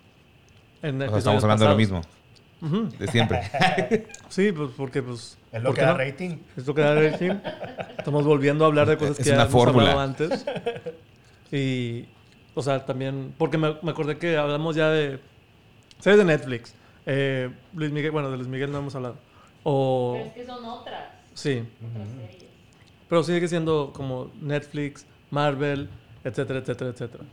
en 0.83 1.01
O 1.01 1.09
sea, 1.11 1.19
estamos 1.19 1.45
hablando 1.45 1.65
de 1.65 1.71
lo 1.71 1.77
mismo, 1.77 2.01
Ujú. 2.61 2.89
de 2.99 3.07
siempre. 3.07 3.41
Sí, 4.31 4.51
pues 4.51 4.71
porque 4.77 5.01
pues 5.01 5.39
Es 5.53 5.63
lo 5.63 5.69
¿por 5.69 5.77
que 5.77 5.83
da 5.83 5.93
no? 5.93 5.99
rating. 5.99 6.39
Es 6.57 6.67
lo 6.67 6.75
que 6.75 6.81
da 6.81 6.95
rating. 6.97 7.35
Estamos 7.99 8.25
volviendo 8.25 8.65
a 8.65 8.67
hablar 8.67 8.89
de 8.89 8.97
cosas 8.97 9.17
Es 9.21 9.25
que 9.25 9.31
ya 9.31 9.45
hemos 9.45 9.65
hablado 9.69 10.01
antes. 10.01 10.45
Y 11.53 12.07
o 12.55 12.63
sea, 12.63 12.85
también 12.85 13.35
porque 13.39 13.59
me, 13.59 13.77
me 13.83 13.91
acordé 13.91 14.19
que 14.19 14.37
hablamos 14.37 14.77
ya 14.77 14.89
de 14.91 15.21
series 15.99 16.19
de 16.19 16.25
Netflix. 16.25 16.75
Eh, 17.07 17.51
Luis 17.75 17.91
Miguel, 17.93 18.11
bueno, 18.13 18.31
de 18.31 18.37
Luis 18.37 18.49
Miguel 18.49 18.71
no 18.71 18.79
hemos 18.79 18.95
hablado. 18.95 19.17
O 19.65 20.13
Pero 20.15 20.27
es 20.27 20.33
que 20.35 20.47
son 20.47 20.65
otras. 20.65 21.05
sí, 21.35 21.65
otras 21.91 22.09
series. 22.09 22.45
pero 23.09 23.23
sigue 23.23 23.49
siendo 23.49 23.93
como 23.95 24.31
Netflix, 24.41 25.07
Marvel, 25.31 25.89
etcétera, 26.25 26.59
etcétera, 26.61 26.91
etcétera. 26.91 27.25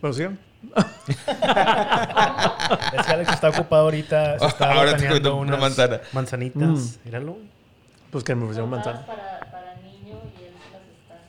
Pero 0.00 0.12
sí. 0.12 0.24
Es 2.96 3.06
que 3.06 3.12
Alex 3.12 3.32
está 3.32 3.50
ocupado 3.50 3.84
ahorita. 3.84 4.38
Se 4.38 4.46
está 4.46 4.72
Ahora 4.72 4.96
te 4.96 5.06
una 5.06 5.34
unas 5.34 5.60
manzana. 5.60 6.00
Manzanitas. 6.12 6.60
Mm. 6.60 7.04
Míralo. 7.04 7.38
Pues 8.10 8.24
que 8.24 8.34
me 8.34 8.42
ofrecieron 8.44 8.70
manzana. 8.70 9.04
Para, 9.06 9.40
para 9.50 9.74
niño 9.76 10.20
y 10.38 10.44
él 10.44 10.52
las 10.72 10.82
está. 10.82 11.20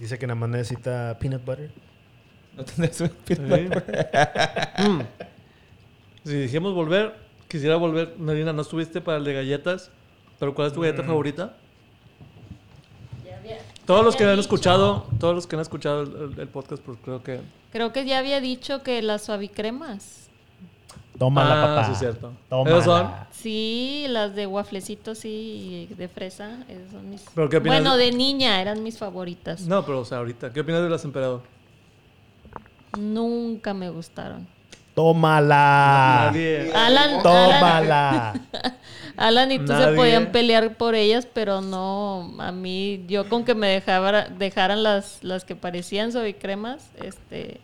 Dice 0.00 0.18
que 0.18 0.26
nada 0.26 0.34
más 0.40 0.48
necesita 0.48 1.16
peanut 1.20 1.44
butter. 1.44 1.70
¿No 2.56 2.64
tendrás 2.64 3.00
un 3.02 3.10
Sí. 3.26 3.34
Mm. 3.38 5.00
Si 6.24 6.34
dijimos 6.36 6.74
volver, 6.74 7.14
quisiera 7.48 7.76
volver. 7.76 8.14
Marina, 8.18 8.52
no 8.52 8.62
estuviste 8.62 9.00
para 9.00 9.18
el 9.18 9.24
de 9.24 9.34
galletas, 9.34 9.90
pero 10.38 10.54
¿cuál 10.54 10.68
es 10.68 10.72
tu 10.74 10.80
Mm. 10.80 10.82
galleta 10.84 11.02
favorita? 11.04 11.56
Ya 13.24 13.36
había- 13.36 13.58
Todos 13.86 14.00
ya 14.00 14.04
los 14.04 14.16
que 14.16 14.24
han 14.24 14.30
dicho- 14.30 14.40
escuchado, 14.40 15.06
todos 15.18 15.34
los 15.34 15.46
que 15.46 15.56
han 15.56 15.62
escuchado 15.62 16.02
el, 16.02 16.32
el- 16.32 16.40
el 16.40 16.48
podcast, 16.48 16.82
pues 16.82 16.98
creo 17.04 17.22
que 17.22 17.40
Creo 17.72 17.92
que 17.92 18.04
ya 18.04 18.18
había 18.18 18.40
dicho 18.40 18.82
que 18.82 19.00
las 19.02 19.22
suavicremas. 19.22 20.29
Tómala, 21.20 21.62
Ah, 21.62 21.66
papá. 21.66 21.84
sí, 21.86 21.92
es 21.92 21.98
cierto. 21.98 22.32
Tómala. 22.48 22.70
¿Esos 22.78 22.84
son? 22.86 23.10
Sí, 23.30 24.06
las 24.08 24.34
de 24.34 24.46
wafflecitos 24.46 25.18
sí, 25.18 25.86
de 25.96 26.08
fresa. 26.08 26.60
esas 26.66 26.90
son 26.90 27.10
mis... 27.10 27.22
¿Pero 27.34 27.48
qué 27.50 27.58
opinas 27.58 27.78
Bueno, 27.78 27.96
de- 27.98 28.06
de 28.06 28.12
niña 28.12 28.58
eran 28.60 28.82
mis 28.82 28.96
favoritas. 28.98 29.60
No, 29.62 29.84
pero 29.84 30.00
o 30.00 30.04
sea, 30.06 30.16
ahorita. 30.18 30.50
¿Qué 30.50 30.60
opinas 30.60 30.82
de 30.82 30.88
las 30.88 31.04
emperador? 31.04 31.42
Nunca 32.98 33.74
me 33.74 33.90
gustaron. 33.90 34.46
Tómala. 34.94 36.30
Nadie. 36.32 36.72
Alan, 36.74 37.22
Tómala. 37.22 38.34
Alan 39.16 39.52
y 39.52 39.58
tú 39.58 39.66
Nadie. 39.72 39.86
se 39.90 39.92
podían 39.92 40.32
pelear 40.32 40.76
por 40.76 40.94
ellas, 40.94 41.26
pero 41.32 41.60
no, 41.60 42.34
a 42.38 42.50
mí, 42.50 43.04
yo 43.08 43.28
con 43.28 43.44
que 43.44 43.54
me 43.54 43.68
dejaba, 43.68 44.22
dejaran 44.24 44.82
las, 44.82 45.22
las 45.22 45.44
que 45.44 45.54
parecían 45.54 46.10
cremas, 46.34 46.90
este, 47.02 47.60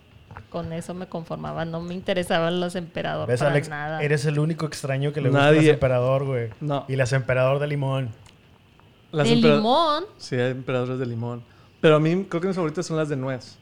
con 0.50 0.72
eso 0.72 0.94
me 0.94 1.06
conformaba. 1.06 1.64
No 1.64 1.80
me 1.80 1.94
interesaban 1.94 2.60
las 2.60 2.74
emperador 2.76 3.28
¿Ves, 3.28 3.38
para 3.40 3.52
Alex? 3.52 3.68
nada. 3.68 4.02
Eres 4.02 4.24
el 4.24 4.38
único 4.38 4.66
extraño 4.66 5.12
que 5.12 5.20
le 5.20 5.28
gusta 5.30 5.44
Nadie. 5.44 5.62
las 5.62 5.66
emperador, 5.74 6.24
güey. 6.24 6.48
No. 6.60 6.84
Y 6.88 6.96
las 6.96 7.12
emperador 7.12 7.58
de 7.58 7.66
limón. 7.66 8.10
Las 9.12 9.28
de 9.28 9.34
empera- 9.34 9.56
limón. 9.56 10.04
Sí, 10.18 10.36
hay 10.36 10.50
emperadores 10.52 10.98
de 10.98 11.06
limón. 11.06 11.42
Pero 11.80 11.96
a 11.96 12.00
mí 12.00 12.26
creo 12.28 12.40
que 12.40 12.48
mis 12.48 12.56
favoritas 12.56 12.84
son 12.86 12.96
las 12.96 13.08
de 13.08 13.16
nuez. 13.16 13.56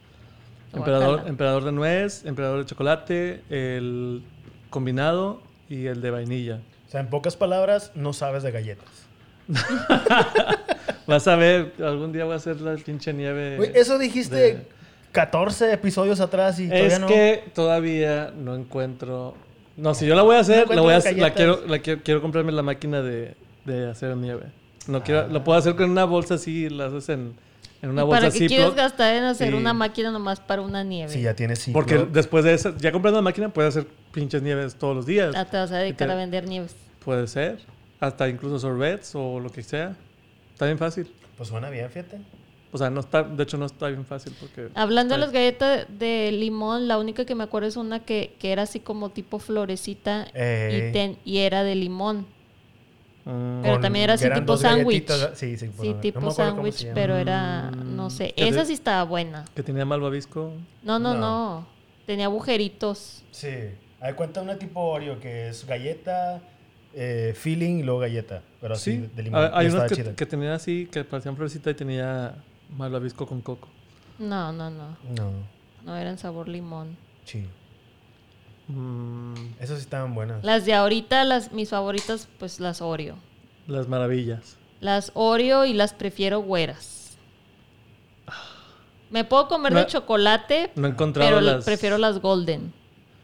Emperador, 0.73 1.23
emperador 1.27 1.65
de 1.65 1.73
nuez, 1.73 2.25
emperador 2.25 2.59
de 2.59 2.67
chocolate, 2.67 3.43
el 3.49 4.25
combinado 4.71 5.41
y 5.69 5.87
el 5.87 6.01
de 6.01 6.11
vainilla. 6.11 6.61
O 6.89 6.91
sea, 6.91 7.01
en 7.01 7.09
pocas 7.11 7.37
palabras, 7.37 7.93
no 7.95 8.13
sabes 8.13 8.43
de 8.43 8.51
galletas. 8.51 8.89
Vas 11.07 11.29
a 11.29 11.37
ver, 11.37 11.73
algún 11.85 12.13
día 12.13 12.25
voy 12.25 12.33
a 12.35 12.37
hacer 12.37 12.61
la 12.61 12.75
pinche 12.77 13.13
nieve. 13.13 13.57
Güey, 13.57 13.73
eso 13.75 13.99
dijiste 13.99 14.37
de- 14.37 14.67
14 15.15 15.73
episodios 15.73 16.21
atrás 16.21 16.59
y 16.61 16.69
todavía 16.69 16.87
Es 16.89 17.01
no. 17.01 17.07
que 17.07 17.45
todavía 17.55 18.33
no 18.37 18.55
encuentro. 18.55 19.35
No, 19.77 19.95
si 19.95 20.07
yo 20.07 20.15
la 20.15 20.23
voy 20.23 20.37
a 20.37 20.41
hacer, 20.41 20.69
No 20.69 20.75
la 20.75 20.81
voy 20.83 20.93
a 20.95 20.97
hacer- 20.99 21.17
la 21.17 21.33
quiero, 21.33 21.63
la 21.67 21.79
quiero, 21.79 22.03
quiero 22.03 22.21
comprarme 22.21 22.53
la 22.53 22.63
máquina 22.63 23.01
de, 23.01 23.35
de 23.65 23.89
hacer 23.91 24.17
nieve. 24.17 24.45
No 24.89 25.03
quiero, 25.03 25.29
lo 25.29 25.43
puedo 25.45 25.59
hacer 25.59 25.77
con 25.77 25.91
una 25.91 26.05
bolsa 26.05 26.35
así, 26.35 26.69
la 26.69 26.87
haces 26.87 27.09
en, 27.09 27.35
en 27.81 27.91
una 27.91 28.03
¿Y 28.03 28.05
bolsa 28.05 28.21
¿Para 28.29 28.33
qué 28.33 28.47
quieres 28.47 28.75
gastar 28.75 29.15
en 29.15 29.25
hacer 29.25 29.49
Sí. 29.49 29.55
una 29.55 29.73
máquina 29.73 30.11
nomás 30.11 30.41
para 30.41 30.63
una 30.63 30.85
nieve? 30.85 31.11
Sí, 31.13 31.23
ya 31.23 31.35
tienes 31.35 31.61
ciclo. 31.61 31.81
Porque 31.81 31.99
después 32.13 32.45
de 32.45 32.53
eso, 32.55 32.75
ya 32.77 32.93
comprando 32.93 33.19
la 33.19 33.23
máquina, 33.23 33.49
puedes 33.49 33.77
hacer 33.77 33.89
pinches 34.13 34.43
nieves 34.43 34.75
todos 34.75 34.95
los 34.95 35.07
días. 35.07 35.35
Ah, 35.37 35.45
te 35.45 35.57
vas 35.57 35.71
a 35.73 35.79
dedicar 35.79 36.09
te- 36.09 36.13
a 36.13 36.17
vender 36.17 36.47
nieves. 36.47 36.75
Puede 37.05 37.27
ser. 37.29 37.59
Hasta 38.01 38.29
incluso 38.29 38.59
sorbets 38.59 39.15
o 39.15 39.41
lo 39.41 39.49
que 39.51 39.63
sea. 39.63 39.97
Está 40.53 40.67
bien 40.67 40.77
fácil. 40.79 41.11
Pues 41.37 41.49
suena 41.49 41.71
bien, 41.71 41.89
fíjate. 41.89 42.19
O 42.75 42.79
sea, 42.79 42.91
no 42.91 42.99
está, 42.99 43.23
de 43.23 43.41
hecho 43.41 43.57
no 43.57 43.67
está 43.67 43.87
bien 43.87 44.05
fácil 44.05 44.35
porque... 44.41 44.69
Hablando 44.75 45.15
de 45.15 45.21
las 45.21 45.31
galletas 45.31 45.87
de 45.89 46.33
limón, 46.33 46.89
la 46.89 46.99
única 46.99 47.25
que 47.25 47.37
me 47.37 47.45
acuerdo 47.45 47.69
es 47.69 47.77
una 47.77 48.01
que, 48.01 48.35
que 48.41 48.51
era 48.51 48.63
así 48.63 48.81
como 48.81 49.11
tipo 49.11 49.39
florecita 49.39 50.27
y, 50.35 50.93
ten- 50.93 51.17
y 51.25 51.39
era 51.39 51.63
de 51.63 51.77
limón. 51.77 52.27
Mm, 53.27 53.63
Pero 53.63 53.79
también 53.81 54.03
era 54.03 54.15
así 54.15 54.29
tipo 54.29 54.57
sándwich. 54.57 55.09
Sí, 55.35 55.57
sí. 55.57 55.71
Sí, 55.81 55.89
no 55.95 56.01
tipo 56.01 56.31
se 56.31 56.37
sándwich, 56.37 56.89
pero 56.95 57.17
era, 57.17 57.71
no 57.71 58.11
sé, 58.11 58.35
¿Qué 58.37 58.49
esa 58.49 58.65
sí 58.65 58.73
estaba 58.73 59.05
buena. 59.05 59.45
que 59.55 59.63
tenía 59.63 59.85
malvavisco. 59.85 60.53
No, 60.83 60.99
no, 60.99 61.15
No. 61.15 61.21
no, 61.21 61.67
tenía 62.07 62.27
agujeritos. 62.27 63.23
Sí. 63.31 63.49
Hay 64.01 64.15
cuenta 64.15 64.43
una 64.43 64.59
tipo 64.59 64.81
Oreo 64.81 65.21
que 65.21 65.49
es 65.49 65.65
galleta, 65.65 66.43
eh, 66.93 67.35
filling 67.37 67.79
y 67.79 67.83
luego 67.85 68.01
galleta. 68.01 68.43
Pero 68.61 68.75
así 68.75 68.93
Sí, 68.97 69.11
de 69.15 69.23
limón. 69.23 69.41
Ah, 69.45 69.51
hay 69.55 69.67
Y 69.67 69.71
unos 69.71 69.85
estaba 69.85 69.89
que, 69.89 69.95
chida. 69.95 70.17
que 70.17 70.27
tenían 70.27 70.53
así, 70.53 70.89
que 70.91 71.05
parecían 71.05 71.37
florecita 71.37 71.71
y 71.71 71.75
tenía 71.75 72.35
malvavisco 72.77 73.27
con 73.27 73.41
coco. 73.41 73.69
No, 74.19 74.53
no, 74.53 74.71
no, 74.71 74.97
No, 75.17 75.33
no 75.85 75.97
eran 75.97 76.19
sabor 76.19 76.49
limón. 76.49 76.97
sí. 77.25 77.47
Mm, 78.67 79.35
Esas 79.61 79.77
sí 79.79 79.83
estaban 79.85 80.15
buenas. 80.15 80.43
Las 80.43 80.65
de 80.65 80.73
ahorita, 80.73 81.25
las 81.25 81.53
mis 81.53 81.69
favoritas, 81.69 82.29
pues 82.39 82.61
las 82.61 82.81
Oreo. 82.81 83.17
las 83.67 83.89
maravillas. 83.89 84.57
Las 84.81 85.11
Oreo 85.15 85.67
y 85.67 85.75
las 85.75 85.93
prefiero 85.93 86.41
güeras. 86.41 87.19
Me 89.11 89.23
puedo 89.25 89.49
comer 89.49 89.73
No- 89.73 89.81
de 89.81 89.87
chocolate, 89.87 90.73
No 90.77 90.87
he 90.87 90.91
encontrado 90.91 91.29
pero 91.31 91.41
las... 91.43 91.65
prefiero 91.65 91.99
las 91.99 92.21
golden. 92.21 92.73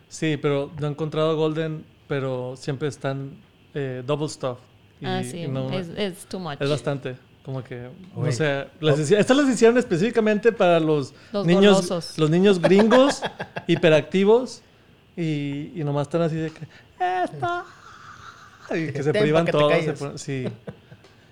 Sí, 0.09 0.37
pero 0.37 0.71
no 0.79 0.87
he 0.87 0.91
encontrado 0.91 1.35
golden, 1.37 1.85
pero 2.07 2.55
siempre 2.57 2.89
están 2.89 3.39
eh, 3.75 4.03
double 4.07 4.29
stuff. 4.29 4.59
Y- 5.01 5.07
ah, 5.07 5.23
sí, 5.25 5.39
y 5.45 5.49
no- 5.49 5.71
es, 5.71 5.89
es 5.89 6.27
too 6.27 6.39
much. 6.39 6.61
Es 6.61 6.69
bastante. 6.69 7.17
Como 7.51 7.65
que, 7.65 7.89
no 8.17 8.31
sé, 8.33 8.67
las 8.81 8.99
estas 8.99 9.37
las 9.37 9.49
hicieron 9.49 9.77
específicamente 9.77 10.53
para 10.53 10.79
los, 10.79 11.13
Los 11.33 11.45
niños, 11.47 11.89
golosos. 11.89 12.17
los 12.19 12.31
niños 12.31 12.61
gringos, 12.61 13.23
hiperactivos, 13.67 14.63
y, 15.17 15.73
y 15.75 15.83
nomás 15.85 16.07
están 16.07 16.23
así 16.23 16.37
de 16.37 16.51
que, 16.51 16.61
esta, 17.25 17.65
y 18.71 18.93
que 18.93 19.03
se 19.03 19.13
privan 19.13 19.47
todos. 19.47 19.73
se 19.73 19.95
ponen- 19.95 20.17
sí. 20.19 20.47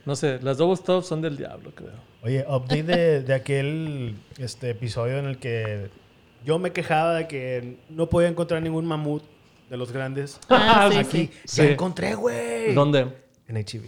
No 0.05 0.17
sé, 0.17 0.41
las 0.43 0.57
double 0.59 0.77
stuff 0.77 1.05
son 1.05 1.21
del 1.21 1.37
diablo, 1.37 1.71
creo. 1.75 1.93
Oye, 2.23 2.45
update 2.49 2.83
de, 2.83 3.23
de 3.23 3.35
aquel 3.35 4.17
este, 4.39 4.71
episodio 4.71 5.19
en 5.19 5.27
el 5.27 5.39
que 5.39 5.91
yo 6.45 6.59
me 6.59 6.73
quejaba 6.73 7.15
de 7.15 7.29
que 7.29 7.77
no 7.91 8.09
podía 8.09 8.29
encontrar 8.29 8.63
ningún 8.63 8.87
mamut 8.87 9.23
de 9.71 9.77
los 9.77 9.93
grandes. 9.93 10.41
Ah, 10.49 10.89
sí, 10.93 10.99
Aquí, 10.99 11.31
sí. 11.45 11.59
ya 11.59 11.65
Sí. 11.65 11.71
encontré, 11.73 12.15
güey. 12.15 12.75
¿Dónde? 12.75 13.07
En 13.47 13.57
HEB. 13.59 13.85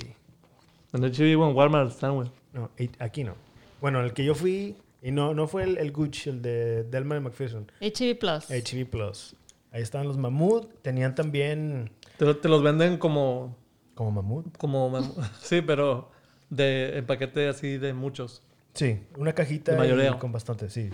En 0.93 1.05
el 1.05 1.13
chivo 1.13 1.49
en 1.49 1.55
Walmart 1.57 1.91
están, 1.91 2.15
güey. 2.15 2.31
No, 2.53 2.71
aquí 2.99 3.25
no. 3.25 3.35
Bueno, 3.81 4.01
el 4.01 4.13
que 4.13 4.25
yo 4.25 4.35
fui, 4.35 4.77
y 5.03 5.11
no, 5.13 5.35
no 5.35 5.47
fue 5.47 5.63
el, 5.63 5.79
el 5.79 5.93
Gucci, 5.93 6.31
el 6.31 6.43
de 6.43 6.85
Delman 6.85 7.19
y 7.19 7.21
McPherson. 7.25 7.71
HB 7.81 8.19
Plus. 8.19 8.51
HB 8.51 8.87
Plus. 8.91 9.37
Ahí 9.73 9.83
estaban 9.83 10.07
los 10.09 10.17
mamut. 10.19 10.69
Tenían 10.83 11.15
también 11.15 11.91
Te, 12.19 12.35
te 12.35 12.49
los 12.49 12.63
venden 12.63 12.99
como, 12.99 13.57
como 13.95 14.11
mamut. 14.11 14.57
como, 14.59 14.91
mam- 14.91 15.15
sí, 15.41 15.63
pero 15.63 16.11
de 16.51 16.99
en 16.99 17.07
paquete 17.07 17.49
así 17.49 17.79
de 17.79 17.95
muchos. 17.95 18.43
Sí, 18.75 19.01
una 19.17 19.33
cajita 19.33 19.73
y 19.87 20.19
con 20.19 20.33
bastante, 20.33 20.69
sí. 20.71 20.91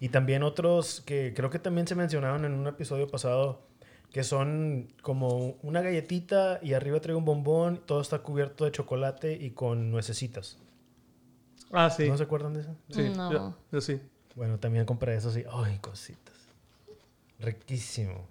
Y 0.00 0.08
también 0.08 0.42
otros 0.42 1.00
que 1.04 1.32
creo 1.34 1.50
que 1.50 1.58
también 1.58 1.86
se 1.86 1.94
mencionaron 1.94 2.44
en 2.44 2.52
un 2.54 2.66
episodio 2.66 3.06
pasado, 3.08 3.60
que 4.12 4.24
son 4.24 4.88
como 5.02 5.56
una 5.62 5.80
galletita 5.80 6.58
y 6.62 6.74
arriba 6.74 7.00
trae 7.00 7.16
un 7.16 7.24
bombón, 7.24 7.80
todo 7.86 8.00
está 8.00 8.18
cubierto 8.18 8.64
de 8.66 8.72
chocolate 8.72 9.32
y 9.32 9.50
con 9.50 9.90
nuecesitas. 9.90 10.58
Ah, 11.72 11.88
sí. 11.90 12.08
¿No 12.08 12.16
se 12.18 12.24
acuerdan 12.24 12.52
de 12.54 12.60
eso? 12.60 12.76
Sí, 12.90 13.10
No. 13.16 13.32
yo, 13.32 13.56
yo 13.72 13.80
sí. 13.80 14.00
Bueno, 14.36 14.58
también 14.58 14.84
compré 14.84 15.14
eso, 15.16 15.30
sí. 15.30 15.44
Ay, 15.50 15.78
cositas. 15.78 16.34
Riquísimo. 17.40 18.26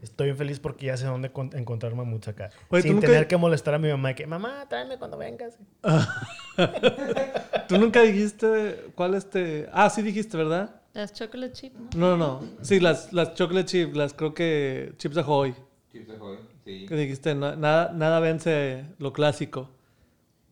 Estoy 0.00 0.26
bien 0.28 0.36
feliz 0.38 0.58
porque 0.58 0.86
ya 0.86 0.96
sé 0.96 1.04
dónde 1.06 1.30
con- 1.32 1.50
encontrar 1.54 1.94
mamuts 1.94 2.28
acá. 2.28 2.50
Oye, 2.70 2.82
¿tú 2.82 2.88
Sin 2.88 2.94
nunca- 2.96 3.08
tener 3.08 3.26
que 3.26 3.36
molestar 3.36 3.74
a 3.74 3.78
mi 3.78 3.88
mamá 3.90 4.12
y 4.12 4.14
que, 4.14 4.26
mamá, 4.26 4.66
tráeme 4.68 4.98
cuando 4.98 5.18
vengas. 5.18 5.54
Tú 7.68 7.78
nunca 7.78 8.00
dijiste 8.02 8.90
cuál 8.94 9.14
este. 9.14 9.68
Ah, 9.72 9.90
sí 9.90 10.02
dijiste, 10.02 10.36
¿verdad? 10.36 10.81
Las 10.94 11.12
chocolate 11.14 11.52
chip, 11.54 11.74
¿no? 11.74 11.88
No, 11.96 12.16
no, 12.16 12.40
no. 12.40 12.64
Sí, 12.64 12.78
las, 12.80 13.12
las 13.12 13.34
chocolate 13.34 13.66
chips, 13.66 13.96
las 13.96 14.12
creo 14.14 14.34
que 14.34 14.92
chips 14.98 15.16
Ahoy. 15.16 15.54
Chips 15.90 16.10
Ahoy, 16.10 16.38
sí. 16.64 16.86
Que 16.86 16.94
dijiste, 16.96 17.34
na- 17.34 17.56
nada, 17.56 17.92
nada 17.92 18.20
vence 18.20 18.84
lo 18.98 19.12
clásico. 19.12 19.70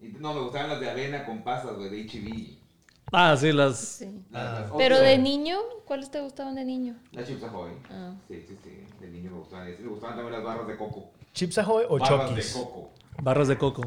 Y 0.01 0.09
No, 0.19 0.33
me 0.33 0.41
gustaban 0.41 0.71
las 0.71 0.81
de 0.81 0.89
avena 0.91 1.25
con 1.27 1.43
pasas, 1.45 1.77
güey, 1.77 1.91
de 1.91 2.03
H.B. 2.05 2.57
Ah, 3.13 3.37
sí, 3.37 3.53
las. 3.53 3.79
Sí. 3.79 4.23
Las- 4.31 4.61
las 4.61 4.71
Pero 4.79 4.99
de 5.01 5.19
niño, 5.19 5.59
¿cuáles 5.85 6.11
te 6.11 6.21
gustaban 6.21 6.55
de 6.55 6.65
niño? 6.65 6.95
Las 7.13 7.27
Chips 7.29 7.43
Ahoy. 7.43 7.73
Ah. 7.91 8.15
Sí, 8.29 8.45
sí, 8.49 8.57
sí. 8.63 8.85
De 9.01 9.09
niño 9.11 9.31
me 9.33 9.39
gustaban. 9.39 9.67
Me 9.69 9.89
gustaban 9.89 10.17
también 10.17 10.33
las 10.37 10.45
barras 10.45 10.67
de 10.69 10.77
coco. 10.77 11.11
¿Chips 11.35 11.59
Ahoy 11.59 11.85
o 11.89 11.99
barras 11.99 12.29
Chokis? 12.31 12.55
de 12.55 12.61
coco. 12.61 12.91
Barras 13.23 13.49
de 13.49 13.59
coco. 13.59 13.83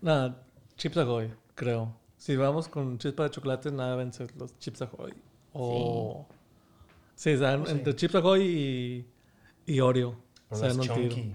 Nada, 0.00 0.42
chips 0.76 0.96
Ahoy, 0.96 1.30
creo. 1.54 1.94
Si 2.24 2.36
vamos 2.36 2.68
con 2.68 2.96
chispa 2.96 3.24
de 3.24 3.30
chocolate, 3.32 3.70
nada 3.70 3.96
vence 3.96 4.26
los 4.38 4.58
chips 4.58 4.80
Ahoy. 4.80 5.12
O. 5.52 6.26
Sí, 7.14 7.34
o 7.34 7.38
sea, 7.38 7.52
entre 7.52 7.94
chips 7.94 8.14
Ahoy 8.14 9.04
y, 9.66 9.72
y 9.74 9.80
Oreo. 9.80 10.16
O 10.48 10.56
se 10.56 10.68
dan 10.68 10.80
un 10.80 10.88
tiro. 10.88 11.10
Chunky. 11.10 11.34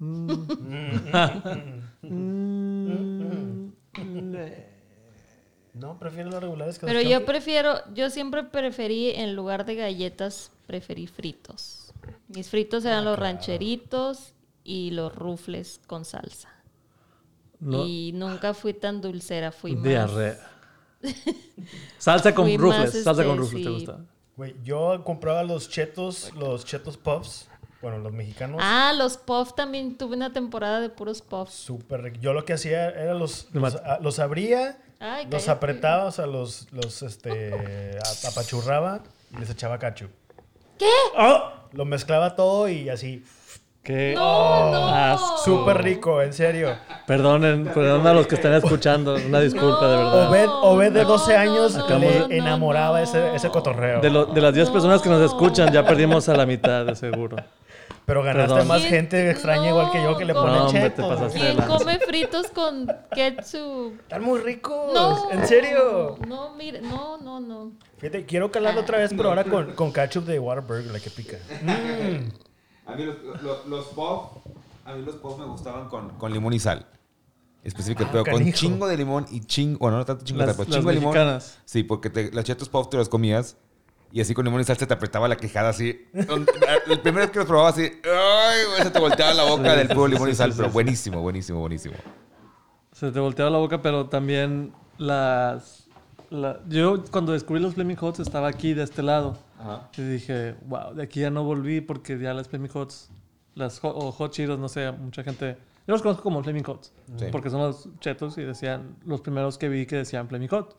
No, 5.74 5.98
prefiero 5.98 6.30
las 6.30 6.42
regulares 6.42 6.78
que 6.78 6.86
las 6.86 6.94
Pero 6.94 7.06
yo 7.06 7.18
Chunky. 7.18 7.26
prefiero, 7.26 7.94
yo 7.94 8.08
siempre 8.08 8.44
preferí, 8.44 9.10
en 9.10 9.36
lugar 9.36 9.66
de 9.66 9.74
galletas, 9.74 10.52
preferí 10.66 11.06
fritos. 11.06 11.92
Mis 12.28 12.48
fritos 12.48 12.86
eran 12.86 13.04
los 13.04 13.18
rancheritos 13.18 14.32
y 14.64 14.92
los 14.92 15.14
rufles 15.14 15.82
con 15.86 16.06
salsa. 16.06 16.48
No, 17.60 17.84
Y 17.86 18.12
nunca 18.14 18.54
fui 18.54 18.72
tan 18.74 19.00
dulcera, 19.00 19.52
fui 19.52 19.74
más... 19.76 19.84
diarrea. 19.84 20.38
Salsa 21.98 22.34
con 22.34 22.46
rufles. 22.58 22.94
más, 22.94 23.04
salsa 23.04 23.22
con 23.24 23.32
este, 23.32 23.40
rufles, 23.40 23.62
¿te 23.64 23.70
gusta? 23.70 23.98
Güey, 24.36 24.54
yo 24.64 25.02
compraba 25.04 25.42
los 25.42 25.68
chetos, 25.68 26.32
los 26.34 26.64
chetos 26.64 26.96
puffs, 26.96 27.48
bueno, 27.82 27.98
los 27.98 28.12
mexicanos. 28.12 28.60
Ah, 28.62 28.92
los 28.96 29.16
puff 29.18 29.54
también, 29.54 29.96
tuve 29.98 30.16
una 30.16 30.32
temporada 30.32 30.80
de 30.80 30.88
puros 30.88 31.20
puffs. 31.22 31.52
Súper 31.54 32.02
rico. 32.02 32.18
Yo 32.20 32.32
lo 32.32 32.44
que 32.44 32.54
hacía 32.54 32.88
era 32.90 33.14
los, 33.14 33.48
los, 33.52 33.76
los 34.00 34.18
abría, 34.18 34.78
Ay, 34.98 35.24
los 35.24 35.32
cállate. 35.44 35.50
apretaba, 35.50 36.04
o 36.06 36.12
sea, 36.12 36.26
los, 36.26 36.70
los 36.72 37.02
este, 37.02 37.98
a- 37.98 38.28
apachurraba 38.28 39.02
y 39.34 39.36
les 39.40 39.50
echaba 39.50 39.78
cachu. 39.78 40.06
¡Ah! 41.16 41.66
Lo 41.72 41.84
mezclaba 41.84 42.34
todo 42.34 42.68
y 42.68 42.88
así. 42.88 43.24
Qué 43.82 44.12
No, 44.14 44.70
no. 44.70 44.88
asco. 44.88 45.38
Súper 45.38 45.82
rico, 45.82 46.20
en 46.20 46.32
serio. 46.34 46.76
Perdonen, 47.06 47.64
perdonen 47.64 48.06
a 48.06 48.12
los 48.12 48.26
que 48.26 48.34
están 48.34 48.52
escuchando. 48.52 49.16
Una 49.16 49.40
disculpa, 49.40 49.88
de 49.88 49.96
verdad. 49.96 50.28
Obed, 50.28 50.48
Obed 50.48 50.92
de 50.92 51.02
no, 51.02 51.08
12 51.08 51.36
años 51.36 51.74
no, 51.76 51.98
le 51.98 52.18
no, 52.20 52.26
enamoraba 52.30 52.98
no. 52.98 53.04
Ese, 53.04 53.34
ese 53.34 53.48
cotorreo. 53.48 54.00
De, 54.00 54.10
lo- 54.10 54.26
de 54.26 54.40
las 54.40 54.52
10 54.54 54.68
personas 54.70 55.00
que 55.00 55.08
nos 55.08 55.22
escuchan, 55.22 55.72
ya 55.72 55.84
perdimos 55.84 56.28
a 56.28 56.34
la 56.36 56.44
mitad, 56.44 56.84
de 56.84 56.94
seguro. 56.94 57.36
Pero 58.04 58.22
ganaste 58.24 58.52
Perdón. 58.54 58.68
más 58.68 58.82
gente 58.84 59.30
extraña 59.30 59.68
igual 59.68 59.90
que 59.92 60.02
yo 60.02 60.16
que 60.16 60.24
le 60.24 60.32
No, 60.34 60.40
ponen 60.42 60.56
no, 60.56 60.66
hombre, 60.66 60.80
te 60.82 60.88
chetos. 60.96 61.06
pasaste. 61.14 61.38
¿Quién 61.38 61.56
come 61.58 61.98
fritos 62.00 62.46
con 62.48 62.86
ketchup? 63.14 64.00
Están 64.00 64.22
muy 64.24 64.40
ricos. 64.40 64.92
No. 64.92 65.30
¿En 65.30 65.46
serio? 65.46 66.18
No, 66.26 66.54
mire, 66.54 66.80
no, 66.82 67.18
no, 67.18 67.38
no. 67.40 67.70
Fíjate, 67.98 68.26
quiero 68.26 68.50
calarlo 68.50 68.80
otra 68.80 68.98
vez, 68.98 69.12
pero 69.16 69.28
ahora 69.28 69.44
con, 69.44 69.72
con 69.72 69.92
ketchup 69.92 70.24
de 70.24 70.38
Waterburg, 70.38 70.86
la 70.92 70.98
que 70.98 71.10
pica. 71.10 71.36
Mm. 71.62 72.49
A 72.92 72.96
mí 72.96 73.04
los, 73.04 73.16
los, 73.42 73.66
los 73.66 73.86
puff, 73.88 74.22
a 74.84 74.94
mí 74.94 75.02
los 75.04 75.16
puff 75.16 75.38
me 75.38 75.44
gustaban 75.46 75.88
con, 75.88 76.10
con 76.10 76.32
limón 76.32 76.52
y 76.52 76.58
sal. 76.58 76.86
Específico, 77.62 78.04
Ah, 78.06 78.08
pero 78.10 78.24
con 78.24 78.52
chingo 78.52 78.86
de 78.88 78.96
limón 78.96 79.26
y 79.30 79.40
chingo, 79.40 79.78
bueno, 79.80 79.98
no 79.98 80.04
tanto 80.06 80.24
chingo 80.24 80.40
Las- 80.44 80.56
pero 80.56 80.70
chingo 80.70 80.88
de 80.88 80.94
limón. 80.94 81.40
Sí, 81.66 81.82
porque 81.82 82.08
te, 82.08 82.32
las 82.32 82.44
chetos 82.44 82.68
puff 82.70 82.88
te 82.88 82.96
las 82.96 83.08
comías 83.10 83.56
y 84.12 84.20
así 84.20 84.32
con 84.34 84.44
limón 84.46 84.60
y 84.62 84.64
sal 84.64 84.78
se 84.78 84.86
te 84.86 84.94
apretaba 84.94 85.28
la 85.28 85.36
quejada 85.36 85.68
así. 85.68 86.06
El 86.14 87.00
primer 87.00 87.22
vez 87.24 87.30
que 87.30 87.38
los 87.38 87.46
probaba 87.46 87.68
así, 87.68 87.82
¡ay! 87.82 88.82
Se 88.82 88.90
te 88.90 88.98
volteaba 88.98 89.34
la 89.34 89.44
boca 89.44 89.72
Sí, 89.72 89.78
del 89.78 89.88
puro 89.88 90.08
limón 90.08 90.28
sí, 90.28 90.32
y 90.32 90.34
sal, 90.36 90.52
sí, 90.52 90.56
pero 90.58 90.70
buenísimo, 90.70 91.20
buenísimo, 91.20 91.60
buenísimo. 91.60 91.94
Se 92.92 93.12
te 93.12 93.20
volteaba 93.20 93.50
la 93.50 93.58
boca, 93.58 93.82
pero 93.82 94.06
también 94.06 94.72
las... 94.96 95.86
la- 96.30 96.60
yo 96.68 97.04
cuando 97.10 97.32
descubrí 97.32 97.60
los 97.62 97.74
Flaming 97.74 97.98
Hots 98.00 98.20
estaba 98.20 98.48
aquí 98.48 98.72
de 98.74 98.82
este 98.84 99.02
lado. 99.02 99.36
Ajá. 99.60 99.88
Y 99.96 100.02
dije, 100.02 100.54
wow, 100.66 100.94
de 100.94 101.02
aquí 101.02 101.20
ya 101.20 101.30
no 101.30 101.44
volví 101.44 101.80
porque 101.80 102.18
ya 102.18 102.32
las 102.34 102.48
Flaming 102.48 102.70
Hots, 102.72 103.10
las 103.54 103.78
Hot, 103.80 103.94
o 103.96 104.10
Hot 104.12 104.32
Cheetos, 104.32 104.58
no 104.58 104.68
sé, 104.68 104.90
mucha 104.92 105.22
gente... 105.22 105.56
Yo 105.86 105.94
los 105.94 106.02
conozco 106.02 106.22
como 106.22 106.42
Flaming 106.42 106.64
Hots, 106.66 106.92
Sí. 107.16 107.26
porque 107.32 107.50
son 107.50 107.60
los 107.60 107.88
chetos 108.00 108.38
y 108.38 108.42
decían, 108.42 108.96
los 109.04 109.20
primeros 109.22 109.58
que 109.58 109.68
vi 109.68 109.86
que 109.86 109.96
decían 109.96 110.28
Flaming 110.28 110.48
Hot. 110.48 110.76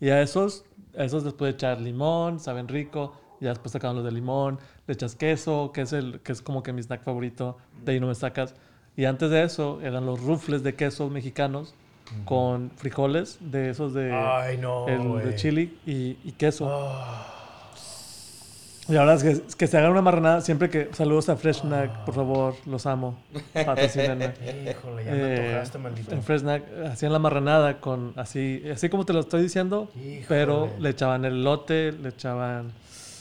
Y 0.00 0.10
a 0.10 0.20
esos, 0.22 0.64
a 0.98 1.04
esos 1.04 1.24
les 1.24 1.32
puede 1.34 1.52
echar 1.52 1.80
limón, 1.80 2.40
saben 2.40 2.68
rico, 2.68 3.14
y 3.40 3.44
ya 3.44 3.50
después 3.50 3.72
sacaban 3.72 3.96
los 3.96 4.04
de 4.04 4.12
limón, 4.12 4.58
le 4.86 4.94
echas 4.94 5.14
queso, 5.14 5.70
que 5.72 5.82
es, 5.82 5.92
el, 5.92 6.20
que 6.20 6.32
es 6.32 6.42
como 6.42 6.62
que 6.62 6.72
mi 6.72 6.82
snack 6.82 7.02
favorito, 7.02 7.56
de 7.84 7.92
ahí 7.92 8.00
no 8.00 8.06
me 8.06 8.14
sacas. 8.14 8.54
Y 8.96 9.06
antes 9.06 9.30
de 9.30 9.42
eso 9.44 9.80
eran 9.82 10.04
los 10.04 10.20
rufles 10.22 10.62
de 10.62 10.74
queso 10.74 11.08
mexicanos 11.08 11.74
con 12.24 12.70
frijoles 12.76 13.38
de 13.40 13.70
esos 13.70 13.94
de, 13.94 14.12
Ay, 14.12 14.58
no, 14.58 14.88
el- 14.88 15.24
de 15.24 15.34
chili 15.36 15.78
y, 15.86 16.18
y 16.24 16.32
queso. 16.32 16.66
Ah. 16.68 17.39
Y 18.90 18.96
ahora 18.96 19.14
es 19.14 19.22
que, 19.22 19.40
que 19.56 19.66
se 19.66 19.78
hagan 19.78 19.92
una 19.92 20.02
marranada 20.02 20.40
siempre 20.40 20.68
que... 20.68 20.88
Saludos 20.92 21.28
a 21.28 21.36
Fresh 21.36 21.60
Snack, 21.60 22.04
por 22.04 22.14
favor, 22.14 22.54
los 22.66 22.86
amo. 22.86 23.16
Patrocínenme. 23.52 24.32
Híjole, 24.70 25.04
ya 25.04 25.10
me 25.12 25.18
Eh, 25.34 25.46
antojaste, 25.46 25.78
maldito. 25.78 26.12
en 26.14 26.22
Fresh 26.22 26.40
Snack 26.40 26.64
hacían 26.90 27.12
la 27.12 27.18
marranada 27.20 27.78
con 27.80 28.12
así, 28.16 28.62
así 28.72 28.88
como 28.88 29.04
te 29.06 29.12
lo 29.12 29.20
estoy 29.20 29.42
diciendo, 29.42 29.88
Híjole. 29.96 30.24
pero 30.28 30.70
le 30.78 30.90
echaban 30.90 31.24
el 31.24 31.34
elote, 31.34 31.92
le 31.92 32.08
echaban 32.08 32.72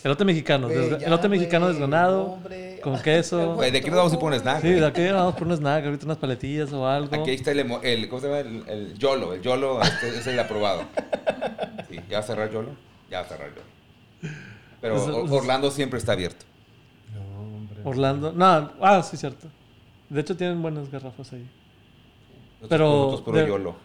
elote 0.03 0.25
mexicano, 0.25 0.67
Güey, 0.67 0.79
desgra- 0.79 0.97
ya, 0.99 1.07
elote 1.07 1.29
mexicano 1.29 1.65
no, 1.65 1.69
desgranado, 1.71 2.23
hombre. 2.33 2.79
con 2.81 2.99
queso. 3.01 3.55
¿De 3.61 3.77
aquí 3.77 3.89
nos 3.89 3.97
vamos 3.97 4.11
a 4.11 4.15
ir 4.15 4.19
por 4.21 4.31
un 4.33 4.39
snack? 4.39 4.61
Sí, 4.61 4.69
de 4.71 4.85
aquí 4.85 5.07
vamos 5.07 5.35
por 5.35 5.47
un 5.47 5.53
snack, 5.57 5.85
ahorita 5.85 6.05
unas 6.05 6.17
paletillas 6.17 6.71
o 6.73 6.87
algo. 6.87 7.15
Aquí 7.21 7.31
está 7.31 7.51
el, 7.51 7.59
el 7.83 8.09
¿cómo 8.09 8.21
se 8.21 8.27
llama? 8.27 8.39
El, 8.39 8.63
el 8.67 8.97
YOLO. 8.97 9.33
El 9.33 9.41
YOLO 9.41 9.81
este 9.83 10.09
es 10.17 10.25
el 10.27 10.39
aprobado. 10.39 10.83
Sí, 11.89 11.99
¿ya 12.09 12.17
va 12.17 12.23
a 12.23 12.27
cerrar 12.27 12.49
YOLO? 12.51 12.69
Ya 13.11 13.19
va 13.19 13.25
a 13.25 13.29
cerrar 13.29 13.49
YOLO. 13.49 14.33
Pero 14.81 14.95
eso- 14.97 15.23
Orlando 15.35 15.69
siempre 15.71 15.99
está 15.99 16.13
abierto. 16.13 16.45
No, 17.13 17.41
hombre. 17.41 17.81
Orlando, 17.83 18.31
no, 18.31 18.71
ah, 18.81 19.01
sí, 19.03 19.17
cierto. 19.17 19.47
De 20.09 20.21
hecho 20.21 20.35
tienen 20.35 20.61
buenas 20.61 20.89
garrafas 20.89 21.31
ahí. 21.33 21.47
Pero 22.67 23.21
de- 23.31 23.47
YOLO. 23.47 23.75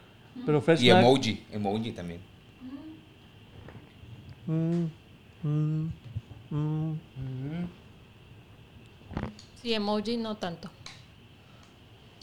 Pero 0.47 0.61
Fresh 0.61 0.83
Y 0.83 0.91
emoji. 0.91 1.45
Emoji 1.53 1.93
también. 1.93 2.21
mm, 4.47 4.85
mm, 5.43 5.91
mm. 6.51 6.95
Sí, 9.63 9.73
emoji 9.73 10.17
no 10.17 10.37
tanto. 10.37 10.69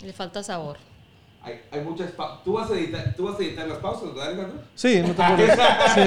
Le 0.04 0.14
falta 0.14 0.44
sabor. 0.44 0.78
Hay, 1.44 1.60
hay 1.72 1.82
muchas 1.82 2.12
pausas. 2.12 2.44
¿Tú, 2.44 2.54
vas 2.54 2.70
a 2.70 2.74
editar- 2.76 3.16
¿Tú 3.16 3.24
vas 3.26 3.40
a 3.40 3.44
editar 3.44 3.68
las 3.68 3.80
pausas, 3.80 4.14
verdad, 4.14 4.28
Alejandro? 4.34 4.62
Sí, 4.76 5.00
no 5.02 5.08
te 5.08 5.14
preocupes. 5.14 5.60
Sí, 5.96 6.02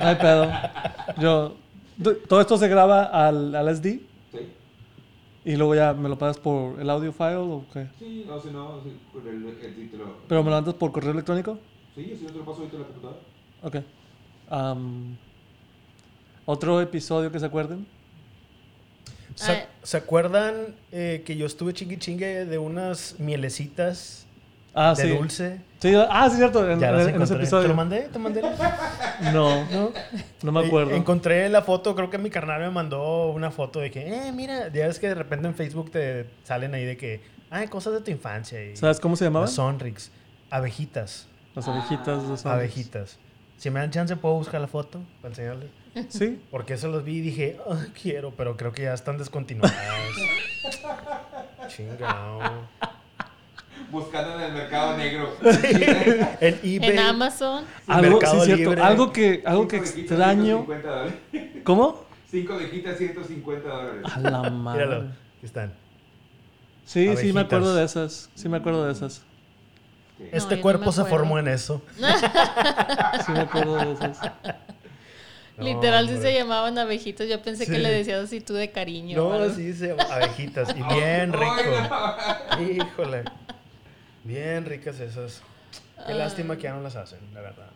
no 0.00 0.06
hay 0.08 0.14
pedo. 0.16 0.52
Yo, 1.20 1.56
todo 2.28 2.40
esto 2.40 2.56
se 2.56 2.68
graba 2.68 3.04
al, 3.04 3.54
al 3.54 3.68
SD 3.76 4.00
Sí. 4.32 4.38
y 5.44 5.56
luego 5.56 5.74
ya 5.74 5.92
me 5.94 6.08
lo 6.08 6.16
pasas 6.18 6.38
por 6.38 6.80
el 6.80 6.88
audio 6.88 7.12
file 7.12 7.36
o 7.36 7.64
qué. 7.72 7.88
Sí, 7.98 8.24
no, 8.26 8.40
si 8.40 8.50
no, 8.50 8.80
sí, 8.82 8.96
con 9.12 9.26
el, 9.26 9.46
el 9.62 9.74
título. 9.74 10.16
Pero 10.28 10.42
me 10.44 10.50
lo 10.50 10.56
mandas 10.56 10.74
por 10.74 10.92
correo 10.92 11.12
electrónico. 11.12 11.58
Sí, 11.94 12.14
si 12.16 12.24
yo 12.24 12.32
te 12.32 12.38
lo 12.38 12.44
paso 12.44 12.58
ahorita 12.58 12.76
en 12.76 12.82
la 12.82 12.88
computadora. 12.88 13.20
Ok. 13.62 13.76
Am, 14.48 15.16
Otro 16.46 16.80
episodio 16.80 17.30
que 17.30 17.38
se 17.40 17.46
acuerden. 17.46 17.86
¿Se. 19.34 19.66
¿se 19.82 19.96
acuerdan 19.96 20.74
eh, 20.92 21.22
que 21.24 21.36
yo 21.36 21.46
estuve 21.46 21.72
chingui 21.72 21.98
chingue 21.98 22.44
de 22.44 22.58
unas 22.58 23.18
mielecitas 23.18 24.26
Ah, 24.74 24.94
de 24.96 25.02
sí. 25.02 25.08
dulce? 25.16 25.60
Sí, 25.80 25.94
ah, 25.96 26.28
sí, 26.30 26.36
cierto. 26.36 26.70
En, 26.70 26.78
Ya 26.78 26.90
las 26.92 27.02
en 27.02 27.08
ese 27.08 27.16
encontré. 27.16 27.36
episodio. 27.38 27.62
¿Te 27.62 27.68
lo 27.68 27.74
mandé? 27.74 28.00
¿Te 28.12 28.18
mandé? 28.18 28.42
No, 29.32 29.64
no, 29.70 29.92
no 30.42 30.52
me 30.52 30.66
acuerdo. 30.66 30.92
Eh, 30.92 30.96
Encontré 30.96 31.48
la 31.50 31.60
foto, 31.62 31.94
creo 31.94 32.08
que 32.08 32.16
mi 32.18 32.30
carnal 32.30 32.60
me 32.60 32.70
mandó 32.70 33.26
una 33.32 33.50
foto 33.50 33.80
de 33.80 33.90
que, 33.90 34.06
eh, 34.28 34.32
mira, 34.32 34.68
ya 34.72 34.86
ves 34.86 34.98
que 34.98 35.08
de 35.08 35.14
repente 35.14 35.46
en 35.48 35.54
Facebook 35.54 35.90
te 35.90 36.26
salen 36.44 36.72
ahí 36.74 36.84
de 36.86 36.96
que, 36.96 37.20
ay, 37.50 37.66
cosas 37.68 37.92
de 37.94 38.00
tu 38.00 38.10
infancia. 38.10 38.64
Y 38.64 38.76
¿Sabes 38.76 38.98
cómo 39.00 39.16
se 39.16 39.24
llamaban? 39.24 39.46
Las 39.46 39.54
Sonrix. 39.54 40.10
Abejitas. 40.50 41.26
Las 41.54 41.68
abejitas. 41.68 42.22
Los 42.24 42.46
Abejitas. 42.46 43.18
Si 43.58 43.68
me 43.70 43.80
dan 43.80 43.90
chance, 43.90 44.16
puedo 44.16 44.36
buscar 44.36 44.60
la 44.60 44.68
foto 44.68 45.00
para 45.20 45.32
enseñarles. 45.32 45.68
Sí. 46.08 46.40
Porque 46.50 46.74
eso 46.74 46.88
los 46.88 47.04
vi 47.04 47.16
y 47.18 47.20
dije, 47.20 47.58
"Ah, 47.68 47.76
quiero, 48.00 48.30
pero 48.36 48.56
creo 48.56 48.72
que 48.72 48.82
ya 48.84 48.94
están 48.94 49.18
descontinuadas. 49.18 49.76
Chingao. 51.68 52.40
Buscando 53.90 54.36
en 54.36 54.42
el 54.42 54.52
mercado 54.52 54.96
negro. 54.96 55.34
En 56.40 56.60
eBay. 56.62 56.90
En 56.90 56.98
Amazon. 56.98 57.64
Algo, 57.86 58.10
Mercado 58.18 58.40
sí, 58.40 58.46
cierto. 58.46 58.64
Libre. 58.70 58.82
Algo 58.82 59.12
que, 59.12 59.42
algo 59.44 59.68
que 59.68 59.76
extraño. 59.78 60.66
¿Cómo? 61.64 62.04
5 62.30 62.56
vejitas, 62.56 62.96
150 62.98 63.68
dólares. 63.68 64.02
A 64.14 64.20
la 64.20 64.30
Míralo. 64.50 64.52
madre. 64.52 64.84
Aquí 64.94 65.46
están. 65.46 65.72
Sí, 66.84 67.16
sí, 67.16 67.32
me 67.32 67.40
acuerdo 67.42 67.74
de 67.74 67.84
esas. 67.84 68.30
Sí, 68.34 68.48
me 68.48 68.56
acuerdo 68.58 68.84
de 68.86 68.92
esas. 68.92 69.22
Este 70.32 70.56
no 70.56 70.62
cuerpo 70.62 70.92
se 70.92 71.04
formó 71.04 71.38
en 71.38 71.48
eso. 71.48 71.82
Sí, 73.26 73.32
me 73.32 73.40
acuerdo 73.40 73.76
de 73.76 73.92
esas. 73.92 74.20
Literal, 75.58 76.06
sí 76.08 76.14
hombre. 76.14 76.30
se 76.32 76.38
llamaban 76.38 76.78
abejitas. 76.78 77.28
Yo 77.28 77.42
pensé 77.42 77.66
que 77.66 77.72
Sí. 77.76 77.78
le 77.78 77.90
decías 77.90 78.24
así 78.24 78.40
tú 78.40 78.54
de 78.54 78.70
cariño. 78.70 79.16
No, 79.18 79.32
algo. 79.34 79.54
sí, 79.54 79.72
se 79.74 79.92
abejitas. 79.92 80.70
Y 80.70 80.82
bien 80.94 81.32
rico. 81.32 81.54
Híjole. 82.60 83.24
Bien 84.30 84.64
ricas 84.64 85.00
esas. 85.00 85.42
Qué 86.06 86.14
lástima 86.14 86.56
que 86.56 86.62
ya 86.64 86.72
no 86.72 86.80
las 86.82 86.94
hacen, 86.96 87.18
la 87.34 87.40
verdad. 87.40 87.66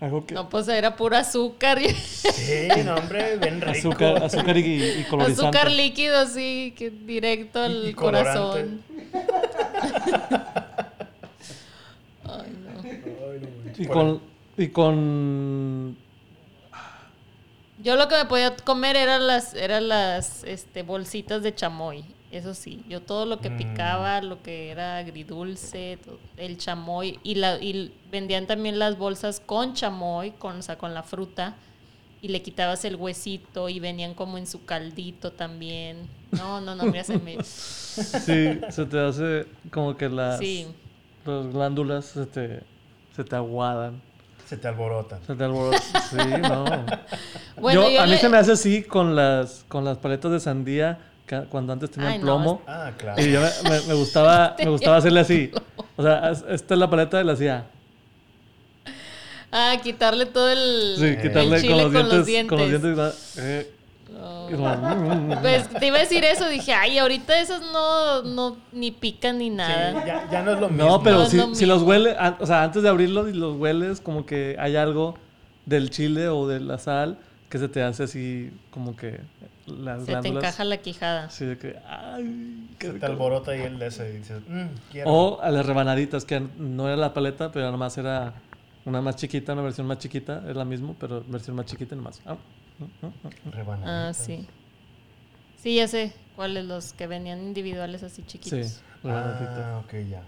Algo 0.00 0.26
que. 0.26 0.34
No, 0.34 0.48
pues 0.48 0.66
era 0.68 0.96
pura 0.96 1.20
azúcar. 1.20 1.78
Sí, 1.80 2.68
no, 2.84 2.94
hombre, 2.96 3.36
bien 3.36 3.60
rico. 3.60 3.70
Azúcar, 3.90 4.22
azúcar 4.24 4.56
y, 4.56 4.82
y 4.82 5.04
colorizante. 5.04 5.42
azúcar 5.58 5.70
líquido, 5.70 6.18
así, 6.18 6.74
que 6.76 6.90
directo 6.90 7.60
al 7.62 7.84
Y- 7.84 7.88
y 7.90 7.94
colorante. 7.94 8.38
corazón. 8.40 8.82
Ay, 12.24 12.52
no. 12.64 12.80
Ay, 12.82 13.02
no, 13.04 13.22
güey. 13.22 13.72
Y 13.78 13.86
con, 13.86 14.20
y 14.56 14.68
con. 14.68 15.96
Yo 17.82 17.96
lo 17.96 18.08
que 18.08 18.16
me 18.16 18.24
podía 18.24 18.56
comer 18.56 18.96
eran 18.96 19.26
las, 19.26 19.52
eran 19.54 19.88
las 19.88 20.42
este, 20.44 20.82
bolsitas 20.82 21.42
de 21.42 21.54
chamoy. 21.54 22.04
Eso 22.34 22.52
sí, 22.52 22.82
yo 22.88 23.00
todo 23.00 23.26
lo 23.26 23.38
que 23.40 23.48
Mm. 23.50 23.56
picaba, 23.56 24.20
lo 24.20 24.42
que 24.42 24.70
era 24.70 24.96
agridulce, 24.98 25.98
el 26.36 26.58
chamoy, 26.58 27.20
y, 27.22 27.36
la, 27.36 27.62
y 27.62 27.92
vendían 28.10 28.46
también 28.48 28.78
las 28.80 28.98
bolsas 28.98 29.38
con 29.38 29.74
chamoy, 29.74 30.32
con, 30.32 30.58
o 30.58 30.62
sea, 30.62 30.76
con 30.76 30.94
la 30.94 31.04
fruta, 31.04 31.54
y 32.20 32.28
le 32.28 32.42
quitabas 32.42 32.84
el 32.84 32.96
huesito 32.96 33.68
y 33.68 33.78
venían 33.78 34.14
como 34.14 34.36
en 34.36 34.48
su 34.48 34.64
caldito 34.64 35.30
también. 35.30 36.08
No, 36.32 36.60
no, 36.60 36.74
no, 36.74 36.84
mira, 36.86 37.04
se 37.04 37.18
me... 37.18 37.36
Sí, 37.44 38.60
se 38.70 38.84
te 38.86 38.98
hace 38.98 39.46
como 39.70 39.96
que 39.96 40.08
las, 40.08 40.40
Sí. 40.40 40.66
las 41.24 41.46
glándulas 41.52 42.06
se 42.06 42.26
te, 42.26 42.62
se 43.14 43.22
te 43.22 43.36
aguadan. 43.36 44.00
Se 44.46 44.56
te 44.56 44.66
alborotan. 44.66 45.20
Se 45.24 45.36
te 45.36 45.44
alborotan. 45.44 45.80
Sí, 46.10 46.16
no. 46.42 46.64
Bueno, 47.60 47.82
yo, 47.84 47.90
yo 47.90 48.00
a 48.00 48.04
mí 48.06 48.10
le- 48.10 48.18
se 48.18 48.28
me 48.28 48.36
hace 48.38 48.50
así 48.52 48.82
con 48.82 49.14
las, 49.14 49.64
con 49.68 49.84
las 49.84 49.98
paletas 49.98 50.32
de 50.32 50.40
sandía 50.40 50.98
cuando 51.50 51.72
antes 51.72 51.96
no, 51.96 52.20
plomo. 52.20 52.62
Ah, 52.66 52.92
claro. 52.98 53.22
Y 53.22 53.32
yo 53.32 53.40
me, 53.40 53.70
me- 53.70 53.80
me 53.88 53.94
gustaba, 53.94 54.54
me 54.58 54.68
gustaba 54.68 54.96
hacerle 54.98 55.20
así. 55.20 55.50
O 55.96 56.02
sea, 56.02 56.30
es- 56.30 56.44
esta 56.48 56.74
es 56.74 56.80
la 56.80 56.88
paleta 56.90 57.20
y 57.20 57.24
la 57.24 57.32
hacía. 57.32 57.66
Ah, 59.52 59.76
quitarle 59.82 60.26
todo 60.26 60.50
el, 60.50 60.96
Sí, 60.98 61.04
el 61.04 61.22
quitarle 61.22 61.60
chile 61.60 61.72
con 61.72 62.08
los 62.08 62.26
dientes. 62.26 62.48
Con 62.48 62.58
los 62.58 62.68
dientes. 62.82 63.34
eh, 63.38 63.70
mm, 64.10 64.54
mm, 64.54 65.32
mm. 65.32 65.40
Pues 65.40 65.68
te 65.68 65.86
iba 65.86 65.96
a 65.98 66.00
decir 66.00 66.24
eso, 66.24 66.48
dije, 66.48 66.72
ay, 66.74 66.98
ahorita 66.98 67.38
esos 67.40 67.60
no, 67.72 68.22
no 68.22 68.56
ni 68.72 68.90
pican 68.90 69.38
ni 69.38 69.50
Sí, 69.50 69.54
nada. 69.54 70.04
ya, 70.04 70.28
ya 70.30 70.42
no 70.42 70.52
es 70.54 70.60
lo 70.60 70.68
mismo. 70.68 70.84
No, 70.84 71.02
pero 71.02 71.18
No 71.20 71.26
si, 71.26 71.36
lo 71.36 71.54
si 71.54 71.66
los 71.66 71.78
mismo. 71.78 71.88
huele, 71.90 72.16
an- 72.18 72.36
o 72.40 72.46
sea, 72.46 72.64
antes 72.64 72.82
de 72.82 72.88
abrirlos 72.88 73.30
y 73.30 73.32
los 73.34 73.56
hueles, 73.56 74.00
como 74.00 74.26
que 74.26 74.56
hay 74.58 74.74
algo 74.74 75.14
del 75.66 75.88
chile 75.90 76.28
o 76.28 76.48
de 76.48 76.58
la 76.60 76.78
sal 76.78 77.16
que 77.48 77.58
se 77.58 77.68
te 77.68 77.80
hace 77.82 78.02
así, 78.02 78.50
como 78.72 78.96
que 78.96 79.20
las 79.66 80.04
Se 80.04 80.16
te 80.16 80.28
encaja 80.28 80.64
la 80.64 80.76
quijada. 80.78 81.24
Así 81.24 81.44
de 81.44 81.58
que, 81.58 81.76
ay, 81.88 82.68
qué 82.78 82.86
Se 82.88 82.92
rico. 82.94 83.06
te 83.06 83.12
alborota 83.12 83.50
ahí 83.52 83.62
el 83.62 83.78
de 83.78 83.86
ese 83.86 84.10
y 84.12 84.18
dices, 84.18 84.42
"Mm. 84.46 84.66
O 85.06 85.40
a 85.40 85.50
las 85.50 85.64
rebanaditas, 85.66 86.24
que 86.24 86.40
no 86.58 86.86
era 86.86 86.96
la 86.96 87.14
paleta, 87.14 87.50
pero 87.52 87.70
nomás 87.70 87.96
era 87.98 88.34
una 88.84 89.00
más 89.00 89.16
chiquita, 89.16 89.52
una 89.54 89.62
versión 89.62 89.86
más 89.86 89.98
chiquita, 89.98 90.42
es 90.48 90.54
la 90.56 90.64
misma, 90.64 90.94
pero 91.00 91.22
versión 91.26 91.56
más 91.56 91.66
chiquita 91.66 91.96
nomás. 91.96 92.20
Ah, 92.26 92.36
mm, 92.78 92.84
mm, 92.84 93.06
mm. 93.06 93.10
Ah, 93.46 93.50
Rebanaditas. 93.52 94.16
sí. 94.18 94.46
Sí, 95.56 95.76
ya 95.76 95.88
sé 95.88 96.12
cuáles 96.36 96.66
los 96.66 96.92
que 96.92 97.06
venían 97.06 97.38
individuales 97.40 98.02
así 98.02 98.22
chiquitos. 98.22 98.66
Sí, 98.68 98.80
rebanadita. 99.02 99.76
Ah, 99.76 99.78
ok, 99.78 99.92
ya. 100.10 100.22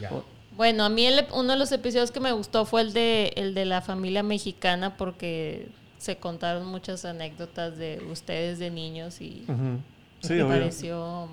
Ya. 0.00 0.12
O- 0.12 0.24
Bueno, 0.56 0.84
a 0.84 0.88
mí 0.88 1.04
el- 1.06 1.26
uno 1.34 1.52
de 1.52 1.58
los 1.58 1.70
episodios 1.70 2.10
que 2.10 2.18
me 2.18 2.32
gustó 2.32 2.64
fue 2.64 2.80
el 2.80 2.92
de, 2.94 3.32
el 3.36 3.52
de 3.54 3.66
la 3.66 3.82
familia 3.82 4.22
mexicana 4.22 4.96
porque 4.96 5.68
se 5.98 6.16
contaron 6.16 6.66
muchas 6.66 7.04
anécdotas 7.04 7.76
de 7.78 8.00
ustedes 8.10 8.58
de 8.58 8.70
niños 8.70 9.20
y 9.20 9.44
Ujú. 9.48 9.78
Sí, 10.20 10.34
me 10.34 10.44
pareció, 10.44 11.28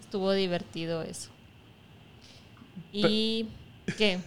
estuvo 0.00 0.32
divertido 0.32 1.02
eso. 1.02 1.30
¿Y 2.92 3.46
qué? 3.96 4.18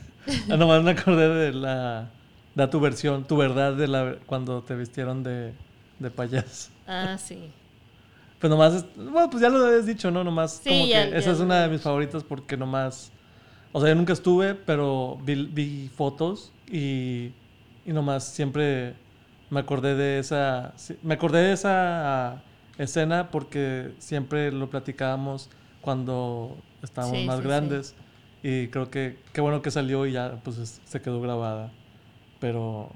Ah, 0.50 0.58
nomás 0.58 0.84
me 0.84 0.92
acordé 0.92 1.30
de 1.30 1.54
la. 1.54 2.10
Da 2.56 2.70
tu 2.70 2.80
versión, 2.80 3.26
tu 3.28 3.38
verdad 3.38 3.74
de 3.76 3.88
la 3.88 4.16
cuando 4.26 4.64
te 4.64 4.76
vistieron 4.76 5.24
de, 5.24 5.54
de 6.00 6.10
payaso. 6.10 6.72
Ah, 6.88 7.18
sí. 7.18 7.38
Pues 8.40 8.50
nomás, 8.50 8.74
es- 8.74 8.86
bueno, 8.96 9.30
pues 9.30 9.42
ya 9.42 9.50
lo 9.50 9.66
habías 9.66 9.86
dicho, 9.86 10.12
¿no? 10.12 10.24
Nomás 10.24 10.62
Sí, 10.64 10.70
como 10.70 10.86
ya- 10.88 11.06
que 11.06 11.12
ya 11.12 11.18
esa 11.18 11.32
es 11.32 11.40
una 11.40 11.62
de 11.64 11.70
mis 11.70 11.82
favoritas 11.82 12.24
porque 12.24 12.58
nomás, 12.58 13.12
o 13.72 13.80
sea, 13.80 13.90
yo 13.90 13.96
nunca 13.96 14.14
estuve, 14.14 14.56
pero 14.56 15.18
vi, 15.24 15.46
vi 15.48 15.90
fotos 15.90 16.52
y, 16.68 17.32
y 17.86 17.94
nomás 17.94 18.24
siempre 18.34 18.96
me 19.50 19.60
acordé 19.62 19.96
de 19.96 20.20
esa, 20.20 20.74
me 21.04 21.14
acordé 21.16 21.40
de 21.44 21.54
esa 21.54 22.42
escena 22.78 23.30
porque 23.32 23.92
siempre 24.00 24.52
lo 24.52 24.70
platicábamos 24.70 25.50
cuando 25.82 26.58
estábamos 26.84 27.20
Sí, 27.20 27.26
más 27.26 27.38
sí, 27.38 27.42
sí. 27.44 27.48
grandes 27.48 27.96
y 28.44 28.68
creo 28.68 28.90
que 28.92 29.18
qué 29.34 29.42
bueno 29.42 29.62
que 29.62 29.72
salió 29.72 30.06
y 30.06 30.12
ya 30.14 30.40
pues 30.44 30.58
es- 30.58 30.82
se 30.86 31.02
quedó 31.02 31.22
grabada, 31.22 31.72
pero 32.40 32.92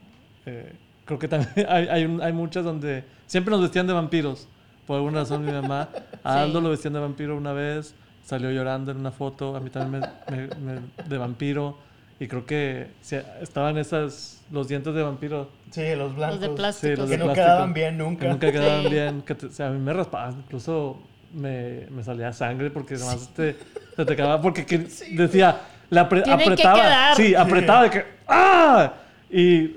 eh, 0.45 0.73
creo 1.05 1.19
que 1.19 1.27
también 1.27 1.51
hay, 1.69 1.87
hay, 1.87 2.05
un- 2.05 2.21
hay 2.21 2.33
muchas 2.33 2.63
donde 2.63 3.05
siempre 3.27 3.51
nos 3.51 3.61
vestían 3.61 3.87
de 3.87 3.93
vampiros. 3.93 4.47
Por 4.85 4.97
alguna 4.97 5.19
razón 5.19 5.45
mi 5.45 5.51
mamá, 5.51 5.89
a 6.23 6.41
Aldo 6.41 6.61
lo 6.61 6.69
vestían 6.69 6.93
de 6.93 6.99
vampiro 6.99 7.37
una 7.37 7.53
vez, 7.53 7.95
salió 8.23 8.51
llorando 8.51 8.91
en 8.91 8.97
una 8.97 9.11
foto, 9.11 9.55
a 9.55 9.59
mí 9.59 9.69
también 9.69 10.09
me, 10.27 10.47
me- 10.47 10.55
me- 10.79 10.81
de 11.03 11.17
vampiro. 11.17 11.77
Y 12.21 12.27
creo 12.27 12.45
que 12.45 12.87
sí, 13.01 13.17
estaban 13.41 13.77
esas, 13.79 14.43
los 14.51 14.67
dientes 14.67 14.93
de 14.93 15.01
vampiro 15.01 15.49
Sí, 15.71 15.95
los 15.95 16.15
blancos. 16.15 16.39
Los 16.39 16.49
de 16.49 16.55
plástico. 16.55 16.95
los 17.01 17.05
Que 17.09 17.11
de 17.11 17.17
no 17.17 17.23
plástico. 17.25 17.45
quedaban 17.47 17.73
bien 17.73 17.97
que 17.97 18.03
nunca. 18.03 18.27
nunca 18.29 18.51
quedaban 18.51 18.83
Sí. 18.83 18.89
bien, 18.89 19.21
que 19.23 19.35
te- 19.35 19.45
o 19.47 19.51
sea, 19.51 19.67
a 19.67 19.69
mí 19.71 19.79
me 19.79 19.91
raspaban, 19.91 20.35
incluso 20.45 21.01
me, 21.33 21.87
me 21.89 22.03
salía 22.03 22.31
sangre 22.31 22.69
porque 22.69 22.93
además 22.93 23.29
te, 23.35 23.55
se 23.95 24.05
te 24.05 24.13
acababa, 24.13 24.39
porque 24.41 24.65
que 24.65 24.77
decía, 25.11 25.61
la 25.89 26.07
apre- 26.07 26.23
que 26.23 26.31
apretaba, 26.31 26.75
quedar. 26.81 27.15
sí, 27.15 27.33
apretaba 27.33 27.83
de 27.85 27.89
que, 27.89 28.05
¡ah! 28.27 28.93
Y, 29.31 29.73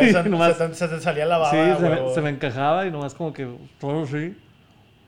esa- 0.00 0.26
y 0.26 0.28
nomás- 0.30 0.56
se, 0.56 0.68
te- 0.68 0.74
se 0.74 0.88
te 0.88 1.00
salía 1.00 1.26
la 1.26 1.36
baba. 1.38 1.50
Sí, 1.50 1.82
se 1.82 1.88
me, 1.90 2.14
se 2.14 2.20
me 2.22 2.30
encajaba 2.30 2.86
y 2.86 2.90
nomás 2.90 3.12
como 3.14 3.32
que 3.34 3.46
todo 3.78 4.04
así, 4.04 4.34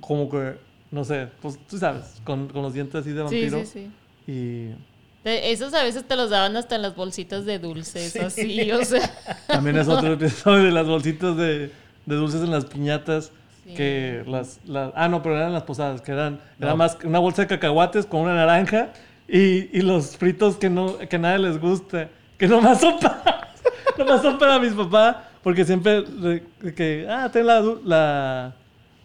como 0.00 0.28
que, 0.28 0.56
no 0.90 1.02
sé, 1.04 1.28
pues 1.40 1.58
tú 1.66 1.78
sabes, 1.78 2.20
con, 2.24 2.48
con 2.48 2.60
los 2.62 2.74
dientes 2.74 2.94
así 2.96 3.10
de 3.12 3.26
Sí, 3.28 3.40
vampiro. 3.48 3.58
sí, 3.60 3.66
sí. 3.66 3.90
Y 4.26 4.64
De- 4.66 4.76
esos 5.24 5.72
a 5.74 5.82
veces 5.82 6.04
te 6.04 6.16
los 6.16 6.30
daban 6.30 6.56
hasta 6.56 6.76
en 6.76 6.82
las 6.82 6.94
bolsitas 6.94 7.44
de 7.46 7.58
dulces, 7.58 8.14
así, 8.16 8.70
o 8.72 8.84
sea. 8.84 9.10
también 9.46 9.76
es 9.78 9.88
otro 9.88 10.12
episodio 10.12 10.64
de 10.64 10.70
las 10.72 10.86
bolsitas 10.86 11.36
de, 11.36 11.70
de 12.06 12.14
dulces 12.16 12.42
en 12.42 12.50
las 12.50 12.66
piñatas. 12.66 13.32
Sí. 13.66 13.74
Que 13.74 14.22
las, 14.26 14.60
las- 14.66 14.92
Ah, 14.94 15.08
no, 15.08 15.22
pero 15.22 15.36
eran 15.38 15.52
las 15.54 15.62
posadas, 15.62 16.02
que 16.02 16.12
eran. 16.12 16.38
Era 16.60 16.74
más 16.74 16.98
una 17.02 17.18
bolsa 17.18 17.42
de 17.42 17.48
cacahuates 17.48 18.04
con 18.04 18.20
una 18.20 18.34
naranja 18.34 18.90
y, 19.26 19.76
y 19.76 19.80
los 19.80 20.16
fritos 20.18 20.56
que 20.56 20.68
no 20.68 20.98
que 20.98 21.16
a 21.16 21.18
nadie 21.18 21.38
les 21.38 21.58
gusta. 21.58 22.08
Que 22.36 22.46
nomás 22.46 22.80
son 22.80 22.98
para. 22.98 23.48
nomás 23.98 24.20
son 24.20 24.38
para 24.38 24.58
mis 24.58 24.74
papás. 24.74 25.16
Porque 25.42 25.64
siempre. 25.64 26.04
que. 26.76 27.06
Ah, 27.08 27.30
ten 27.32 27.46
la, 27.46 27.62
la, 27.86 28.54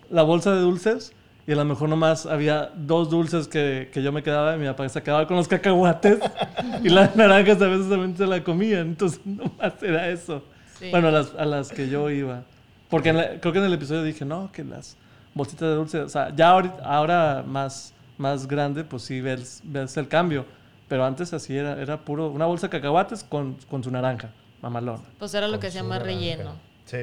la 0.09 0.21
bolsa 0.23 0.53
de 0.53 0.59
dulces. 0.59 1.13
Y 1.49 1.53
a 1.53 1.55
lo 1.55 1.65
mejor 1.65 1.89
nomás 1.89 2.27
había 2.27 2.69
dos 2.75 3.09
dulces 3.09 3.47
que, 3.47 3.89
que 3.91 4.03
yo 4.03 4.11
me 4.11 4.21
quedaba 4.21 4.55
y 4.55 4.59
mi 4.59 4.67
papá 4.67 4.87
se 4.87 5.01
quedaba 5.01 5.25
con 5.25 5.35
los 5.35 5.47
cacahuates. 5.47 6.19
y 6.83 6.89
las 6.89 7.15
naranjas 7.15 7.59
a 7.59 7.65
veces 7.65 7.89
también 7.89 8.15
se 8.15 8.27
la 8.27 8.43
comían. 8.43 8.81
Entonces 8.89 9.19
nomás 9.25 9.81
era 9.81 10.09
eso. 10.09 10.43
Sí. 10.77 10.91
Bueno, 10.91 11.07
a 11.07 11.11
las, 11.11 11.33
a 11.33 11.45
las 11.45 11.69
que 11.71 11.89
yo 11.89 12.07
iba. 12.11 12.43
Porque 12.87 13.11
la- 13.13 13.39
creo 13.39 13.51
que 13.51 13.57
en 13.57 13.65
el 13.65 13.73
episodio 13.73 14.03
dije, 14.03 14.25
no, 14.25 14.51
que 14.51 14.63
las 14.63 14.95
bolsitas 15.33 15.69
de 15.69 15.73
dulce, 15.75 15.99
o 16.01 16.09
sea, 16.09 16.31
ya 16.35 16.49
ahorita- 16.51 16.83
ahora 16.83 17.43
más, 17.47 17.95
más 18.19 18.47
grande, 18.47 18.83
pues 18.83 19.01
sí 19.01 19.19
ves, 19.19 19.61
ves 19.63 19.97
el 19.97 20.07
cambio. 20.07 20.45
Pero 20.87 21.03
antes 21.03 21.33
así 21.33 21.57
era, 21.57 21.81
era 21.81 21.97
puro, 21.97 22.29
una 22.29 22.45
bolsa 22.45 22.67
de 22.67 22.71
cacahuates 22.71 23.23
con, 23.23 23.55
con 23.71 23.83
su 23.83 23.89
naranja, 23.89 24.29
mamalona. 24.61 25.01
Pues 25.17 25.33
era 25.33 25.47
lo 25.47 25.53
Con 25.53 25.61
que 25.61 25.71
se 25.71 25.77
llama 25.79 25.97
naranja. 25.97 26.05
relleno. 26.05 26.51
Sí. 26.85 26.97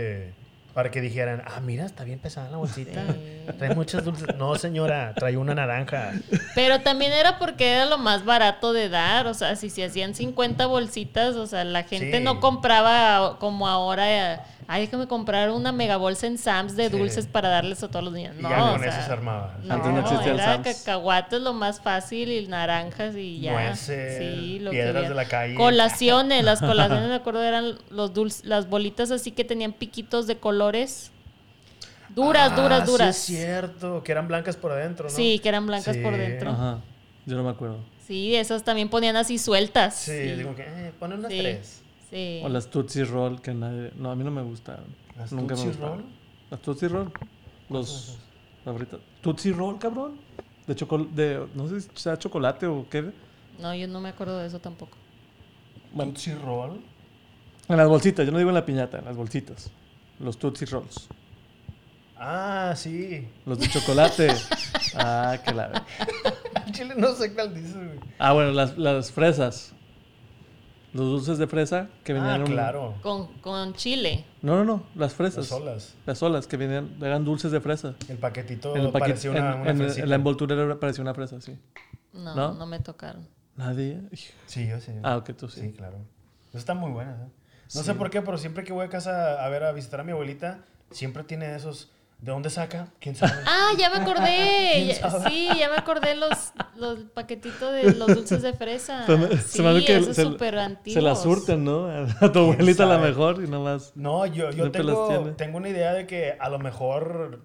Para 0.76 0.90
que 0.90 1.00
dijeran, 1.00 1.42
ah, 1.46 1.58
mira, 1.60 1.86
está 1.86 2.04
bien 2.04 2.18
pesada 2.18 2.50
la 2.50 2.58
bolsita. 2.58 3.02
Sí. 3.06 3.46
Trae 3.56 3.74
muchas 3.74 4.04
dulces. 4.04 4.36
No, 4.36 4.56
señora, 4.56 5.14
trae 5.16 5.38
una 5.38 5.54
naranja. 5.54 6.12
Pero 6.54 6.82
también 6.82 7.14
era 7.14 7.38
porque 7.38 7.72
era 7.72 7.86
lo 7.86 7.96
más 7.96 8.26
barato 8.26 8.74
de 8.74 8.90
dar, 8.90 9.26
o 9.26 9.32
sea, 9.32 9.56
si 9.56 9.70
se 9.70 9.84
hacían 9.86 10.14
50 10.14 10.66
bolsitas, 10.66 11.34
o 11.36 11.46
sea, 11.46 11.64
la 11.64 11.84
gente 11.84 12.18
Sí. 12.18 12.22
no 12.22 12.40
compraba 12.40 13.38
como 13.38 13.66
ahora, 13.68 14.34
eh, 14.34 14.38
ay, 14.68 14.82
déjame 14.82 15.06
comprar 15.06 15.50
una 15.50 15.70
mega 15.72 15.96
bolsa 15.96 16.26
en 16.26 16.38
Sam's 16.38 16.76
de 16.76 16.90
Sí. 16.90 16.96
dulces 16.98 17.26
para 17.26 17.48
darles 17.48 17.82
a 17.82 17.88
todos 17.88 18.04
los 18.04 18.12
niños. 18.14 18.34
Y 18.38 18.42
No, 18.42 18.48
ya 18.50 18.64
o 18.64 18.72
con 18.72 18.80
sea, 18.80 18.88
eso 18.98 19.06
se 19.06 19.12
armaba. 19.12 19.56
No, 19.62 19.74
Antes 19.74 19.92
no 19.92 20.00
existía 20.00 20.32
el 20.32 20.38
era 20.40 20.52
Sam's. 20.62 20.78
cacahuates 20.84 21.40
lo 21.40 21.52
más 21.52 21.80
fácil 21.80 22.30
y 22.32 22.46
naranjas 22.46 23.14
y 23.16 23.40
ya. 23.40 23.52
Nueces, 23.52 24.18
sí, 24.18 24.58
lo 24.60 24.70
piedras 24.70 25.08
de 25.08 25.14
la 25.14 25.24
calle. 25.26 25.54
Colaciones, 25.54 26.44
las 26.44 26.60
colaciones 27.00 27.08
me 27.08 27.14
acuerdo 27.14 27.42
eran 27.42 27.78
los 27.90 28.12
dulces, 28.12 28.44
las 28.44 28.68
bolitas 28.68 29.10
así 29.10 29.30
que 29.30 29.44
tenían 29.44 29.72
piquitos 29.72 30.26
de 30.26 30.36
colores. 30.38 31.12
Duras, 32.08 32.52
Ah, 32.52 32.60
duras, 32.62 32.86
duras. 32.86 33.16
Sí, 33.16 33.36
es 33.36 33.42
cierto, 33.44 34.02
que 34.02 34.12
eran 34.12 34.28
blancas 34.28 34.56
por 34.56 34.72
adentro, 34.72 35.08
¿no? 35.08 35.14
Sí, 35.14 35.38
que 35.40 35.48
eran 35.48 35.66
blancas 35.66 35.96
por 35.98 36.14
Sí. 36.14 36.20
dentro. 36.20 36.50
Ajá, 36.50 36.78
yo 37.26 37.36
no 37.36 37.42
me 37.42 37.50
acuerdo. 37.50 37.78
Sí, 38.06 38.36
esas 38.36 38.62
también 38.62 38.88
ponían 38.88 39.16
así 39.16 39.36
sueltas. 39.38 39.96
Sí, 39.96 40.12
digo 40.12 40.54
que, 40.54 40.62
eh, 40.62 40.92
pone 40.98 41.16
unas 41.16 41.30
Sí. 41.32 41.38
tres. 41.40 41.82
Sí. 42.16 42.40
O 42.42 42.48
las 42.48 42.68
Tootsie 42.70 43.04
Roll, 43.04 43.42
que 43.42 43.52
nadie, 43.52 43.92
no, 43.96 44.10
a 44.10 44.16
mí 44.16 44.24
no 44.24 44.30
me 44.30 44.40
gustaron. 44.42 44.86
¿Las 45.18 45.32
Nunca 45.32 45.54
me 45.54 45.60
Tootsie 45.62 45.68
gustaron. 45.68 45.98
Roll? 45.98 46.06
Las 46.50 46.60
Tootsie 46.62 46.88
Roll. 46.88 47.12
Los 47.68 48.18
favoritos. 48.64 49.00
Tootsie 49.20 49.52
Roll, 49.52 49.78
cabrón. 49.78 50.18
De 50.66 50.74
chocolate, 50.74 51.10
de, 51.14 51.46
no 51.54 51.68
sé 51.68 51.82
si 51.82 51.88
sea 51.94 52.16
chocolate 52.18 52.66
o 52.66 52.86
qué. 52.88 53.12
No, 53.60 53.74
yo 53.74 53.86
no 53.86 54.00
me 54.00 54.08
acuerdo 54.08 54.38
de 54.38 54.46
eso 54.46 54.58
tampoco. 54.60 54.96
Bueno, 55.92 56.12
Tootsie 56.12 56.36
Roll. 56.36 56.80
en 57.68 57.76
las 57.76 57.86
bolsitas, 57.88 58.24
yo 58.24 58.32
no 58.32 58.38
digo 58.38 58.48
en 58.50 58.54
la 58.54 58.64
piñata, 58.64 58.98
en 58.98 59.04
las 59.04 59.16
bolsitas. 59.16 59.70
Los 60.18 60.38
Tootsie 60.38 60.66
Rolls. 60.68 61.08
Ah, 62.16 62.72
sí. 62.74 63.28
Los 63.44 63.58
de 63.58 63.68
chocolate. 63.68 64.28
ah, 64.94 65.36
que 65.44 65.52
la. 65.52 65.84
Chile 66.72 66.94
no 66.96 67.12
sé 67.14 67.34
cuál 67.34 67.54
dices, 67.54 67.74
güey. 67.76 67.98
Ah, 68.18 68.32
bueno, 68.32 68.52
las, 68.52 68.78
las 68.78 69.12
fresas. 69.12 69.74
Los 70.96 71.06
dulces 71.10 71.38
de 71.38 71.46
fresa 71.46 71.88
que 72.04 72.12
venían 72.14 72.30
Ah, 72.32 72.36
en 72.36 72.42
un- 72.42 72.48
claro. 72.48 72.94
Con, 73.02 73.26
con 73.40 73.74
chile. 73.74 74.24
No, 74.42 74.56
no, 74.56 74.64
no, 74.64 74.82
las 74.94 75.12
fresas. 75.14 75.50
Las 75.50 75.52
olas. 75.60 75.94
Las 76.06 76.22
olas 76.22 76.46
que 76.46 76.56
venían, 76.56 76.96
eran 77.02 77.24
dulces 77.24 77.52
de 77.52 77.60
fresa. 77.60 77.94
El 78.08 78.18
paquetito 78.18 78.74
En 78.74 78.82
el 78.86 78.90
paquete, 78.92 79.10
parecía 79.10 79.30
una, 79.30 79.52
en, 79.54 79.60
una 79.60 79.70
en- 79.70 79.76
fresita. 79.78 80.02
en 80.04 80.08
la 80.08 80.14
envoltura 80.16 80.80
parecía 80.80 81.02
una 81.02 81.14
fresa, 81.14 81.40
sí. 81.40 81.58
No, 82.12 82.34
¿No? 82.34 82.54
no, 82.54 82.66
me 82.66 82.80
tocaron. 82.80 83.28
Nadie. 83.56 84.00
Sí, 84.46 84.66
yo 84.66 84.80
sí. 84.80 84.92
Ah, 85.02 85.16
ok, 85.18 85.30
tú 85.36 85.48
sí. 85.48 85.60
Sí, 85.60 85.72
claro. 85.72 85.98
Están 86.54 86.78
muy 86.78 86.90
buenas, 86.90 87.20
¿eh? 87.20 87.24
No 87.74 87.80
Sí. 87.80 87.86
sé 87.86 87.94
por 87.94 88.08
qué, 88.10 88.22
pero 88.22 88.38
siempre 88.38 88.64
que 88.64 88.72
voy 88.72 88.86
a 88.86 88.88
casa 88.88 89.44
a 89.44 89.48
ver 89.48 89.64
a 89.64 89.72
visitar 89.72 90.00
a 90.00 90.04
mi 90.04 90.12
abuelita, 90.12 90.60
siempre 90.90 91.24
tiene 91.24 91.54
esos. 91.54 91.90
¿De 92.18 92.32
dónde 92.32 92.48
saca? 92.50 92.88
¿Quién 92.98 93.14
sabe? 93.14 93.32
Ah, 93.46 93.70
ya 93.78 93.90
me 93.90 93.96
acordé. 93.96 94.94
Sí, 95.28 95.48
ya 95.58 95.68
me 95.68 95.76
acordé 95.76 96.14
los, 96.14 96.52
los 96.76 97.00
paquetitos 97.14 97.72
de 97.74 97.92
los 97.94 98.06
dulces 98.14 98.42
de 98.42 98.52
fresa. 98.54 99.04
Se 99.06 99.16
me- 99.16 99.28
Sí, 99.36 99.36
se 99.58 99.62
me 99.62 99.68
hace 99.70 99.84
que 99.84 99.96
esos 99.96 100.16
se- 100.16 100.22
súper 100.22 100.58
antiguos. 100.58 100.94
Se 100.94 101.02
la 101.02 101.14
surten, 101.14 101.64
¿no? 101.64 101.86
A 101.88 102.32
tu 102.32 102.38
abuelita 102.38 102.84
a 102.84 102.86
la 102.86 102.98
mejor 102.98 103.42
y 103.44 103.48
nomás. 103.48 103.92
No, 103.96 104.24
yo, 104.26 104.50
yo 104.50 104.64
las 104.64 104.72
tengo, 104.72 105.32
tengo 105.36 105.58
una 105.58 105.68
idea 105.68 105.92
de 105.92 106.06
que 106.06 106.36
a 106.40 106.48
lo 106.48 106.58
mejor 106.58 107.44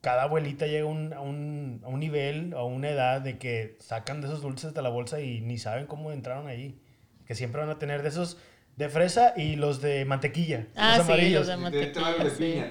cada 0.00 0.22
abuelita 0.24 0.66
llega 0.66 0.84
a 0.84 0.88
un, 0.90 1.12
a, 1.12 1.20
un, 1.20 1.80
a 1.84 1.88
un 1.88 2.00
nivel 2.00 2.54
o 2.54 2.58
a 2.58 2.64
una 2.64 2.90
edad 2.90 3.20
de 3.20 3.38
que 3.38 3.76
sacan 3.80 4.20
de 4.20 4.28
esos 4.28 4.40
dulces 4.42 4.72
de 4.72 4.82
la 4.82 4.88
bolsa 4.88 5.20
y 5.20 5.40
ni 5.40 5.58
saben 5.58 5.86
cómo 5.86 6.10
entraron 6.12 6.46
ahí. 6.46 6.80
Que 7.26 7.34
siempre 7.34 7.60
van 7.60 7.70
a 7.70 7.78
tener 7.78 8.02
de 8.02 8.08
esos 8.08 8.36
De 8.76 8.88
fresa 8.88 9.34
y 9.36 9.56
los 9.56 9.80
de 9.82 10.04
mantequilla. 10.06 10.66
Ah, 10.76 10.96
los 10.96 11.06
sí, 11.06 11.12
amarillos. 11.12 11.40
los 11.40 11.48
de 11.48 11.56
mantequilla. 11.56 12.30
sí. 12.36 12.62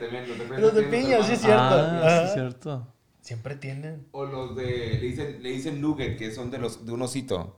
Los 0.58 0.74
de 0.74 0.84
piña, 0.84 1.24
sí, 1.24 1.34
es 1.34 1.42
cierto. 1.42 1.62
Ah, 1.64 2.00
sí, 2.02 2.08
Ajá. 2.08 2.24
es 2.26 2.34
cierto. 2.34 2.88
Siempre 3.22 3.56
tienen. 3.56 4.08
O 4.12 4.26
los 4.26 4.56
de. 4.56 4.66
Le 4.66 5.00
dicen, 5.00 5.44
le 5.44 5.50
dicen 5.52 5.80
nugget, 5.80 6.18
que 6.18 6.32
son 6.32 6.50
de 6.50 6.58
los 6.58 6.86
de 6.86 6.92
un 6.92 7.02
osito. 7.04 7.58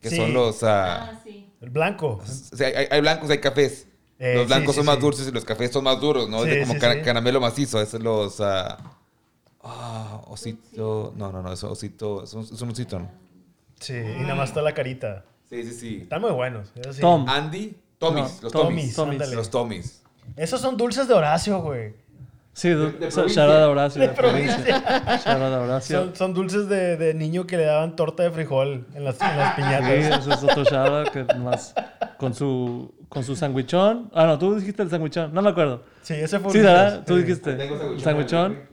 Que 0.00 0.08
Sí. 0.10 0.16
son 0.16 0.32
los. 0.32 0.62
ah, 0.62 1.10
Ah, 1.12 1.20
sí. 1.22 1.50
El 1.60 1.70
blanco. 1.70 2.20
o 2.22 2.26
sea, 2.56 2.68
hay, 2.68 2.86
hay 2.90 3.00
blancos, 3.00 3.28
hay 3.30 3.38
cafés. 3.38 3.88
Eh, 4.18 4.34
los 4.34 4.44
sí, 4.44 4.48
blancos 4.48 4.74
sí, 4.74 4.78
son 4.78 4.86
más 4.86 4.94
sí. 4.96 5.00
dulces 5.02 5.28
y 5.28 5.32
los 5.32 5.44
cafés 5.44 5.70
son 5.70 5.84
más 5.84 6.00
duros, 6.00 6.28
¿no? 6.30 6.44
Sí, 6.44 6.50
de 6.50 6.60
como 6.60 6.74
sí, 6.74 6.78
cara- 6.80 6.94
sí. 6.94 7.00
caramelo 7.02 7.40
macizo. 7.40 7.80
Esos 7.80 8.00
los. 8.02 8.40
ah, 8.40 8.78
ah, 9.62 10.22
osito. 10.28 11.12
No, 11.16 11.30
no, 11.30 11.42
no, 11.42 11.52
es 11.52 11.62
osito. 11.62 12.24
Es 12.24 12.32
un, 12.34 12.44
es 12.44 12.60
un 12.60 12.70
osito, 12.70 12.98
¿no? 13.00 13.10
Sí, 13.80 13.94
y 13.94 14.20
nada 14.22 14.34
más 14.34 14.48
está 14.48 14.62
la 14.62 14.72
carita. 14.72 15.24
Sí, 15.48 15.62
sí, 15.64 15.72
sí. 15.72 15.98
Están 16.02 16.20
muy 16.22 16.30
buenos. 16.32 16.72
eso 16.74 16.92
sí. 16.92 17.00
Tom. 17.00 17.28
Andy. 17.28 17.76
Tommys. 17.98 18.36
No, 18.36 18.42
los 18.42 18.52
Tommys, 18.52 18.94
Tommys. 18.94 19.12
ándale. 19.20 19.36
Los 19.36 19.50
Tommys. 19.50 20.02
Esos 20.36 20.60
son 20.60 20.76
dulces 20.76 21.06
de 21.08 21.14
Horacio, 21.14 21.60
güey. 21.60 21.94
Sí, 22.52 22.70
du- 22.70 22.92
de 22.98 23.10
so- 23.10 23.22
provincia. 23.22 23.42
shout 23.44 23.52
out 23.54 23.62
a 23.62 23.68
Horacio. 23.70 24.00
De 24.00 24.08
De 24.08 24.14
provincia. 24.14 25.18
Shout 25.24 25.26
out 25.42 25.52
a 25.54 25.60
Horacio. 25.60 25.98
Son, 26.04 26.16
son 26.16 26.34
dulces 26.34 26.68
de, 26.68 26.96
de 26.96 27.12
niño 27.14 27.46
que 27.46 27.56
le 27.56 27.64
daban 27.64 27.96
torta 27.96 28.22
de 28.22 28.30
frijol 28.30 28.86
en 28.94 29.04
las, 29.04 29.20
en 29.20 29.36
las 29.38 29.56
Sí, 29.56 29.62
piñatas. 29.62 30.20
ese 30.26 30.30
es 30.34 30.42
otro 30.44 30.64
shout 30.64 30.88
out 30.88 31.08
que 31.10 31.24
nomás 31.34 31.74
con 32.16 32.32
su, 32.34 32.94
con 33.08 33.24
su 33.24 33.34
sandwichón. 33.36 34.10
Ah, 34.14 34.26
no, 34.26 34.38
tú 34.38 34.54
dijiste 34.54 34.82
el 34.82 34.90
sandwichón. 34.90 35.34
No 35.34 35.42
me 35.42 35.50
acuerdo. 35.50 35.82
Sí, 36.02 36.14
ese 36.14 36.38
fue 36.38 36.52
Sí, 36.52 36.58
un- 36.58 36.64
¿verdad? 36.64 37.04
Tú 37.06 37.16
sí. 37.16 37.22
dijiste 37.22 37.54
Tengo 37.54 37.74
el 37.74 38.00
sandwichón. 38.00 38.00
sandwichón. 38.00 38.68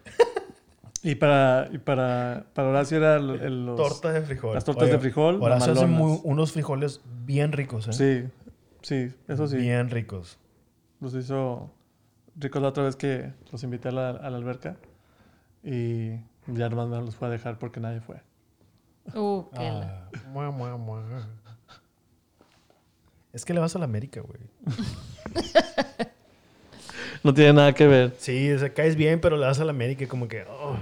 Y 1.03 1.15
para, 1.15 1.67
y 1.71 1.77
para, 1.79 2.45
para 2.53 2.69
Horacio 2.69 2.97
era 2.97 3.15
el, 3.15 3.29
el- 3.41 3.65
los... 3.65 3.75
Torta 3.75 4.11
de 4.11 4.21
frijol. 4.21 4.53
las 4.53 4.63
tortas 4.63 4.89
de 4.89 4.99
frijol, 4.99 5.41
Horacio 5.41 5.73
hace 5.73 5.87
muy- 5.87 6.19
unos 6.23 6.51
frijoles 6.51 7.01
bien 7.25 7.51
ricos, 7.51 7.87
¿eh? 7.87 7.93
Sí, 7.93 8.29
sí, 8.81 9.15
eso 9.27 9.47
sí. 9.47 9.57
Bien 9.57 9.89
ricos. 9.89 10.37
Los 10.99 11.15
hizo 11.15 11.71
ricos 12.35 12.61
la 12.61 12.67
otra 12.67 12.83
vez 12.83 12.95
que 12.95 13.33
los 13.51 13.63
invité 13.63 13.89
a 13.89 13.91
la, 13.91 14.09
a 14.11 14.29
la 14.29 14.37
alberca. 14.37 14.77
Y 15.63 16.11
ya 16.47 16.69
nomás 16.69 16.87
me 16.87 16.97
los 17.01 17.15
fue 17.15 17.27
a 17.27 17.31
dejar 17.31 17.57
porque 17.57 17.79
nadie 17.79 18.01
fue. 18.01 18.21
Uh, 19.15 19.43
qué 19.53 19.67
Ah, 19.67 20.07
mua, 20.31 20.51
mua, 20.51 20.77
mua. 20.77 21.03
Es 23.33 23.43
que 23.45 23.53
le 23.55 23.59
vas 23.59 23.75
a 23.75 23.79
la 23.79 23.85
América, 23.85 24.21
güey. 24.21 24.39
No 27.23 27.33
tiene 27.33 27.53
nada 27.53 27.73
que 27.73 27.85
ver. 27.87 28.15
Sí, 28.17 28.51
o 28.51 28.57
sea, 28.59 28.73
caes 28.73 28.95
bien, 28.95 29.21
pero 29.21 29.37
le 29.37 29.45
vas 29.45 29.59
a 29.59 29.65
la 29.65 29.71
América 29.71 30.03
y 30.03 30.07
como 30.07 30.27
que... 30.27 30.43
oh. 30.49 30.77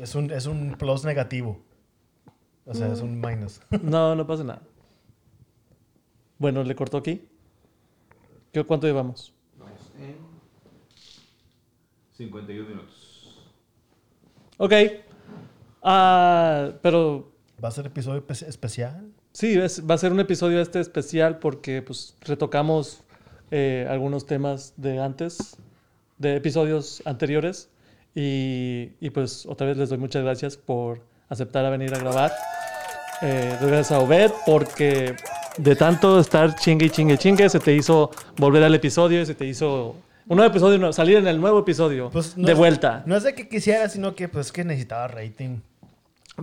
Es, 0.00 0.14
un, 0.14 0.30
es 0.30 0.46
un 0.46 0.74
plus 0.76 1.04
negativo. 1.04 1.60
O 2.64 2.74
sea, 2.74 2.92
es 2.92 3.00
un 3.00 3.20
minus. 3.20 3.60
No, 3.82 4.14
no 4.14 4.26
pasa 4.26 4.42
nada. 4.44 4.62
Bueno, 6.38 6.62
¿le 6.64 6.74
cortó 6.74 6.96
aquí? 6.98 7.26
¿Qué, 8.52 8.64
¿Cuánto 8.64 8.86
llevamos? 8.86 9.32
51 12.16 12.68
minutos. 12.68 13.46
Ok. 14.58 14.72
Ah, 15.82 16.72
pero 16.82 17.32
¿Va 17.62 17.68
a 17.68 17.70
ser 17.72 17.86
episodio 17.86 18.26
espe- 18.26 18.46
especial? 18.48 19.12
sí, 19.32 19.54
es- 19.58 19.82
va 19.88 19.94
a 19.94 19.98
ser 19.98 20.12
un 20.12 20.20
episodio 20.20 20.60
este 20.60 20.80
especial 20.80 21.38
porque 21.38 21.82
pues 21.82 22.16
retocamos 22.22 23.02
eh, 23.50 23.86
algunos 23.88 24.26
temas 24.26 24.74
de 24.76 24.98
antes, 25.00 25.56
de 26.18 26.36
episodios 26.36 27.02
anteriores. 27.04 27.68
Y, 28.14 28.92
y, 29.00 29.10
pues 29.10 29.44
otra 29.46 29.66
vez 29.66 29.76
les 29.76 29.90
doy 29.90 29.98
muchas 29.98 30.22
gracias 30.22 30.56
por 30.56 31.02
aceptar 31.28 31.64
a 31.66 31.70
venir 31.70 31.94
a 31.94 31.98
grabar. 31.98 32.32
Eh, 33.22 33.56
gracias 33.60 33.92
a 33.92 33.98
Obed 34.00 34.30
porque 34.46 35.14
de 35.58 35.76
tanto 35.76 36.18
estar 36.20 36.54
chingue 36.56 36.86
y 36.86 36.90
chingue 36.90 37.16
chingue 37.16 37.48
se 37.48 37.58
te 37.58 37.72
hizo 37.74 38.10
volver 38.36 38.62
al 38.62 38.74
episodio 38.74 39.22
y 39.22 39.26
se 39.26 39.34
te 39.34 39.46
hizo 39.46 39.96
un 40.28 40.36
nuevo 40.36 40.50
episodio, 40.50 40.92
salir 40.92 41.16
en 41.16 41.26
el 41.26 41.40
nuevo 41.40 41.60
episodio 41.60 42.10
Pues 42.10 42.36
no 42.36 42.46
de 42.46 42.52
es- 42.52 42.58
vuelta. 42.58 43.02
No 43.06 43.16
es 43.16 43.22
de 43.22 43.34
que 43.34 43.48
quisiera, 43.48 43.88
sino 43.88 44.14
que 44.14 44.28
pues 44.28 44.50
que 44.52 44.64
necesitaba 44.64 45.08
rating. 45.08 45.60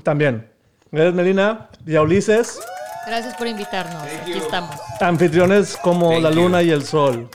También. 0.04 0.48
Gracias 0.92 1.14
Melina 1.16 1.70
y 1.86 1.96
a 1.96 2.02
Ulises, 2.04 2.60
Gracias 3.06 3.36
por 3.36 3.48
invitarnos. 3.48 4.04
Aquí 4.22 4.34
estamos. 4.34 4.76
anfitriones 5.00 5.78
como 5.78 6.10
Thank 6.12 6.24
la 6.24 6.30
you. 6.32 6.36
luna 6.36 6.62
y 6.62 6.72
el 6.72 6.84
sol. 6.86 7.30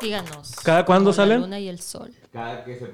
Síganos. 0.00 0.52
¿Cada 0.62 0.84
cuándo 0.84 1.10
Como 1.10 1.14
salen? 1.16 1.40
La 1.40 1.46
luna 1.46 1.58
y 1.60 1.68
el 1.68 1.80
sol. 1.80 2.12
Cada 2.32 2.64
que 2.64 2.78
se. 2.78 2.90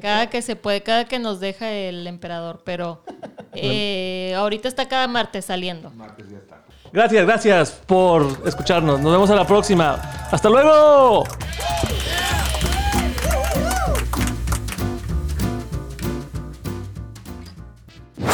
Cada 0.00 0.28
que 0.28 0.42
se 0.42 0.56
puede, 0.56 0.82
cada 0.82 1.04
que 1.04 1.18
nos 1.18 1.38
deja 1.40 1.70
el 1.70 2.06
emperador. 2.06 2.62
Pero 2.64 3.02
eh, 3.54 4.34
ahorita 4.36 4.66
está 4.68 4.88
cada 4.88 5.06
martes 5.06 5.44
saliendo. 5.44 5.90
Martes 5.90 6.28
ya 6.30 6.38
está. 6.38 6.58
Gracias, 6.92 7.26
gracias 7.26 7.70
por 7.86 8.26
escucharnos. 8.46 8.98
Nos 9.00 9.12
vemos 9.12 9.30
a 9.30 9.34
la 9.34 9.46
próxima. 9.46 9.94
Hasta 10.30 10.48
luego. 10.48 11.24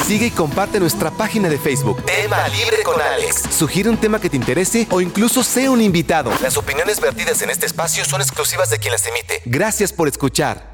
Sigue 0.07 0.27
y 0.27 0.31
comparte 0.31 0.79
nuestra 0.79 1.11
página 1.11 1.49
de 1.49 1.57
Facebook. 1.57 2.05
Tema 2.05 2.47
Libre 2.49 2.83
con 2.85 3.01
Alex. 3.01 3.45
Sugiere 3.51 3.89
un 3.89 3.97
tema 3.97 4.21
que 4.21 4.29
te 4.29 4.37
interese 4.37 4.87
o 4.91 5.01
incluso 5.01 5.43
sea 5.43 5.71
un 5.71 5.81
invitado. 5.81 6.31
Las 6.43 6.59
opiniones 6.59 7.01
vertidas 7.01 7.41
en 7.41 7.49
este 7.49 7.65
espacio 7.65 8.05
son 8.05 8.21
exclusivas 8.21 8.69
de 8.69 8.77
quien 8.77 8.93
las 8.93 9.07
emite. 9.07 9.41
Gracias 9.47 9.95
por 9.95 10.07
escuchar. 10.07 10.74